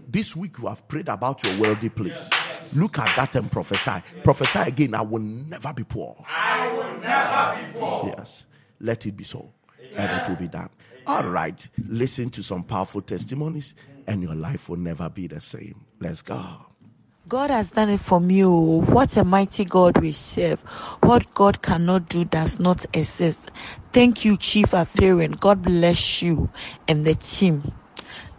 This 0.08 0.36
week 0.36 0.58
you 0.60 0.68
have 0.68 0.88
prayed 0.88 1.10
about 1.10 1.44
your 1.44 1.58
wealthy 1.60 1.90
place. 1.90 2.30
Look 2.74 3.00
at 3.00 3.16
that 3.16 3.36
and 3.36 3.52
prophesy. 3.52 4.04
Prophesy 4.24 4.60
again. 4.60 4.96
I 4.96 5.02
will 5.02 5.20
never 5.20 5.74
be 5.74 5.84
poor. 5.84 6.24
I 6.28 6.68
will 6.74 7.00
never 7.00 7.74
be 7.74 7.80
poor. 7.80 8.14
Yes. 8.18 8.44
Let 8.80 9.06
it 9.06 9.16
be 9.16 9.24
so. 9.24 9.52
And 9.98 10.22
it 10.22 10.30
will 10.30 10.36
be 10.38 10.48
done. 10.48 10.70
All 11.08 11.28
right. 11.28 11.68
Listen 11.88 12.30
to 12.32 12.44
some 12.44 12.64
powerful 12.64 13.02
testimonies, 13.02 13.74
and 14.08 14.22
your 14.22 14.36
life 14.36 14.70
will 14.70 14.78
never 14.78 15.10
be 15.10 15.28
the 15.28 15.42
same. 15.42 15.86
Let's 16.00 16.22
go. 16.22 16.66
God 17.28 17.50
has 17.50 17.72
done 17.72 17.90
it 17.90 18.00
for 18.00 18.20
me. 18.20 18.44
Oh, 18.44 18.82
what 18.82 19.16
a 19.16 19.24
mighty 19.24 19.64
God 19.64 19.98
we 19.98 20.12
serve. 20.12 20.60
What 21.02 21.34
God 21.34 21.62
cannot 21.62 22.10
do 22.10 22.26
does 22.26 22.60
not 22.60 22.86
exist. 22.94 23.52
Thank 23.94 24.26
you, 24.26 24.38
Chief 24.38 24.72
Afarian. 24.72 25.40
God 25.40 25.62
bless 25.62 26.22
you 26.22 26.50
and 26.88 27.06
the 27.06 27.16
team. 27.16 27.74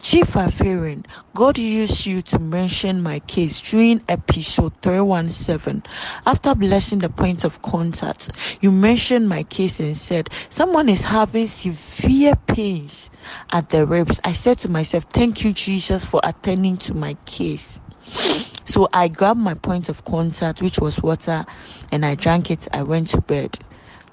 Chief 0.02 0.32
Afarian, 0.32 1.06
God 1.36 1.58
used 1.58 2.06
you 2.06 2.22
to 2.22 2.40
mention 2.40 3.00
my 3.04 3.20
case 3.20 3.60
during 3.60 4.02
episode 4.08 4.72
317. 4.82 5.84
After 6.26 6.56
blessing 6.56 6.98
the 6.98 7.08
point 7.08 7.44
of 7.44 7.62
contact, 7.62 8.32
you 8.60 8.72
mentioned 8.72 9.28
my 9.28 9.44
case 9.44 9.78
and 9.78 9.96
said, 9.96 10.28
Someone 10.50 10.88
is 10.88 11.04
having 11.04 11.46
severe 11.46 12.34
pains 12.48 13.10
at 13.52 13.68
the 13.68 13.86
ribs. 13.86 14.18
I 14.24 14.32
said 14.32 14.58
to 14.60 14.68
myself, 14.68 15.04
Thank 15.04 15.44
you, 15.44 15.52
Jesus, 15.52 16.04
for 16.04 16.20
attending 16.24 16.78
to 16.78 16.94
my 16.94 17.14
case. 17.24 17.80
So 18.64 18.88
I 18.92 19.08
grabbed 19.08 19.40
my 19.40 19.54
point 19.54 19.88
of 19.88 20.04
contact, 20.04 20.62
which 20.62 20.78
was 20.78 21.02
water, 21.02 21.44
and 21.90 22.06
I 22.06 22.14
drank 22.14 22.50
it. 22.50 22.68
I 22.72 22.82
went 22.82 23.08
to 23.08 23.20
bed. 23.20 23.58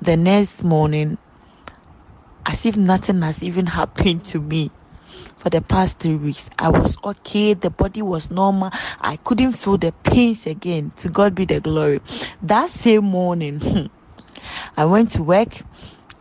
The 0.01 0.17
next 0.17 0.63
morning, 0.63 1.19
as 2.45 2.65
if 2.65 2.75
nothing 2.75 3.21
has 3.21 3.43
even 3.43 3.67
happened 3.67 4.25
to 4.25 4.39
me 4.39 4.71
for 5.39 5.49
the 5.49 5.61
past 5.61 5.99
three 5.99 6.15
weeks. 6.17 6.49
I 6.59 6.69
was 6.69 6.97
okay. 7.03 7.55
The 7.55 7.71
body 7.71 8.01
was 8.03 8.31
normal. 8.31 8.71
I 9.01 9.17
couldn't 9.17 9.53
feel 9.53 9.77
the 9.77 9.93
pains 9.93 10.45
again. 10.47 10.93
To 10.97 11.09
God 11.09 11.35
be 11.35 11.45
the 11.45 11.61
glory. 11.61 12.01
That 12.41 12.69
same 12.69 13.05
morning, 13.05 13.89
I 14.77 14.85
went 14.85 15.11
to 15.11 15.23
work. 15.23 15.63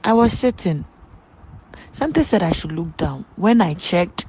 I 0.04 0.14
was 0.14 0.32
sitting. 0.38 0.86
Something 1.92 2.24
said 2.24 2.42
I 2.42 2.52
should 2.52 2.72
look 2.72 2.96
down. 2.96 3.26
When 3.36 3.60
I 3.60 3.74
checked, 3.74 4.26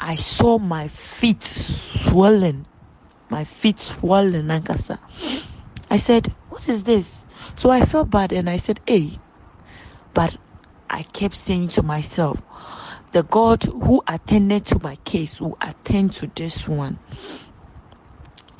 I 0.00 0.16
saw 0.16 0.58
my 0.58 0.88
feet 0.88 1.44
swollen. 1.44 2.66
My 3.30 3.44
feet 3.44 3.80
swollen, 3.80 4.48
Nankasa. 4.48 4.98
I 5.90 5.98
said, 5.98 6.34
What 6.48 6.68
is 6.68 6.84
this? 6.84 7.26
So 7.56 7.70
I 7.70 7.84
felt 7.84 8.10
bad 8.10 8.32
and 8.32 8.48
I 8.50 8.56
said, 8.58 8.80
Hey. 8.86 9.20
But 10.14 10.36
I 10.90 11.02
kept 11.04 11.36
saying 11.36 11.68
to 11.70 11.82
myself, 11.82 12.42
the 13.12 13.24
God 13.24 13.64
who 13.64 14.02
attended 14.08 14.66
to 14.66 14.80
my 14.82 14.96
case 15.04 15.40
will 15.40 15.58
attend 15.62 16.14
to 16.14 16.28
this 16.36 16.68
one. 16.68 17.00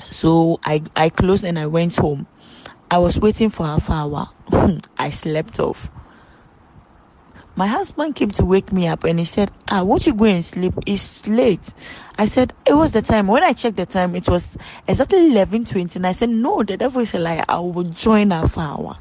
So 0.02 0.60
I, 0.64 0.84
I 0.96 1.10
closed 1.10 1.44
and 1.44 1.58
I 1.58 1.66
went 1.66 1.96
home. 1.96 2.28
I 2.90 2.98
was 2.98 3.18
waiting 3.18 3.50
for 3.50 3.66
Alpha 3.66 3.92
Hour. 3.92 4.28
I 4.98 5.10
slept 5.10 5.60
off. 5.60 5.90
My 7.58 7.66
husband 7.66 8.14
came 8.14 8.30
to 8.30 8.44
wake 8.44 8.70
me 8.70 8.86
up 8.86 9.02
and 9.02 9.18
he 9.18 9.24
said, 9.24 9.50
Ah, 9.66 9.82
won't 9.82 10.06
you 10.06 10.14
go 10.14 10.26
and 10.26 10.44
sleep? 10.44 10.74
It's 10.86 11.26
late. 11.26 11.72
I 12.16 12.26
said, 12.26 12.52
It 12.64 12.74
was 12.74 12.92
the 12.92 13.02
time. 13.02 13.26
When 13.26 13.42
I 13.42 13.52
checked 13.52 13.76
the 13.76 13.84
time, 13.84 14.14
it 14.14 14.28
was 14.28 14.56
exactly 14.86 15.26
eleven 15.26 15.64
twenty. 15.64 15.96
And 15.98 16.06
I 16.06 16.12
said, 16.12 16.28
No, 16.28 16.62
the 16.62 16.76
devil 16.76 17.02
is 17.02 17.14
a 17.14 17.18
liar. 17.18 17.44
I 17.48 17.58
will 17.58 17.82
join 17.82 18.30
Alpha 18.30 18.60
Hour. 18.60 18.98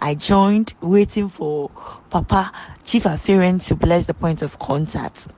I 0.00 0.14
joined 0.14 0.72
waiting 0.80 1.28
for 1.28 1.68
Papa 2.08 2.50
Chief 2.84 3.02
Afarian 3.04 3.62
to 3.66 3.76
bless 3.76 4.06
the 4.06 4.14
point 4.14 4.40
of 4.40 4.58
contact. 4.58 5.28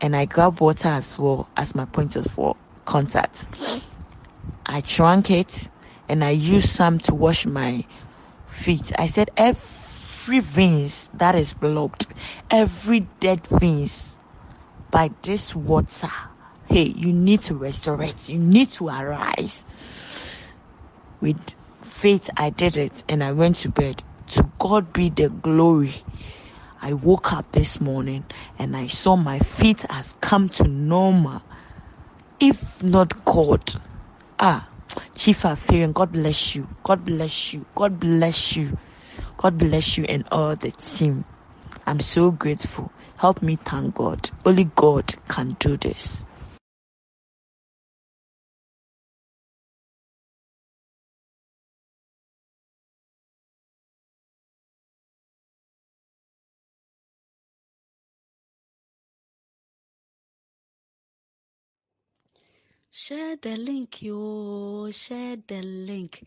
And 0.00 0.14
I 0.14 0.26
grabbed 0.26 0.60
water 0.60 0.86
as 0.86 1.18
well 1.18 1.50
as 1.56 1.74
my 1.74 1.84
point 1.86 2.14
of 2.14 2.38
contact. 2.84 3.48
I 4.66 4.82
drank 4.82 5.32
it 5.32 5.68
and 6.08 6.22
I 6.22 6.30
used 6.30 6.70
some 6.70 7.00
to 7.00 7.14
wash 7.16 7.44
my 7.44 7.84
feet. 8.46 8.92
I 8.96 9.08
said, 9.08 9.30
every 9.36 9.77
every 10.28 10.40
veins 10.40 11.08
that 11.14 11.34
is 11.34 11.54
blocked, 11.54 12.06
every 12.50 13.00
dead 13.00 13.46
veins 13.46 14.18
by 14.90 15.10
this 15.22 15.54
water. 15.56 16.10
Hey, 16.66 16.84
you 16.84 17.14
need 17.14 17.40
to 17.42 17.54
resurrect. 17.54 18.28
You 18.28 18.38
need 18.38 18.70
to 18.72 18.88
arise. 18.88 19.64
With 21.20 21.54
faith, 21.82 22.30
I 22.36 22.50
did 22.50 22.76
it 22.76 23.04
and 23.08 23.24
I 23.24 23.32
went 23.32 23.56
to 23.58 23.70
bed. 23.70 24.04
To 24.28 24.52
God 24.60 24.92
be 24.92 25.08
the 25.10 25.30
glory. 25.30 25.94
I 26.82 26.92
woke 26.94 27.32
up 27.32 27.52
this 27.52 27.80
morning 27.80 28.26
and 28.58 28.76
I 28.76 28.88
saw 28.88 29.16
my 29.16 29.38
feet 29.38 29.86
has 29.90 30.14
come 30.20 30.50
to 30.50 30.64
normal. 30.68 31.42
If 32.40 32.82
not 32.82 33.24
God, 33.24 33.64
ah, 34.38 34.70
Chief 35.16 35.42
Afarian, 35.42 35.94
God 35.94 36.12
bless 36.12 36.54
you. 36.54 36.68
God 36.84 37.04
bless 37.04 37.54
you. 37.54 37.66
God 37.74 38.00
bless 38.00 38.56
you. 38.56 38.76
God 39.38 39.58
bless 39.58 39.98
you 39.98 40.06
and 40.06 40.26
all 40.32 40.56
the 40.56 40.72
team. 40.72 41.26
I'm 41.86 42.00
so 42.00 42.32
grateful. 42.32 42.92
Help 43.18 43.42
me 43.42 43.58
thank 43.64 43.96
God. 43.96 44.30
Only 44.46 44.66
God 44.66 45.16
can 45.28 45.56
do 45.60 45.78
this. 45.78 46.26
Share 62.92 63.36
the 63.36 63.56
link 63.56 64.02
yoo, 64.02 64.90
share 64.92 65.36
the 65.46 65.62
link. 65.62 66.26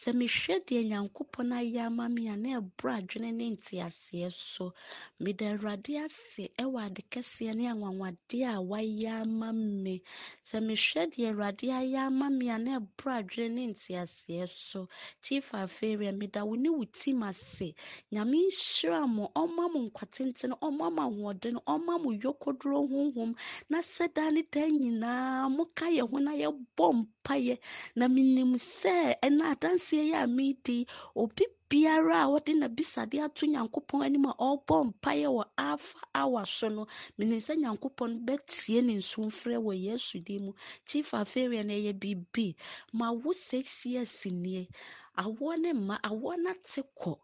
Sɛ 0.00 0.10
mehwɛ 0.18 0.54
deɛ 0.66 0.80
Nyankopɔn 0.90 1.52
ayɛ 1.52 1.80
ama 1.86 2.08
me 2.08 2.26
a 2.28 2.36
na 2.36 2.58
ɛboro 2.60 2.90
adwene 2.98 3.30
ne 3.34 3.50
nteaseɛ 3.54 4.32
so. 4.32 4.72
Meda 5.20 5.44
Awurade 5.52 5.94
ase 6.04 6.48
ɛwɔ 6.58 6.78
ade 6.86 7.02
kɛseɛ 7.12 7.54
ne 7.54 7.64
anwanwadeɛ 7.68 8.46
a 8.56 8.60
wayɛ 8.70 9.20
ama 9.22 9.52
me. 9.52 10.02
Sɛ 10.44 10.58
mehwɛ 10.66 11.02
deɛ 11.12 11.28
Awurade 11.30 11.68
ayɛ 11.80 11.98
ama 12.08 12.30
me 12.30 12.48
a 12.48 12.58
na 12.58 12.80
ɛboro 12.80 13.12
adwene 13.20 13.52
ne 13.54 13.66
nteaseɛ 13.74 14.48
so. 14.48 14.88
Chief 15.20 15.44
Afeeria, 15.52 16.12
meda 16.16 16.44
wo 16.44 16.54
ne 16.56 16.70
wo 16.70 16.84
team 16.84 17.22
ase. 17.22 17.74
Nyame 18.12 18.48
nhyira 18.48 19.06
mo, 19.06 19.30
ɔmma 19.36 19.72
mo 19.72 19.78
nkwa 19.90 20.04
tenten, 20.10 20.52
ɔmma 20.58 20.90
mo 20.90 21.02
ahoɔden, 21.08 21.56
ɔmma 21.66 22.02
mo 22.02 22.10
yokoduro 22.12 22.88
honhom 22.90 23.36
na 23.68 23.78
sɛ 23.80 24.12
daa 24.14 24.30
ne 24.30 24.42
daa 24.50 24.66
nyinaa 24.66 25.48
moka 25.54 25.86
yɛn 25.86 26.08
ho 26.10 26.18
na 26.18 26.32
yɛbɔ 26.32 26.86
mpaeɛ 26.96 27.58
na 27.94 28.08
menim 28.08 28.54
sɛ 28.56 29.20
ɛna 29.22 29.52
adanseɛ 29.82 30.02
yi 30.08 30.14
a 30.14 30.26
medi 30.26 30.86
obi 31.20 31.44
biara 31.72 32.16
a 32.24 32.30
wɔde 32.32 32.52
n'abisade 32.60 33.16
ato 33.24 33.42
nyankopɔn 33.52 34.04
anim 34.04 34.26
a 34.30 34.32
ɔrebɔ 34.48 34.76
mpaeɛ 34.88 35.28
wɔ 35.36 35.44
alpha 35.56 36.00
hour 36.14 36.44
so 36.46 36.68
no 36.68 36.82
menim 37.18 37.40
sɛ 37.46 37.54
nyankopɔn 37.62 38.10
bɛtie 38.26 38.84
ne 38.84 38.94
nsumfrɛ 39.00 39.56
wɔ 39.56 39.72
yesu 39.86 40.20
din 40.20 40.44
mu. 40.44 40.52
Chief 40.86 41.08
afeeria 41.14 41.64
no 41.64 41.72
ɛyɛ 41.72 41.92
biribi. 41.98 42.54
Ma 42.92 43.10
wo 43.10 43.32
six 43.32 43.86
years 43.86 44.26
nie 44.26 44.68
awoɔ 45.16 45.60
ne 45.62 45.72
mma 45.72 45.96
awoɔ 46.02 46.36
no 46.42 46.50
ate 46.50 46.82
kɔ. 47.00 47.16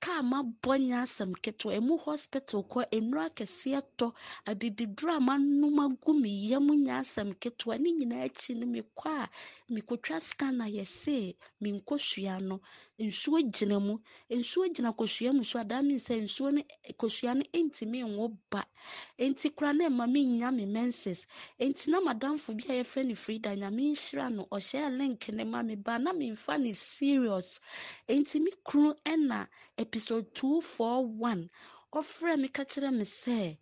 Kaa 0.00 0.20
mabɔ 0.22 0.72
nyɛ 0.86 0.96
asɛm 1.04 1.32
ketewa. 1.42 1.72
Emu 1.78 1.96
hospital 1.96 2.62
kɔ 2.64 2.80
nnuro 2.92 3.22
akɛseɛ 3.28 3.80
tɔ. 3.98 4.12
Abibiduro 4.46 5.16
a 5.16 5.20
manom 5.20 5.78
agu 5.80 6.12
me 6.20 6.28
yam 6.50 6.66
nyɛ 6.68 7.00
asɛm 7.02 7.32
ketewa. 7.40 7.78
Ne 7.80 7.90
nyinaa 7.92 8.24
akyi 8.28 8.54
no 8.56 8.66
mekɔ 8.66 9.08
a 9.24 9.30
mekɔtwa 9.72 10.20
scanner 10.20 10.68
yɛse 10.68 11.34
me 11.60 11.72
nkosua 11.80 12.40
no. 12.42 12.60
Nsuo 12.98 13.40
gyina 13.52 13.78
mu 13.80 13.93
nsuo 14.30 14.64
gyina 14.74 14.92
kosua 14.92 15.32
mu 15.32 15.44
so 15.44 15.58
a 15.60 15.64
that 15.64 15.84
means 15.84 16.04
sɛ 16.08 16.14
nsuo 16.22 16.48
no 16.54 16.62
kosua 17.00 17.34
no 17.36 17.44
ntumi 17.54 18.00
nwo 18.04 18.26
ba. 18.50 18.62
Nti 19.18 19.50
kora 19.56 19.72
na 19.72 19.84
ɛma 19.88 20.06
menya 20.10 20.50
me 20.54 20.64
menses. 20.66 21.26
Nti 21.60 21.90
na 21.90 22.00
madamfo 22.00 22.54
bi 22.56 22.64
a 22.68 22.74
yɛfrɛ 22.82 23.06
no 23.06 23.14
frida 23.14 23.50
nyame 23.56 23.82
nhyira 23.92 24.30
no 24.32 24.46
ɔhyɛ 24.50 24.96
link 24.98 25.28
ne 25.28 25.44
ma 25.44 25.62
me 25.62 25.74
ba 25.76 25.98
na 25.98 26.12
memfa 26.12 26.58
ne 26.60 26.72
serious. 26.72 27.60
Nti 28.08 28.40
me 28.40 28.50
kunu 28.64 28.94
ɛna 29.04 29.48
episode 29.78 30.26
241 30.34 31.48
ɔfrɛ 31.92 32.38
me 32.40 32.48
ka 32.48 32.64
kyerɛ 32.64 32.90
me 32.92 33.04
sɛ 33.04 33.56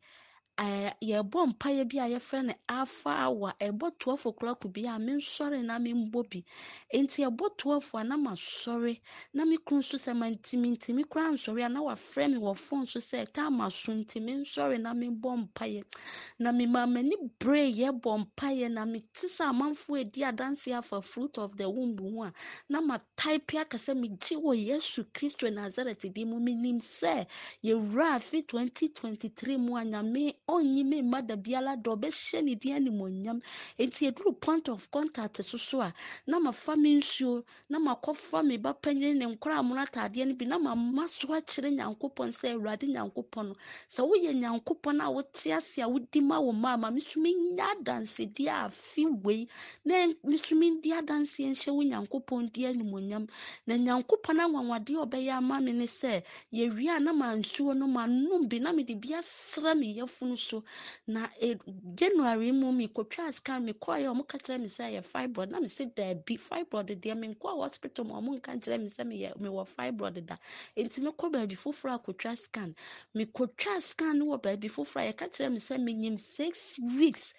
ɛɛ 0.59 0.94
yɛbɔ 1.00 1.46
mpaeɛ 1.50 1.88
bi 1.88 1.98
a 1.98 2.07
yɛfrɛ 2.12 2.44
no 2.46 2.55
alpha 2.68 3.11
hour. 3.11 3.55
Ɛbɔ 3.61 3.98
12 3.98 4.26
o'clock 4.26 4.61
bi 4.72 4.82
a 4.82 4.98
mensɔre 4.98 5.64
na 5.64 5.78
membɔ 5.78 6.30
bi. 6.30 6.44
Nti 6.94 7.24
ɛbɔ 7.28 7.57
12 7.57 7.90
a 7.94 8.05
na 8.05 8.16
masɔre. 8.16 9.00
Na 9.34 9.44
me 9.44 9.57
kunu 9.59 9.80
nso 9.80 9.96
sɛ 9.98 10.12
mantimi 10.16 10.76
ntimi 10.76 11.05
koraa 11.05 11.32
nsɔre 11.32 11.64
a 11.64 11.68
na 11.68 11.80
wafrɛ 11.80 12.30
me 12.30 12.38
wɔ 12.38 12.57
phone 12.57 12.86
so 12.86 13.00
sɛ 13.00 13.32
time 13.32 13.61
aso 13.61 13.92
nti 13.92 14.20
mensɔre 14.20 14.80
na 14.80 14.92
membɔ 14.92 15.48
mpaeɛ. 15.48 15.84
Na 16.38 16.53
mema 16.53 16.86
m'ani 16.86 17.16
bere 17.38 17.70
yɛbɔ 17.72 18.26
mpaeɛ 18.26 18.70
na 18.70 18.84
mete 18.84 19.26
sɛ 19.26 19.48
amanfoɔ 19.50 20.00
edi 20.00 20.20
adanse 20.22 20.68
afa 20.76 21.00
fruit 21.00 21.38
of 21.38 21.57
the 21.57 21.68
womb 21.68 21.96
ho 21.98 22.24
a 22.24 22.32
na 22.68 22.80
mataipe 22.80 23.59
aka 23.59 23.78
sɛ 23.78 23.96
megye 23.98 24.36
wɔ 24.36 24.66
yesu 24.66 25.05
kristo 25.12 25.50
nasaret 25.53 26.12
din 26.12 26.28
mu. 26.28 26.38
Menim 26.40 26.78
sɛ 26.80 27.26
yɛwura 27.64 28.16
afe 28.16 28.42
2023 28.46 29.57
mu 29.57 29.76
a 29.76 29.84
nyame 29.84 30.34
ɔnyi 30.53 30.84
me 30.84 31.03
mma 31.03 31.22
da 31.26 31.36
biara 31.36 31.76
da 31.76 31.90
ɔbɛhyɛ 31.92 32.42
ne 32.44 32.55
din 32.55 32.74
animonyam 32.76 33.40
nti 33.78 34.07
eduru 34.11 34.32
point 34.40 34.68
of 34.68 34.90
contact 34.90 35.42
so 35.44 35.57
so 35.59 35.80
a 35.80 35.92
na 36.26 36.38
mafa 36.38 36.76
me 36.76 36.96
nsuo 37.00 37.42
na 37.68 37.78
makɔfa 37.78 38.44
me 38.46 38.57
ba 38.59 38.74
panyin 38.74 39.16
ne 39.18 39.26
nkora 39.26 39.57
amono 39.61 39.80
ataadeɛ 39.86 40.26
no 40.28 40.34
bi 40.34 40.44
na 40.46 40.59
mama 40.59 41.09
so 41.09 41.28
akyerɛ 41.28 41.70
nyankopɔn 41.72 42.30
sɛ 42.32 42.53
awurade 42.55 42.86
nyankopɔn 42.86 43.46
no 43.48 43.55
sɛ 43.88 44.00
woyɛ 44.09 44.32
nyankopɔn 44.34 45.00
a 45.00 45.11
wote 45.11 45.46
ase 45.53 45.78
a 45.78 45.88
wodi 45.88 46.20
ma 46.22 46.38
wo 46.40 46.53
mma 46.53 46.74
ama 46.74 46.90
me 46.90 47.00
so 47.00 47.20
menya 47.20 47.64
adansedeɛ 47.74 48.48
a 48.48 48.66
afe 48.68 49.05
wei 49.24 49.48
na 49.84 50.07
me 50.24 50.36
so 50.36 50.55
mendi 50.57 50.90
adanseɛ 50.92 51.48
nhyɛ 51.50 51.70
wo 51.72 51.82
nyankopɔn 51.82 52.53
di 52.53 52.62
animonyam 52.66 53.26
na 53.66 53.74
nyankopɔn 53.76 54.38
anwanwadeɛ 54.40 54.96
a 55.00 55.07
ɔbɛyɛ 55.07 55.32
ama 55.38 55.61
me 55.61 55.72
ne 55.72 55.86
sɛ 55.86 56.22
yɛwie 56.53 56.88
a 56.96 57.00
na 57.00 57.12
mansuo 57.12 57.74
no 57.76 57.86
manom 57.86 58.48
bi 58.48 58.59
na 58.59 58.72
mede 58.72 58.94
bi 59.00 59.14
asra 59.14 59.74
me 59.74 59.94
yɛfunu 59.96 60.36
so 60.43 60.64
na 61.07 61.28
e, 61.40 61.57
january 61.95 62.51
mu 62.53 62.72
mekɔtwaa 62.72 63.32
sika 63.34 63.53
mekɔɛ 63.61 64.07
ɔmo 64.12 64.22
kyerɛ 64.26 64.61
me 64.61 64.68
sɛ 64.68 64.84
yɛ 64.95 65.03
fibroid. 65.05 65.51
Na 65.51 65.61
mese 65.61 65.84
daabi 65.97 66.36
fibroid 66.38 66.90
deɛ 67.01 67.14
menkɔɔ 67.22 67.57
hospital 67.62 68.05
ma 68.05 68.20
ɔmo 68.20 68.30
nka 68.38 68.53
kyerɛ 68.62 68.80
me 68.82 68.88
sɛ 68.88 69.03
mewɔ 69.43 69.66
fibroid 69.66 70.26
da. 70.26 70.36
Nti 70.76 70.99
mekɔ 71.07 71.32
baabi 71.32 71.57
foforɔ 71.57 71.99
akɔtwa 71.99 72.36
scan. 72.38 72.74
Mekɔtwa 73.16 73.82
scan 73.82 74.18
no 74.18 74.24
wɔ 74.26 74.43
baabi 74.43 74.68
foforɔ 74.68 75.01
a 75.09 75.12
yɛka 75.12 75.26
kyerɛ 75.34 75.53
me 75.53 75.59
sɛ 75.59 75.74
menyim 75.80 76.18
six 76.18 76.78
weeks. 76.99 77.34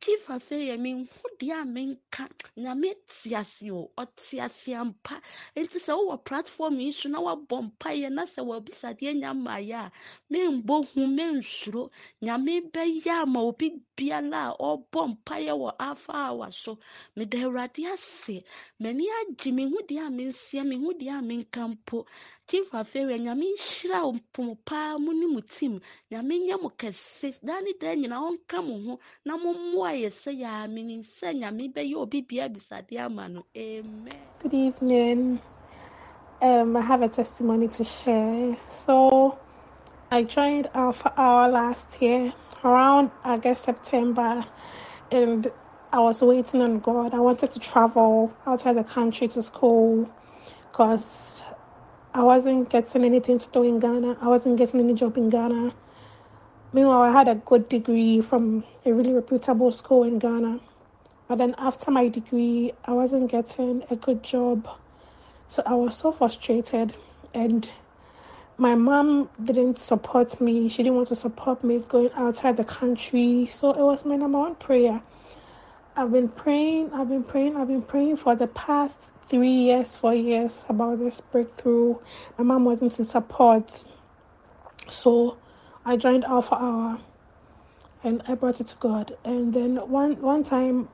Chief 0.00 0.26
afei 0.28 0.76
menhu 0.78 1.26
deɛ 1.40 1.62
a 1.62 1.64
menka 1.64 2.28
nyame 2.56 2.94
te 3.06 3.70
o 3.70 3.90
ɔte 3.98 4.74
ampa. 4.74 5.20
Nti 5.56 5.78
sɛ 5.78 5.92
wowɔ 5.98 6.24
platform 6.24 6.78
yi 6.80 6.92
so 6.92 7.08
na 7.08 7.18
woabɔ 7.20 7.56
mpayɛ 7.72 8.10
na 8.12 8.22
sɛ 8.24 8.40
wɔabisadeɛ 8.46 9.14
nya 9.18 9.30
a 9.32 9.90
membɔ 10.30 10.86
hu 10.92 11.06
mensuro 11.06 11.90
nyame 12.22 12.37
bɛyɛ 12.44 13.10
ama 13.22 13.40
obi 13.48 13.66
a 14.10 14.20
mpaeɛ 15.12 15.52
wɔ 15.62 15.74
afa 15.78 16.12
so 16.50 16.78
meda 17.16 17.38
awurade 17.38 17.84
ase. 17.92 18.44
M'ani 18.80 19.06
agye 19.20 19.50
deɛ 19.88 20.06
a 20.06 20.10
mensia 20.10 20.62
mehu 20.64 20.92
deɛ 21.00 21.18
a 21.18 21.22
menka 21.22 21.62
mpo. 21.72 22.06
Nyame 22.48 23.46
nhyira 23.54 24.00
paa 24.64 24.96
ne 24.98 25.26
nyame 26.10 26.34
nyɛ 26.46 26.62
mo 26.62 26.68
kɛse. 26.70 27.38
Daa 27.44 27.60
ne 27.60 27.72
daa 27.80 27.94
ɔnka 28.30 28.64
mo 28.66 28.74
ho 28.84 29.00
na 29.24 29.36
mommoa 29.36 29.92
yɛ 30.02 30.08
sɛ 30.10 30.32
yɛa 30.42 30.68
sɛ 31.02 31.34
nyame 31.40 31.72
bɛyɛ 31.72 31.94
obi 31.96 32.22
ama 32.98 33.28
no. 33.28 33.44
Amen. 33.56 34.28
Good 34.38 34.54
evening. 34.54 35.40
Um, 36.40 36.76
I 36.76 36.80
have 36.82 37.02
a 37.02 37.08
testimony 37.08 37.68
to 37.68 37.84
share. 37.84 38.56
So, 38.64 39.36
I 40.10 40.22
joined 40.22 40.70
Alpha 40.72 41.12
Hour 41.18 41.50
last 41.50 42.00
year, 42.00 42.32
around 42.64 43.10
August, 43.24 43.64
September, 43.64 44.42
and 45.10 45.52
I 45.92 46.00
was 46.00 46.22
waiting 46.22 46.62
on 46.62 46.78
God. 46.78 47.12
I 47.12 47.20
wanted 47.20 47.50
to 47.50 47.60
travel 47.60 48.32
outside 48.46 48.78
the 48.78 48.84
country 48.84 49.28
to 49.28 49.42
school 49.42 50.08
because 50.72 51.42
I 52.14 52.22
wasn't 52.22 52.70
getting 52.70 53.04
anything 53.04 53.38
to 53.38 53.48
do 53.50 53.62
in 53.64 53.80
Ghana. 53.80 54.16
I 54.22 54.28
wasn't 54.28 54.56
getting 54.56 54.80
any 54.80 54.94
job 54.94 55.18
in 55.18 55.28
Ghana. 55.28 55.74
Meanwhile, 56.72 57.02
I 57.02 57.10
had 57.12 57.28
a 57.28 57.34
good 57.34 57.68
degree 57.68 58.22
from 58.22 58.64
a 58.86 58.94
really 58.94 59.12
reputable 59.12 59.70
school 59.72 60.04
in 60.04 60.18
Ghana. 60.18 60.60
But 61.28 61.36
then 61.36 61.54
after 61.58 61.90
my 61.90 62.08
degree, 62.08 62.72
I 62.86 62.94
wasn't 62.94 63.30
getting 63.30 63.84
a 63.90 63.96
good 63.96 64.22
job. 64.22 64.70
So 65.48 65.62
I 65.66 65.74
was 65.74 65.98
so 65.98 66.12
frustrated. 66.12 66.94
And 67.34 67.68
my 68.58 68.74
mom 68.74 69.30
didn't 69.44 69.78
support 69.78 70.40
me. 70.40 70.68
She 70.68 70.82
didn't 70.82 70.96
want 70.96 71.08
to 71.08 71.16
support 71.16 71.62
me 71.62 71.78
going 71.88 72.10
outside 72.14 72.56
the 72.56 72.64
country. 72.64 73.48
So 73.52 73.70
it 73.70 73.78
was 73.82 74.04
my 74.04 74.16
number 74.16 74.38
one 74.38 74.56
prayer. 74.56 75.00
I've 75.96 76.10
been 76.12 76.28
praying, 76.28 76.92
I've 76.92 77.08
been 77.08 77.22
praying, 77.22 77.56
I've 77.56 77.68
been 77.68 77.82
praying 77.82 78.16
for 78.16 78.34
the 78.34 78.48
past 78.48 79.10
three 79.28 79.50
years, 79.50 79.96
four 79.96 80.14
years 80.14 80.64
about 80.68 80.98
this 80.98 81.20
breakthrough. 81.20 81.96
My 82.36 82.44
mom 82.44 82.64
wasn't 82.64 82.98
in 82.98 83.04
support. 83.04 83.84
So 84.88 85.38
I 85.84 85.96
joined 85.96 86.24
Alpha 86.24 86.56
Hour 86.56 87.00
and 88.02 88.22
I 88.26 88.34
brought 88.34 88.60
it 88.60 88.66
to 88.68 88.76
God. 88.76 89.16
And 89.24 89.54
then 89.54 89.76
one 89.88 90.20
one 90.20 90.42
time 90.42 90.88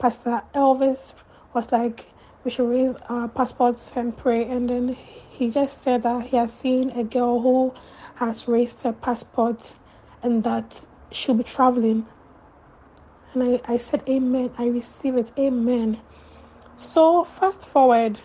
Pastor 0.00 0.42
Elvis 0.54 1.14
was 1.52 1.70
like, 1.70 2.06
we 2.44 2.50
should 2.50 2.68
raise 2.68 2.94
our 3.08 3.26
passports 3.28 3.92
and 3.96 4.16
pray. 4.16 4.44
And 4.44 4.68
then 4.68 4.96
he 5.30 5.50
just 5.50 5.82
said 5.82 6.02
that 6.02 6.26
he 6.26 6.36
has 6.36 6.52
seen 6.52 6.90
a 6.90 7.02
girl 7.02 7.40
who 7.40 7.74
has 8.16 8.46
raised 8.46 8.80
her 8.80 8.92
passport 8.92 9.74
and 10.22 10.44
that 10.44 10.84
she'll 11.10 11.34
be 11.34 11.44
traveling. 11.44 12.06
And 13.32 13.42
I, 13.42 13.60
I 13.74 13.76
said, 13.78 14.02
Amen. 14.08 14.50
I 14.58 14.66
receive 14.66 15.16
it. 15.16 15.32
Amen. 15.38 16.00
So 16.76 17.24
fast 17.24 17.66
forward, 17.66 18.20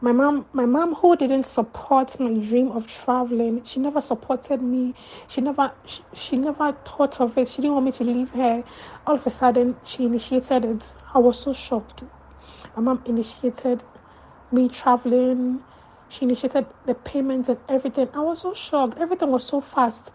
my 0.00 0.10
mom 0.10 0.44
my 0.52 0.66
mom 0.66 0.94
who 0.94 1.16
didn't 1.16 1.44
support 1.44 2.18
my 2.18 2.32
dream 2.32 2.72
of 2.72 2.88
traveling 2.88 3.64
she 3.64 3.78
never 3.78 4.00
supported 4.00 4.60
me 4.60 4.92
she 5.28 5.40
never 5.40 5.72
she, 5.86 6.02
she 6.12 6.36
never 6.36 6.72
thought 6.84 7.20
of 7.20 7.38
it 7.38 7.48
she 7.48 7.62
didn't 7.62 7.74
want 7.74 7.86
me 7.86 7.92
to 7.92 8.02
leave 8.02 8.28
her 8.30 8.64
all 9.06 9.14
of 9.14 9.24
a 9.24 9.30
sudden 9.30 9.76
she 9.84 10.04
initiated 10.04 10.64
it 10.64 10.94
i 11.14 11.20
was 11.20 11.38
so 11.38 11.52
shocked 11.52 12.02
my 12.76 12.82
mom 12.82 13.02
initiated 13.06 13.82
me 14.50 14.68
traveling 14.68 15.62
she 16.08 16.24
initiated 16.24 16.66
the 16.86 16.94
payments 16.94 17.48
and 17.48 17.58
everything 17.68 18.08
i 18.14 18.20
was 18.20 18.40
so 18.40 18.54
shocked 18.54 18.98
everything 18.98 19.30
was 19.30 19.44
so 19.44 19.60
fast 19.60 20.10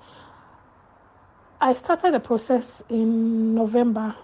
i 1.61 1.73
started 1.73 2.13
the 2.13 2.19
process 2.19 2.83
in 2.89 3.55
november 3.55 4.15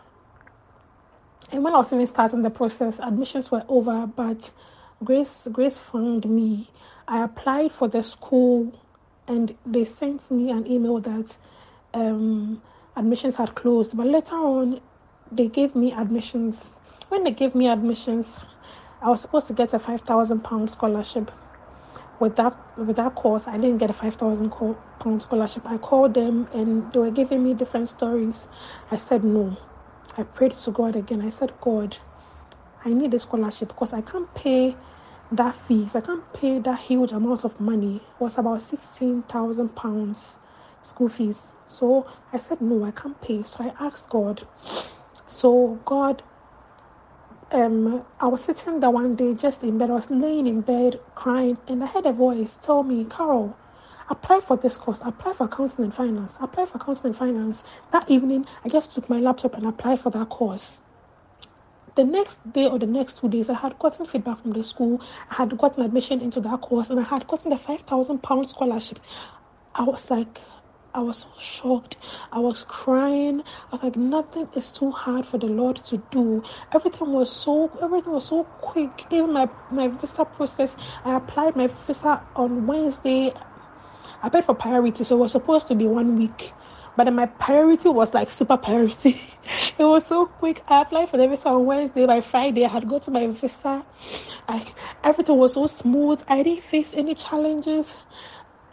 and 1.52 1.64
when 1.64 1.74
i 1.74 1.78
was 1.78 1.92
even 1.94 2.06
starting 2.08 2.42
the 2.42 2.50
process 2.50 3.00
admissions 3.00 3.52
were 3.52 3.64
over 3.68 4.08
but 4.08 4.52
Grace 5.04 5.48
Grace 5.52 5.78
found 5.78 6.26
me. 6.30 6.70
I 7.08 7.24
applied 7.24 7.72
for 7.74 7.88
the 7.88 8.04
school, 8.04 8.72
and 9.28 9.56
they 9.66 9.84
sent 9.84 10.32
me 10.32 10.50
an 10.52 10.66
email 10.66 11.00
that 11.00 11.38
um, 11.94 12.62
admissions 12.96 13.36
had 13.36 13.56
closed. 13.56 13.98
But 13.98 14.08
later 14.08 14.36
on, 14.36 14.80
they 15.32 15.48
gave 15.48 15.76
me 15.76 15.92
admissions. 15.92 16.73
When 17.14 17.26
they 17.26 17.30
gave 17.32 17.54
me 17.54 17.68
admissions, 17.68 18.40
I 19.00 19.08
was 19.12 19.22
supposed 19.22 19.46
to 19.46 19.54
get 19.54 19.72
a 19.76 19.78
five 19.78 20.02
thousand 20.02 20.44
pound 20.44 20.72
scholarship. 20.72 21.30
With 22.20 22.38
that 22.38 22.58
with 22.76 22.96
that 22.96 23.14
course, 23.14 23.48
I 23.48 23.58
didn't 23.58 23.78
get 23.78 23.92
a 23.92 23.94
five 23.94 24.16
thousand 24.16 24.50
pound 24.50 25.22
scholarship. 25.22 25.62
I 25.64 25.78
called 25.78 26.16
them, 26.16 26.48
and 26.56 26.92
they 26.92 26.98
were 26.98 27.12
giving 27.12 27.44
me 27.44 27.54
different 27.54 27.90
stories. 27.90 28.48
I 28.90 28.98
said 28.98 29.24
no. 29.24 29.56
I 30.18 30.24
prayed 30.24 30.54
to 30.54 30.72
God 30.72 30.96
again. 30.96 31.22
I 31.22 31.30
said, 31.30 31.54
God, 31.62 31.96
I 32.84 32.96
need 32.96 33.14
a 33.14 33.20
scholarship 33.20 33.68
because 33.68 33.94
I 33.94 34.02
can't 34.02 34.34
pay 34.34 34.76
that 35.34 35.54
fees. 35.54 35.96
I 35.96 36.02
can't 36.02 36.34
pay 36.34 36.58
that 36.58 36.80
huge 36.80 37.12
amount 37.12 37.46
of 37.46 37.60
money. 37.60 37.98
It 37.98 38.20
was 38.20 38.40
about 38.40 38.64
sixteen 38.64 39.22
thousand 39.22 39.76
pounds 39.76 40.38
school 40.82 41.10
fees. 41.10 41.54
So 41.68 42.10
I 42.34 42.40
said 42.40 42.60
no, 42.60 42.84
I 42.84 42.90
can't 42.90 43.22
pay. 43.22 43.44
So 43.44 43.58
I 43.66 43.86
asked 43.86 44.10
God. 44.10 44.48
So 45.28 45.80
God 45.86 46.24
um 47.54 48.04
I 48.20 48.28
was 48.28 48.44
sitting 48.44 48.80
there 48.80 48.90
one 48.90 49.16
day 49.16 49.34
just 49.36 49.64
in 49.64 49.78
bed, 49.78 49.90
I 49.92 49.94
was 49.94 50.10
laying 50.10 50.48
in 50.48 50.62
bed 50.62 51.00
crying 51.16 51.58
and 51.68 51.84
I 51.84 51.88
heard 51.88 52.06
a 52.06 52.12
voice 52.12 52.58
tell 52.62 52.84
me, 52.84 53.06
Carol, 53.06 53.56
apply 54.10 54.42
for 54.42 54.58
this 54.58 54.76
course, 54.76 55.00
apply 55.04 55.34
for 55.34 55.46
accounting 55.46 55.86
and 55.86 55.94
finance, 55.94 56.36
apply 56.42 56.66
for 56.66 56.78
accounting 56.78 57.06
and 57.08 57.16
finance. 57.16 57.64
That 57.92 58.10
evening 58.10 58.46
I 58.66 58.70
just 58.70 58.94
took 58.96 59.10
my 59.10 59.20
laptop 59.20 59.54
and 59.54 59.66
applied 59.68 60.02
for 60.02 60.10
that 60.10 60.30
course 60.30 60.80
the 61.96 62.04
next 62.04 62.40
day 62.52 62.68
or 62.68 62.80
the 62.80 62.88
next 62.88 63.20
two 63.20 63.30
days, 63.30 63.50
I 63.50 63.54
had 63.54 63.78
gotten 63.78 64.06
feedback 64.06 64.42
from 64.42 64.54
the 64.54 64.64
school. 64.64 65.02
I 65.30 65.36
had 65.36 65.58
gotten 65.58 65.84
admission 65.84 66.22
into 66.22 66.42
that 66.42 66.62
course, 66.62 66.90
and 66.90 67.00
I 67.00 67.04
had 67.04 67.28
gotten 67.28 67.52
the 67.52 67.58
five 67.58 67.82
thousand 67.82 68.24
pound 68.24 68.50
scholarship. 68.50 69.00
I 69.76 69.84
was 69.84 70.10
like, 70.10 70.40
I 70.94 71.00
was 71.02 71.18
so 71.20 71.30
shocked. 71.40 71.98
I 72.32 72.40
was 72.40 72.64
crying. 72.64 73.42
I 73.42 73.68
was 73.72 73.84
like, 73.84 73.96
nothing 73.96 74.50
is 74.54 74.72
too 74.72 74.92
hard 74.92 75.26
for 75.26 75.38
the 75.38 75.48
Lord 75.48 75.78
to 75.86 75.98
do. 75.98 76.44
Everything 76.72 77.12
was 77.12 77.32
so 77.32 77.78
everything 77.82 78.14
was 78.14 78.28
so 78.28 78.46
quick. 78.58 79.08
Even 79.10 79.34
my 79.34 79.50
my 79.70 79.88
visa 79.88 80.26
process, 80.26 80.76
I 81.04 81.16
applied 81.16 81.56
my 81.56 81.68
visa 81.68 82.24
on 82.36 82.66
Wednesday. 82.66 83.34
I 84.22 84.30
paid 84.30 84.46
for 84.46 84.56
priority, 84.56 85.04
so 85.04 85.16
it 85.16 85.20
was 85.20 85.32
supposed 85.32 85.68
to 85.70 85.76
be 85.76 85.88
one 85.88 86.16
week. 86.16 86.56
But 86.96 87.06
then 87.06 87.16
my 87.16 87.26
priority 87.28 87.90
was 87.90 88.14
like 88.14 88.30
super 88.32 88.58
priority. 88.58 89.20
it 89.78 89.84
was 89.84 90.06
so 90.06 90.28
quick. 90.28 90.64
I 90.68 90.82
applied 90.82 91.10
for 91.10 91.18
the 91.18 91.28
visa 91.28 91.50
on 91.50 91.66
Wednesday. 91.66 92.06
By 92.06 92.22
Friday, 92.22 92.66
I 92.66 92.70
had 92.70 92.88
got 92.88 93.04
to 93.04 93.12
my 93.12 93.28
visa. 93.28 93.86
Like 94.48 94.76
everything 95.04 95.38
was 95.38 95.54
so 95.54 95.68
smooth. 95.68 96.24
I 96.28 96.44
didn't 96.44 96.64
face 96.64 96.94
any 96.94 97.16
challenges. 97.16 97.96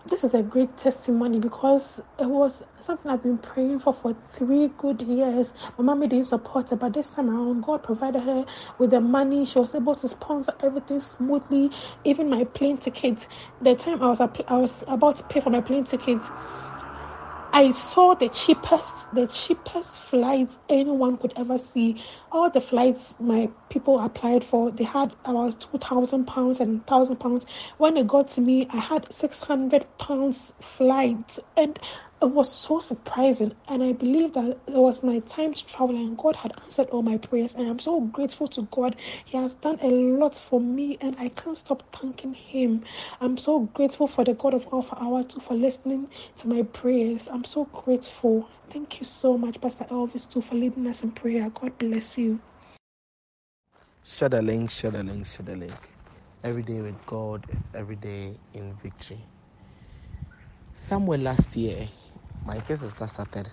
This 0.07 0.25
is 0.25 0.35
a 0.35 0.43
great 0.43 0.77
testimony 0.77 1.39
because 1.39 2.01
it 2.19 2.27
was 2.27 2.63
something 2.81 3.11
I've 3.11 3.23
been 3.23 3.39
praying 3.39 3.81
for 3.81 3.93
for 3.95 4.17
three 4.35 4.69
good 4.77 5.03
years. 5.03 5.55
My 5.79 5.85
mommy 5.85 6.09
didn't 6.09 6.27
support 6.27 6.71
her, 6.71 6.77
but 6.77 6.93
this 6.93 7.11
time 7.11 7.31
around, 7.31 7.63
God 7.63 7.85
provided 7.85 8.21
her 8.23 8.45
with 8.79 8.91
the 8.91 9.01
money. 9.01 9.47
She 9.47 9.59
was 9.61 9.75
able 9.75 9.95
to 9.97 10.09
sponsor 10.09 10.55
everything 10.61 11.01
smoothly, 11.01 11.73
even 12.05 12.31
my 12.31 12.45
plane 12.45 12.79
ticket. 12.79 13.29
The 13.63 13.77
time 13.77 14.03
I 14.03 14.09
was 14.09 14.21
I 14.21 14.59
was 14.59 14.85
about 14.89 15.17
to 15.19 15.25
pay 15.25 15.41
for 15.41 15.51
my 15.51 15.61
plane 15.63 15.85
ticket, 15.85 16.31
I 17.53 17.73
saw 17.73 18.15
the 18.15 18.29
cheapest, 18.29 19.13
the 19.13 19.27
cheapest 19.27 19.91
flights 19.95 20.59
anyone 20.69 21.17
could 21.17 21.33
ever 21.37 21.59
see. 21.59 22.03
All 22.31 22.49
the 22.49 22.61
flights 22.61 23.17
my 23.19 23.51
people 23.69 23.99
applied 23.99 24.45
for, 24.45 24.71
they 24.71 24.85
had 24.85 25.13
about 25.25 25.61
two 25.61 25.79
thousand 25.79 26.27
pounds 26.27 26.61
and 26.61 26.87
thousand 26.87 27.17
pounds. 27.17 27.45
When 27.79 27.97
it 27.97 28.07
got 28.07 28.29
to 28.29 28.41
me, 28.41 28.69
I 28.73 28.77
had 28.79 29.13
six 29.13 29.43
hundred 29.43 29.87
pounds 29.99 30.55
flight, 30.61 31.39
and 31.57 31.79
it 32.23 32.27
was 32.27 32.53
so 32.53 32.79
surprising 32.79 33.55
and 33.69 33.83
i 33.83 33.93
believe 33.93 34.35
that 34.35 34.51
it 34.67 34.75
was 34.75 35.03
my 35.03 35.21
time 35.21 35.55
to 35.55 35.65
travel 35.67 35.97
and 35.97 36.19
god 36.19 36.37
had 36.37 36.53
answered 36.63 36.89
all 36.91 37.01
my 37.03 37.17
prayers 37.17 37.55
and 37.55 37.67
i'm 37.67 37.79
so 37.79 38.01
grateful 38.01 38.47
to 38.47 38.63
god. 38.71 38.95
He 39.25 39.37
has 39.39 39.55
done 39.55 39.79
a 39.81 39.89
lot 39.89 40.37
for 40.37 40.61
me 40.61 40.99
and 41.01 41.17
i 41.19 41.31
can't 41.31 41.57
stop 41.57 41.83
thanking 41.93 42.35
him. 42.35 42.83
I'm 43.21 43.39
so 43.39 43.61
grateful 43.61 44.07
for 44.07 44.25
the 44.25 44.35
god 44.35 44.53
of 44.55 44.69
alpha 44.73 44.97
hour 45.01 45.23
too 45.23 45.41
for 45.41 45.55
listening 45.55 46.09
to 46.37 46.49
my 46.49 46.63
prayers. 46.63 47.29
I'm 47.29 47.45
so 47.45 47.65
grateful. 47.67 48.49
Thank 48.69 49.01
you 49.01 49.07
so 49.07 49.39
much 49.39 49.61
pastor 49.61 49.85
elvis 49.85 50.31
too 50.31 50.43
for 50.43 50.57
leading 50.57 50.87
us 50.87 51.03
in 51.03 51.13
prayer. 51.13 51.49
God 51.51 51.79
bless 51.79 52.19
you. 52.19 52.39
Share 54.05 54.29
the 54.29 54.43
link 54.43 54.71
share 54.71 54.91
the 54.91 55.03
link 55.03 55.27
share 55.27 55.47
the 55.47 55.57
link 55.57 55.79
every 56.45 56.63
day 56.63 56.81
with 56.81 57.07
god 57.07 57.47
is 57.51 57.61
every 57.75 57.97
day 57.97 58.35
in 58.53 58.75
victory. 58.83 59.21
Somewhere 60.75 61.19
last 61.19 61.57
year 61.57 61.89
my 62.45 62.61
case 62.61 62.81
sister 62.81 63.07
started 63.07 63.49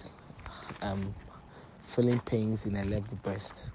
um, 0.82 1.14
feeling 1.86 2.20
pains 2.22 2.66
in 2.66 2.76
her 2.76 2.86
left 2.86 3.22
breast 3.24 3.70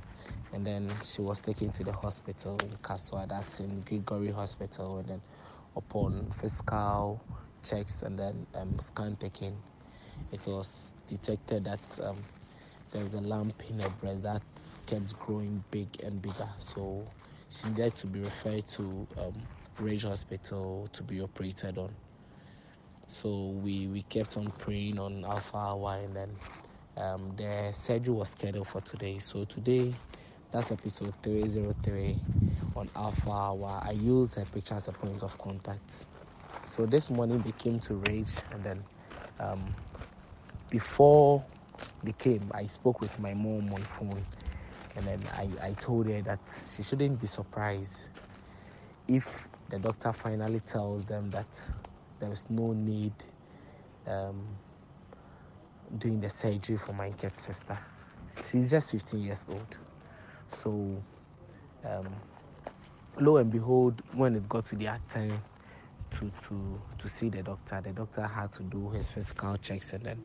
and 0.52 0.66
then 0.66 0.98
she 1.02 1.22
was 1.22 1.40
taken 1.40 1.70
to 1.72 1.84
the 1.84 1.92
hospital 1.92 2.62
in 2.62 2.70
Kasoa, 2.78 3.28
that's 3.28 3.60
in 3.60 3.80
Gregory 3.82 4.30
Hospital, 4.30 4.98
and 4.98 5.08
then 5.08 5.20
upon 5.76 6.30
physical 6.30 7.20
checks 7.62 8.02
and 8.02 8.18
then 8.18 8.46
um, 8.54 8.78
scan 8.78 9.16
taking, 9.16 9.56
it 10.30 10.46
was 10.46 10.92
detected 11.08 11.64
that 11.64 11.80
um, 12.02 12.18
there 12.90 13.02
was 13.02 13.14
a 13.14 13.20
lump 13.20 13.62
in 13.70 13.78
her 13.78 13.90
breast 13.90 14.22
that 14.22 14.42
kept 14.86 15.18
growing 15.18 15.64
big 15.70 15.88
and 16.02 16.20
bigger. 16.20 16.48
So 16.58 17.06
she 17.48 17.68
needed 17.68 17.96
to 17.96 18.06
be 18.06 18.20
referred 18.20 18.66
to 18.68 19.06
um, 19.16 19.34
Ridge 19.78 20.02
Hospital 20.04 20.88
to 20.92 21.02
be 21.02 21.20
operated 21.22 21.78
on. 21.78 22.01
So 23.12 23.50
we, 23.62 23.86
we 23.88 24.02
kept 24.08 24.38
on 24.38 24.52
praying 24.58 24.98
on 24.98 25.24
Alpha 25.26 25.58
Hour 25.58 25.98
and 26.02 26.16
then 26.16 26.30
um, 26.96 27.36
the 27.36 27.70
surgery 27.72 28.14
was 28.14 28.30
scheduled 28.30 28.66
for 28.66 28.80
today. 28.80 29.18
So 29.18 29.44
today, 29.44 29.94
that's 30.50 30.72
episode 30.72 31.12
303 31.22 32.16
on 32.74 32.88
Alpha 32.96 33.30
Hour. 33.30 33.82
I 33.84 33.90
used 33.90 34.32
the 34.34 34.46
picture 34.46 34.74
as 34.74 34.88
a 34.88 34.92
point 34.92 35.22
of 35.22 35.36
contact. 35.36 36.06
So 36.64 36.86
this 36.86 37.10
morning 37.10 37.42
they 37.42 37.52
came 37.52 37.80
to 37.80 37.94
Ridge 37.94 38.30
and 38.50 38.64
then 38.64 38.82
um, 39.38 39.74
before 40.70 41.44
they 42.02 42.12
came, 42.12 42.50
I 42.54 42.64
spoke 42.66 43.02
with 43.02 43.16
my 43.18 43.34
mom 43.34 43.74
on 43.74 43.84
phone 43.84 44.24
and 44.96 45.06
then 45.06 45.20
I, 45.30 45.50
I 45.62 45.72
told 45.74 46.06
her 46.06 46.22
that 46.22 46.40
she 46.74 46.82
shouldn't 46.82 47.20
be 47.20 47.26
surprised 47.26 48.08
if 49.06 49.46
the 49.68 49.78
doctor 49.78 50.14
finally 50.14 50.60
tells 50.60 51.04
them 51.04 51.30
that 51.32 51.46
there's 52.22 52.44
no 52.48 52.72
need 52.72 53.12
um, 54.06 54.46
doing 55.98 56.20
the 56.20 56.30
surgery 56.30 56.76
for 56.78 56.92
my 56.92 57.10
kid 57.10 57.36
sister. 57.36 57.76
She's 58.48 58.70
just 58.70 58.92
15 58.92 59.20
years 59.20 59.44
old. 59.48 59.78
So, 60.56 61.02
um, 61.84 62.06
lo 63.18 63.38
and 63.38 63.50
behold, 63.50 64.02
when 64.12 64.36
it 64.36 64.48
got 64.48 64.66
to 64.66 64.76
the 64.76 64.88
time 65.12 65.42
to, 66.12 66.30
to, 66.48 66.80
to 66.98 67.08
see 67.08 67.28
the 67.28 67.42
doctor, 67.42 67.80
the 67.82 67.90
doctor 67.90 68.22
had 68.22 68.52
to 68.52 68.62
do 68.62 68.88
his 68.90 69.10
physical 69.10 69.56
checks 69.56 69.92
and 69.92 70.04
then 70.04 70.24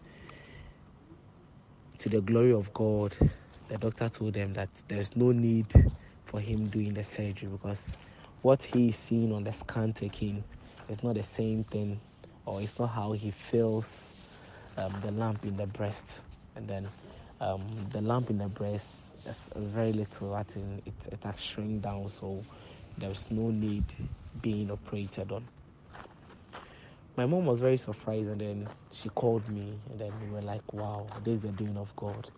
to 1.98 2.10
the 2.10 2.22
glory 2.22 2.54
of 2.54 2.72
God, 2.76 3.16
the 3.70 3.78
doctor 3.80 4.08
told 4.10 4.36
them 4.36 4.54
that 4.54 4.70
there's 4.88 5.16
no 5.16 5.32
need 5.32 5.66
for 6.26 6.40
him 6.40 6.64
doing 6.66 6.94
the 6.94 7.04
surgery 7.04 7.50
because 7.50 7.98
what 8.44 8.62
he's 8.62 8.96
seeing 8.98 9.34
on 9.34 9.44
the 9.44 9.52
scan 9.52 9.94
taking 9.94 10.44
is 10.90 11.04
not 11.04 11.16
the 11.16 11.24
same 11.24 11.64
thing 11.66 12.00
or 12.46 12.62
it's 12.62 12.80
not 12.80 12.88
how 12.88 13.12
he 13.12 13.32
feels 13.32 14.16
um, 14.78 14.94
the 15.02 15.12
lump 15.12 15.46
in 15.46 15.58
the 15.58 15.68
breast. 15.68 16.22
And 16.56 16.68
then 16.68 16.88
um, 17.42 17.62
the 17.92 18.02
lump 18.02 18.30
in 18.30 18.38
the 18.38 18.48
breast 18.48 19.02
is, 19.26 19.50
is 19.56 19.70
very 19.72 19.94
little 19.94 20.34
I 20.34 20.44
think 20.44 20.84
it, 20.86 20.94
it 21.12 21.20
has 21.24 21.40
shrink 21.40 21.82
down 21.84 22.10
so 22.10 22.44
there's 22.98 23.30
no 23.32 23.50
need 23.52 23.84
being 24.42 24.72
operated 24.72 25.32
on. 25.32 25.44
My 27.18 27.26
mom 27.26 27.46
was 27.46 27.60
very 27.60 27.78
surprised 27.78 28.28
and 28.30 28.40
then 28.42 28.68
she 28.92 29.10
called 29.10 29.48
me 29.50 29.80
and 29.90 30.00
then 30.00 30.12
we 30.22 30.30
were 30.36 30.42
like 30.42 30.62
wow 30.74 31.08
this 31.24 31.36
is 31.38 31.42
the 31.42 31.52
doing 31.52 31.78
of 31.78 31.96
god. 31.96 32.30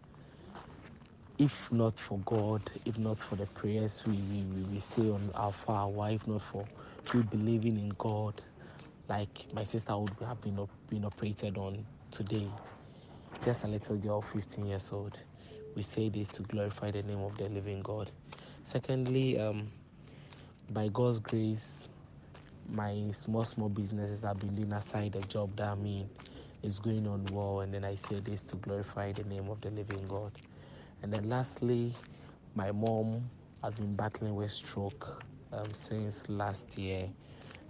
If 1.38 1.72
not 1.72 1.98
for 2.00 2.20
god 2.26 2.62
if 2.86 2.98
not 2.98 3.20
for 3.20 3.36
the 3.36 3.46
prayers 3.48 4.04
we, 4.06 4.14
we, 4.14 4.64
we 4.74 4.80
say 4.80 5.10
on 5.10 5.32
Alpha 5.36 5.90
if 6.14 6.28
not 6.28 6.42
for 6.42 6.66
we 7.14 7.22
believing 7.24 7.78
in 7.78 7.90
god 7.98 8.42
like 9.10 9.46
my 9.54 9.64
sister 9.64 9.98
would 9.98 10.12
have 10.26 10.40
been, 10.42 10.60
op- 10.60 10.70
been 10.90 11.04
operated 11.06 11.58
on 11.58 11.84
today. 12.12 12.48
Just 13.44 13.64
a 13.64 13.68
little 13.68 13.96
girl 13.98 14.22
15 14.22 14.68
years 14.68 14.92
old. 14.92 15.18
We 15.76 15.82
say 15.82 16.10
this 16.10 16.28
to 16.30 16.44
glorify 16.44 16.92
the 16.92 17.02
name 17.02 17.20
of 17.22 17.36
the 17.38 17.50
living 17.50 17.82
god. 17.82 18.12
Secondly 18.66 19.40
um, 19.40 19.68
by 20.70 20.88
god's 20.90 21.20
grace 21.20 21.68
my 22.70 23.12
small 23.14 23.44
small 23.44 23.70
businesses 23.70 24.22
have 24.24 24.40
been 24.40 24.56
doing 24.56 24.72
aside 24.74 25.14
the 25.14 25.22
job 25.24 25.56
that 25.56 25.70
i 25.70 25.76
mean 25.76 26.08
is 26.64 26.78
going 26.80 27.08
on 27.08 27.26
well 27.32 27.62
and 27.62 27.74
then 27.74 27.84
i 27.84 27.96
say 27.96 28.20
this 28.20 28.42
to 28.42 28.56
glorify 28.58 29.12
the 29.12 29.24
name 29.24 29.50
of 29.50 29.60
the 29.62 29.70
living 29.72 30.08
god. 30.08 30.32
And 31.02 31.12
then 31.12 31.30
lastly 31.30 31.94
my 32.56 32.72
mom 32.72 33.30
has 33.64 33.74
been 33.76 33.96
battling 33.96 34.36
with 34.36 34.52
stroke 34.52 35.24
um, 35.54 35.74
since 35.74 36.24
last 36.30 36.78
year 36.78 37.10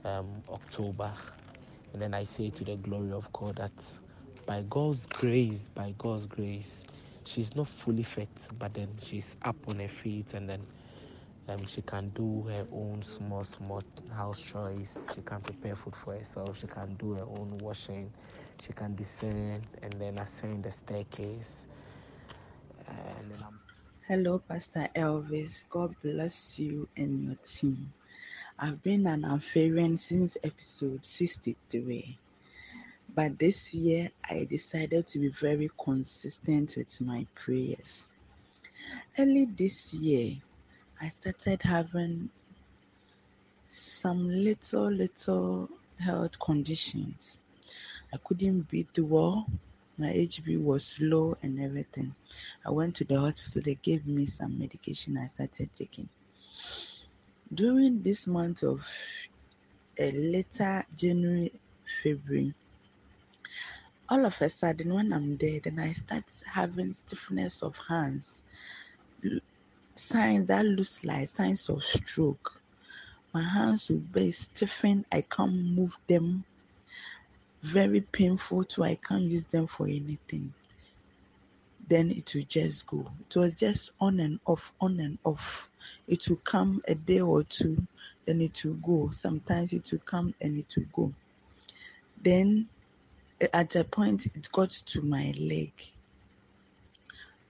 um, 0.05 0.43
october 0.49 1.11
and 1.93 2.01
then 2.01 2.13
i 2.13 2.23
say 2.25 2.49
to 2.49 2.63
the 2.63 2.75
glory 2.77 3.11
of 3.11 3.31
god 3.33 3.55
that 3.57 3.71
by 4.45 4.63
god's 4.69 5.05
grace 5.07 5.65
by 5.75 5.93
god's 5.97 6.25
grace 6.25 6.81
she's 7.25 7.55
not 7.55 7.67
fully 7.67 8.03
fit 8.03 8.29
but 8.57 8.73
then 8.73 8.89
she's 9.01 9.35
up 9.43 9.57
on 9.67 9.79
her 9.79 9.89
feet 9.89 10.33
and 10.33 10.49
then 10.49 10.65
um, 11.47 11.65
she 11.65 11.81
can 11.81 12.09
do 12.09 12.43
her 12.43 12.67
own 12.71 13.01
small, 13.03 13.43
small 13.43 13.83
house 14.15 14.41
chores. 14.41 15.11
She 15.15 15.21
can 15.21 15.41
prepare 15.41 15.75
food 15.75 15.95
for 15.95 16.13
herself. 16.15 16.59
She 16.59 16.67
can 16.67 16.95
do 16.95 17.13
her 17.13 17.23
own 17.23 17.57
washing. 17.59 18.11
She 18.61 18.73
can 18.73 18.95
descend 18.95 19.63
and 19.81 19.99
then 19.99 20.19
ascend 20.19 20.63
the 20.63 20.71
staircase. 20.71 21.67
And 22.87 23.31
then 23.31 23.39
I'm 23.45 23.59
Hello, 24.11 24.39
Pastor 24.39 24.87
Elvis. 24.95 25.65
God 25.69 25.93
bless 26.01 26.57
you 26.57 26.87
and 26.97 27.27
your 27.27 27.35
team. 27.45 27.93
I've 28.57 28.81
been 28.81 29.05
an 29.05 29.23
Alpharian 29.23 29.97
since 29.97 30.35
episode 30.43 31.05
63. 31.05 32.17
But 33.13 33.37
this 33.37 33.71
year, 33.71 34.09
I 34.27 34.47
decided 34.49 35.07
to 35.09 35.19
be 35.19 35.27
very 35.27 35.69
consistent 35.79 36.75
with 36.75 36.99
my 37.01 37.27
prayers. 37.35 38.07
Early 39.15 39.45
this 39.45 39.93
year, 39.93 40.37
I 40.99 41.09
started 41.09 41.61
having 41.61 42.31
some 43.69 44.27
little, 44.27 44.89
little 44.89 45.69
health 45.99 46.39
conditions. 46.39 47.39
I 48.11 48.17
couldn't 48.17 48.61
breathe 48.61 48.87
well. 48.97 49.45
My 49.99 50.13
HB 50.13 50.61
was 50.61 50.97
low 51.01 51.37
and 51.43 51.59
everything. 51.59 52.15
I 52.65 52.71
went 52.71 52.95
to 52.95 53.03
the 53.03 53.19
hospital. 53.19 53.61
They 53.61 53.75
gave 53.75 54.07
me 54.07 54.27
some 54.27 54.57
medication 54.57 55.17
I 55.17 55.27
started 55.27 55.69
taking. 55.75 56.07
During 57.53 58.01
this 58.01 58.25
month 58.25 58.63
of 58.63 58.87
a 59.97 60.11
later 60.13 60.85
January, 60.95 61.51
February, 62.01 62.53
all 64.07 64.25
of 64.25 64.41
a 64.41 64.49
sudden 64.49 64.93
when 64.93 65.11
I'm 65.11 65.35
there, 65.35 65.59
then 65.59 65.79
I 65.79 65.91
start 65.91 66.23
having 66.45 66.93
stiffness 66.93 67.61
of 67.61 67.75
hands, 67.75 68.41
signs 69.95 70.47
that 70.47 70.65
looks 70.65 71.03
like 71.03 71.27
signs 71.27 71.67
of 71.67 71.83
stroke. 71.83 72.61
My 73.33 73.43
hands 73.43 73.89
will 73.89 73.99
be 73.99 74.31
stiffened. 74.31 75.07
I 75.11 75.23
can't 75.23 75.53
move 75.53 75.97
them. 76.07 76.45
Very 77.61 78.01
painful 78.01 78.63
too. 78.63 78.83
I 78.83 78.95
can't 78.95 79.23
use 79.23 79.45
them 79.45 79.67
for 79.67 79.85
anything. 79.85 80.53
Then 81.87 82.11
it 82.11 82.33
will 82.33 82.43
just 82.47 82.85
go. 82.87 83.11
It 83.19 83.35
was 83.35 83.53
just 83.53 83.91
on 83.99 84.19
and 84.19 84.39
off, 84.45 84.71
on 84.79 84.99
and 84.99 85.17
off. 85.23 85.69
It 86.07 86.27
will 86.29 86.37
come 86.37 86.81
a 86.87 86.95
day 86.95 87.19
or 87.19 87.43
two, 87.43 87.85
then 88.25 88.41
it 88.41 88.63
will 88.63 88.75
go. 88.75 89.09
Sometimes 89.11 89.73
it 89.73 89.91
will 89.91 89.99
come 89.99 90.33
and 90.39 90.57
it 90.57 90.73
will 90.77 90.85
go. 90.93 91.13
Then 92.23 92.69
eh, 93.41 93.47
at 93.53 93.75
a 93.75 93.83
point 93.83 94.27
it 94.27 94.51
got 94.51 94.69
to 94.69 95.01
my 95.01 95.33
leg 95.37 95.71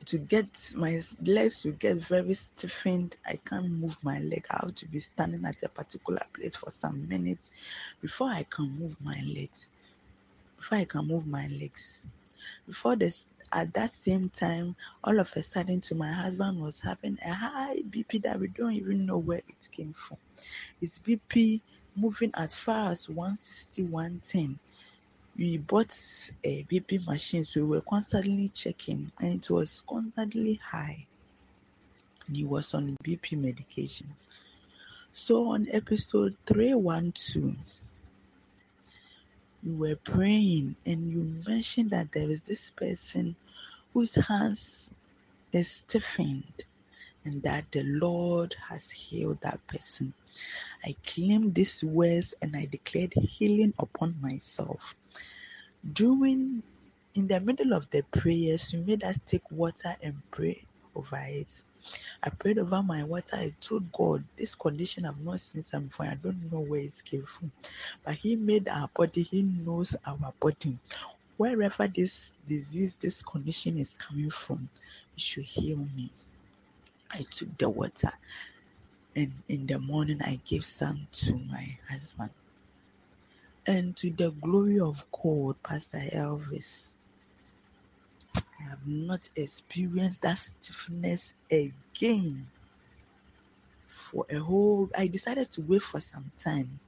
to 0.06 0.18
get 0.18 0.48
my 0.76 1.04
legs 1.24 1.62
to 1.62 1.72
get 1.72 1.98
very 1.98 2.34
stiffened 2.34 3.18
i 3.28 3.36
can't 3.46 3.70
move 3.70 3.96
my 4.02 4.20
leg 4.20 4.46
i 4.50 4.60
have 4.62 4.74
to 4.74 4.88
be 4.88 5.00
standing 5.00 5.44
at 5.46 5.62
a 5.62 5.70
particular 5.70 6.22
place 6.34 6.56
for 6.56 6.72
some 6.72 7.08
minutes 7.08 7.50
before 8.02 8.30
i 8.30 8.42
can 8.50 8.72
move 8.80 8.96
my 9.02 9.22
legs 9.28 9.68
before 10.60 10.78
i 10.78 10.86
can 10.86 11.08
move 11.08 11.26
my 11.26 11.48
legs 11.48 12.04
Before 12.68 12.96
this, 12.96 13.26
at 13.52 13.74
that 13.74 13.92
same 13.92 14.30
time, 14.30 14.76
all 15.04 15.20
of 15.20 15.32
a 15.36 15.44
sudden, 15.44 15.82
to 15.82 15.96
my 15.96 16.12
husband 16.12 16.62
was 16.62 16.80
having 16.80 17.18
a 17.26 17.34
high 17.34 17.78
BP 17.78 18.22
that 18.24 18.40
we 18.40 18.48
don't 18.48 18.74
even 18.74 19.06
know 19.06 19.18
where 19.18 19.40
it 19.40 19.72
came 19.72 19.94
from. 19.94 20.18
His 20.80 21.00
BP 21.00 21.62
moving 21.96 22.32
as 22.36 22.54
far 22.54 22.92
as 22.92 23.10
160, 23.10 23.84
110. 23.84 24.60
We 25.38 25.58
bought 25.58 25.98
a 26.44 26.64
BP 26.64 27.06
machine, 27.08 27.46
so 27.46 27.62
we 27.62 27.68
were 27.68 27.82
constantly 27.82 28.50
checking, 28.50 29.12
and 29.20 29.34
it 29.34 29.50
was 29.50 29.82
constantly 29.88 30.56
high. 30.56 31.08
He 32.32 32.46
was 32.46 32.74
on 32.74 32.96
BP 33.04 33.38
medications. 33.38 34.28
So 35.12 35.48
on 35.50 35.68
episode 35.72 36.36
312, 36.46 37.56
you 39.64 39.76
were 39.76 39.96
praying 39.96 40.76
and 40.86 41.12
you 41.12 41.24
mentioned 41.48 41.92
that 41.92 42.12
there 42.12 42.30
is 42.30 42.42
this 42.42 42.72
person 42.72 43.36
whose 43.94 44.16
hands 44.16 44.92
is 45.52 45.70
stiffened 45.72 46.66
and 47.26 47.44
that 47.44 47.66
the 47.72 47.84
Lord 47.84 48.56
has 48.70 48.90
healed 48.90 49.42
that 49.42 49.66
person. 49.68 50.14
I 50.86 50.96
claim 51.06 51.52
these 51.54 51.84
words 51.84 52.34
and 52.42 52.56
I 52.56 52.66
declared 52.66 53.14
healing 53.14 53.74
upon 53.80 54.16
myself. 54.22 54.96
During 55.94 56.64
in 57.16 57.28
the 57.28 57.40
middle 57.40 57.74
of 57.74 57.90
the 57.90 58.04
prayers, 58.04 58.74
you 58.74 58.80
made 58.82 59.04
us 59.04 59.18
take 59.26 59.50
water 59.52 59.96
and 60.02 60.16
pray 60.32 60.64
over 60.96 61.22
it. 61.28 61.64
I 62.24 62.30
prayed 62.32 62.60
over 62.60 62.84
my 62.84 63.04
water. 63.04 63.36
I 63.38 63.54
told 63.62 63.92
God, 63.92 64.24
this 64.38 64.56
condition 64.56 65.06
I've 65.06 65.20
not 65.22 65.40
seen 65.42 65.64
some 65.64 65.86
before. 65.88 66.08
I 66.08 66.16
don't 66.16 66.52
know 66.52 66.62
where 66.62 66.82
it 66.82 67.04
came 67.06 67.24
from. 67.24 67.52
But 68.06 68.16
He 68.16 68.36
made 68.36 68.68
our 68.70 68.90
body, 68.96 69.24
He 69.24 69.44
knows 69.44 69.96
our 70.06 70.34
body. 70.40 70.78
Wherever 71.38 71.88
this 71.88 72.32
disease, 72.48 72.96
this 73.00 73.24
condition 73.24 73.78
is 73.80 73.96
coming 73.96 74.30
from, 74.30 74.70
He 75.16 75.22
should 75.22 75.46
heal 75.46 75.78
me. 75.96 76.12
I 77.12 77.26
took 77.32 77.58
the 77.58 77.70
water 77.70 78.12
and 79.16 79.32
in 79.50 79.68
the 79.68 79.80
morning 79.80 80.22
I 80.22 80.40
gave 80.46 80.66
some 80.66 81.08
to 81.12 81.38
my 81.40 81.78
husband. 81.90 82.32
And 83.68 83.96
to 83.98 84.12
the 84.12 84.32
glory 84.32 84.80
of 84.80 85.06
God, 85.12 85.62
Pastor 85.64 86.00
Elvis, 86.14 86.94
I 88.36 88.64
have 88.70 88.86
not 88.88 89.30
experienced 89.36 90.22
that 90.22 90.40
stiffness 90.40 91.34
again. 91.52 92.48
For 93.88 94.26
a 94.30 94.38
whole, 94.38 94.90
I 94.96 95.08
decided 95.08 95.52
to 95.54 95.62
wait 95.62 95.82
for 95.82 96.00
some 96.02 96.32
time. 96.38 96.80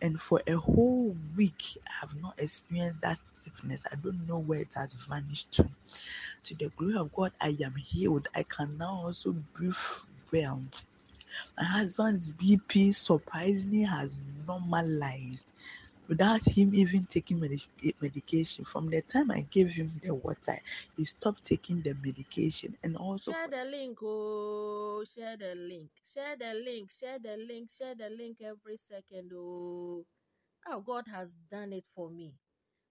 And 0.00 0.20
for 0.20 0.42
a 0.46 0.54
whole 0.56 1.16
week, 1.36 1.62
I 1.88 1.92
have 2.00 2.14
not 2.20 2.38
experienced 2.38 3.00
that 3.02 3.18
stiffness. 3.34 3.80
I 3.90 3.96
don't 3.96 4.26
know 4.26 4.38
where 4.38 4.60
it 4.60 4.74
has 4.74 4.92
vanished 4.92 5.52
to. 5.52 5.68
To 6.44 6.54
the 6.54 6.70
glory 6.76 6.96
of 6.96 7.12
God, 7.12 7.32
I 7.40 7.56
am 7.64 7.74
healed. 7.76 8.28
I 8.34 8.44
can 8.44 8.78
now 8.78 9.02
also 9.04 9.32
breathe 9.54 9.74
well. 10.32 10.62
My 11.58 11.64
husband's 11.64 12.30
BP 12.30 12.94
surprisingly 12.94 13.82
has 13.82 14.16
normalized 14.46 15.44
without 16.08 16.42
him 16.46 16.74
even 16.74 17.06
taking 17.06 17.42
eh, 17.84 17.92
medication. 18.00 18.64
From 18.64 18.90
the 18.90 19.02
time 19.02 19.30
I 19.30 19.42
gave 19.42 19.70
him 19.72 19.92
the 20.02 20.14
water, 20.14 20.58
he 20.96 21.04
stopped 21.06 21.44
taking 21.44 21.82
the 21.82 21.94
medication 22.04 22.76
and 22.84 22.96
also. 22.96 23.34
Share 23.34 23.48
the 23.48 23.64
link, 23.64 23.98
oh, 24.02 25.04
share 25.04 25.36
the 25.36 25.54
link, 25.54 25.90
share 26.14 26.36
the 26.36 26.54
link, 26.54 26.90
share 26.90 27.18
the 27.18 27.36
link, 27.36 27.70
share 27.70 27.94
the 27.94 28.10
link 28.10 28.38
every 28.42 28.76
second, 28.78 29.32
oh. 29.34 30.06
Oh, 30.68 30.80
God 30.80 31.06
has 31.12 31.34
done 31.50 31.72
it 31.72 31.84
for 31.94 32.10
me. 32.10 32.34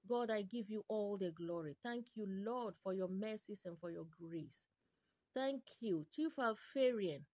God, 0.07 0.31
I 0.31 0.43
give 0.43 0.69
you 0.69 0.83
all 0.89 1.17
the 1.17 1.31
glory. 1.31 1.75
Thank 1.83 2.07
you, 2.15 2.25
Lord, 2.27 2.75
for 2.83 2.93
your 2.93 3.09
mercies 3.09 3.63
and 3.65 3.77
for 3.79 3.91
your 3.91 4.05
grace. 4.19 4.67
Thank 5.35 5.63
you, 5.81 6.05
Chief 6.11 6.33
Alpharian. 6.39 7.25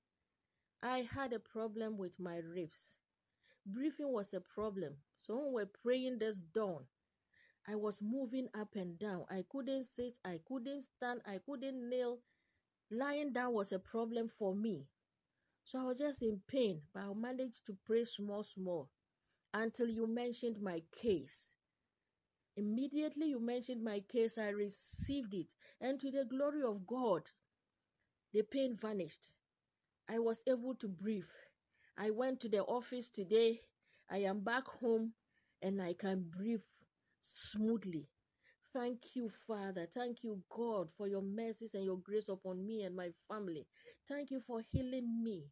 I 0.83 0.99
had 1.01 1.33
a 1.33 1.39
problem 1.39 1.97
with 1.97 2.19
my 2.19 2.37
ribs. 2.37 2.95
Breathing 3.65 4.11
was 4.11 4.33
a 4.33 4.41
problem. 4.41 4.95
So 5.23 5.35
when 5.37 5.47
we 5.47 5.53
were 5.53 5.71
praying 5.83 6.19
this 6.19 6.41
dawn, 6.41 6.85
I 7.67 7.75
was 7.75 8.01
moving 8.01 8.49
up 8.53 8.75
and 8.75 8.99
down. 8.99 9.25
I 9.29 9.43
couldn't 9.49 9.85
sit, 9.85 10.19
I 10.25 10.39
couldn't 10.47 10.83
stand, 10.83 11.21
I 11.25 11.39
couldn't 11.45 11.89
kneel. 11.89 12.19
Lying 12.91 13.33
down 13.33 13.53
was 13.53 13.71
a 13.73 13.79
problem 13.79 14.29
for 14.29 14.55
me. 14.55 14.87
So 15.65 15.79
I 15.79 15.83
was 15.85 15.97
just 15.99 16.21
in 16.21 16.41
pain, 16.47 16.81
but 16.93 17.03
I 17.03 17.13
managed 17.13 17.65
to 17.67 17.77
pray 17.85 18.05
small, 18.05 18.43
small 18.43 18.89
until 19.53 19.89
you 19.89 20.07
mentioned 20.07 20.61
my 20.61 20.83
case. 20.91 21.51
Immediately 22.57 23.27
you 23.27 23.39
mentioned 23.39 23.83
my 23.83 23.99
case, 23.99 24.39
I 24.39 24.49
received 24.49 25.35
it. 25.35 25.55
And 25.79 25.99
to 25.99 26.09
the 26.11 26.25
glory 26.25 26.63
of 26.63 26.87
God, 26.87 27.29
the 28.33 28.43
pain 28.43 28.75
vanished. 28.75 29.31
I 30.09 30.19
was 30.19 30.43
able 30.47 30.75
to 30.75 30.87
breathe. 30.89 31.29
I 31.97 32.11
went 32.11 32.41
to 32.41 32.49
the 32.49 32.63
office 32.65 33.09
today. 33.09 33.61
I 34.13 34.19
am 34.19 34.43
back 34.45 34.67
home 34.67 35.15
and 35.63 35.81
I 35.81 35.95
can 35.95 36.29
breathe 36.29 36.63
smoothly. 37.21 38.11
Thank 38.73 39.15
you, 39.15 39.29
Father. 39.29 39.87
Thank 39.87 40.23
you, 40.23 40.45
God, 40.49 40.91
for 40.93 41.07
your 41.07 41.23
mercies 41.23 41.75
and 41.75 41.85
your 41.85 41.97
grace 41.99 42.29
upon 42.29 42.65
me 42.67 42.83
and 42.83 42.95
my 42.95 43.11
family. 43.27 43.67
Thank 44.07 44.31
you 44.31 44.41
for 44.41 44.61
healing 44.61 45.23
me. 45.23 45.51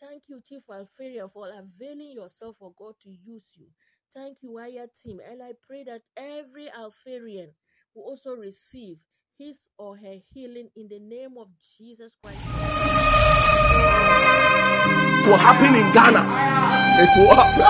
Thank 0.00 0.28
you, 0.28 0.42
Chief 0.42 0.64
Alfaria, 0.70 1.28
for 1.32 1.48
availing 1.52 2.12
yourself 2.12 2.58
for 2.58 2.74
God 2.74 3.00
to 3.02 3.10
use 3.10 3.52
you. 3.56 3.72
Thank 4.14 4.42
you, 4.42 4.58
Aya 4.58 4.88
team. 4.88 5.20
And 5.20 5.42
I 5.42 5.54
pray 5.54 5.84
that 5.84 6.04
every 6.16 6.70
Alpharian 6.70 7.56
will 7.94 8.04
also 8.04 8.34
receive 8.34 8.98
his 9.38 9.68
or 9.78 9.98
her 9.98 10.16
healing 10.32 10.70
in 10.76 10.88
the 10.88 11.00
name 11.00 11.38
of 11.38 11.58
Jesus 11.58 12.16
Christ 12.16 12.45
will 15.26 15.36
happen 15.36 15.74
in 15.74 15.90
Ghana. 15.90 16.22
It 17.02 17.10
will 17.18 17.34
happen. 17.34 17.66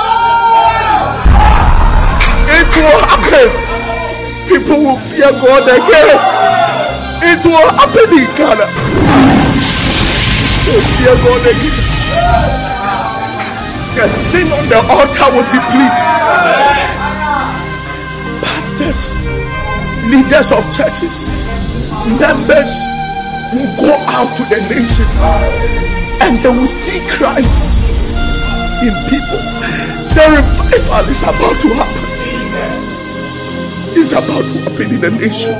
It 2.52 2.68
will 2.76 3.00
happen. 3.08 3.48
People 4.46 4.78
will 4.84 5.00
fear 5.08 5.32
God 5.40 5.64
again. 5.64 6.20
It 7.24 7.40
will 7.44 7.70
happen 7.80 8.08
in 8.12 8.28
Ghana. 8.36 8.66
They 10.62 10.76
will 10.76 10.88
fear 11.00 11.16
God 11.24 11.44
again. 11.48 11.80
The 13.96 14.06
sin 14.12 14.52
on 14.52 14.68
the 14.68 14.80
altar 14.92 15.28
will 15.32 15.48
deplete. 15.48 16.04
Pastors, 18.44 19.16
leaders 20.12 20.52
of 20.52 20.62
churches, 20.76 21.24
members 22.20 22.72
will 23.56 23.72
go 23.80 23.96
out 24.12 24.28
to 24.36 24.44
the 24.44 24.60
nation 24.68 26.05
and 26.22 26.38
they 26.38 26.48
will 26.48 26.66
see 26.66 27.00
Christ 27.08 27.80
in 28.82 28.92
people. 29.08 29.42
The 30.16 30.24
revival 30.36 31.10
is 31.10 31.22
about 31.22 31.60
to 31.62 31.68
happen. 31.74 32.06
It's 33.98 34.12
about 34.12 34.44
to 34.44 34.58
happen 34.64 34.94
in 34.94 35.00
the 35.00 35.10
nation. 35.10 35.52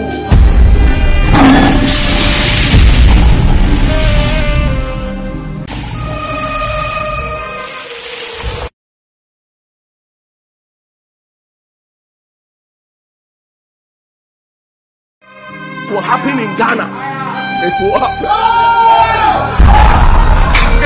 It 15.87 15.93
will 15.93 16.01
happen 16.01 16.39
in 16.39 16.57
Ghana. 16.57 16.87
It 17.65 17.75
will 17.81 17.99
happen 17.99 18.86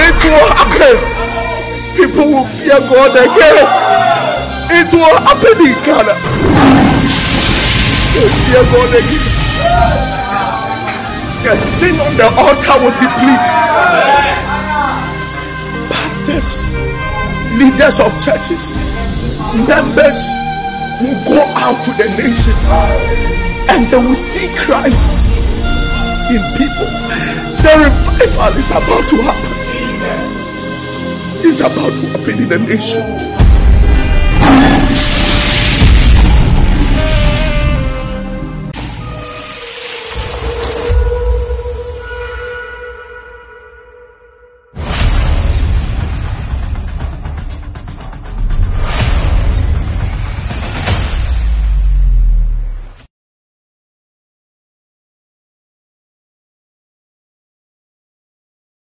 it 0.01 0.17
will 0.25 0.49
happen. 0.57 0.97
People 1.97 2.27
will 2.33 2.47
fear 2.47 2.81
God 2.89 3.13
again. 3.13 3.67
It 4.73 4.89
will 4.95 5.17
happen 5.21 5.57
in 5.61 5.77
Ghana. 5.85 6.15
They 8.15 8.29
fear 8.49 8.65
God 8.73 8.93
again. 8.97 9.27
The 11.45 11.57
sin 11.57 11.97
on 12.01 12.17
the 12.17 12.29
altar 12.33 12.77
will 12.81 12.97
deplete. 12.97 13.51
Pastors, 15.91 16.49
leaders 17.59 18.01
of 18.01 18.13
churches, 18.25 18.73
members 19.69 20.21
will 21.01 21.19
go 21.29 21.41
out 21.57 21.79
to 21.85 21.91
the 22.01 22.09
nation 22.17 22.57
and 23.69 23.87
they 23.87 23.97
will 23.97 24.15
see 24.15 24.49
Christ 24.57 25.29
in 26.31 26.43
people. 26.57 26.91
The 27.61 27.73
revival 27.85 28.59
is 28.59 28.71
about 28.71 29.09
to 29.11 29.17
happen 29.23 29.60
is 31.45 31.61
about 31.61 31.91
to 31.91 32.07
happen 32.09 32.43
in 32.43 32.49
the 32.49 32.59
nation. 32.59 33.30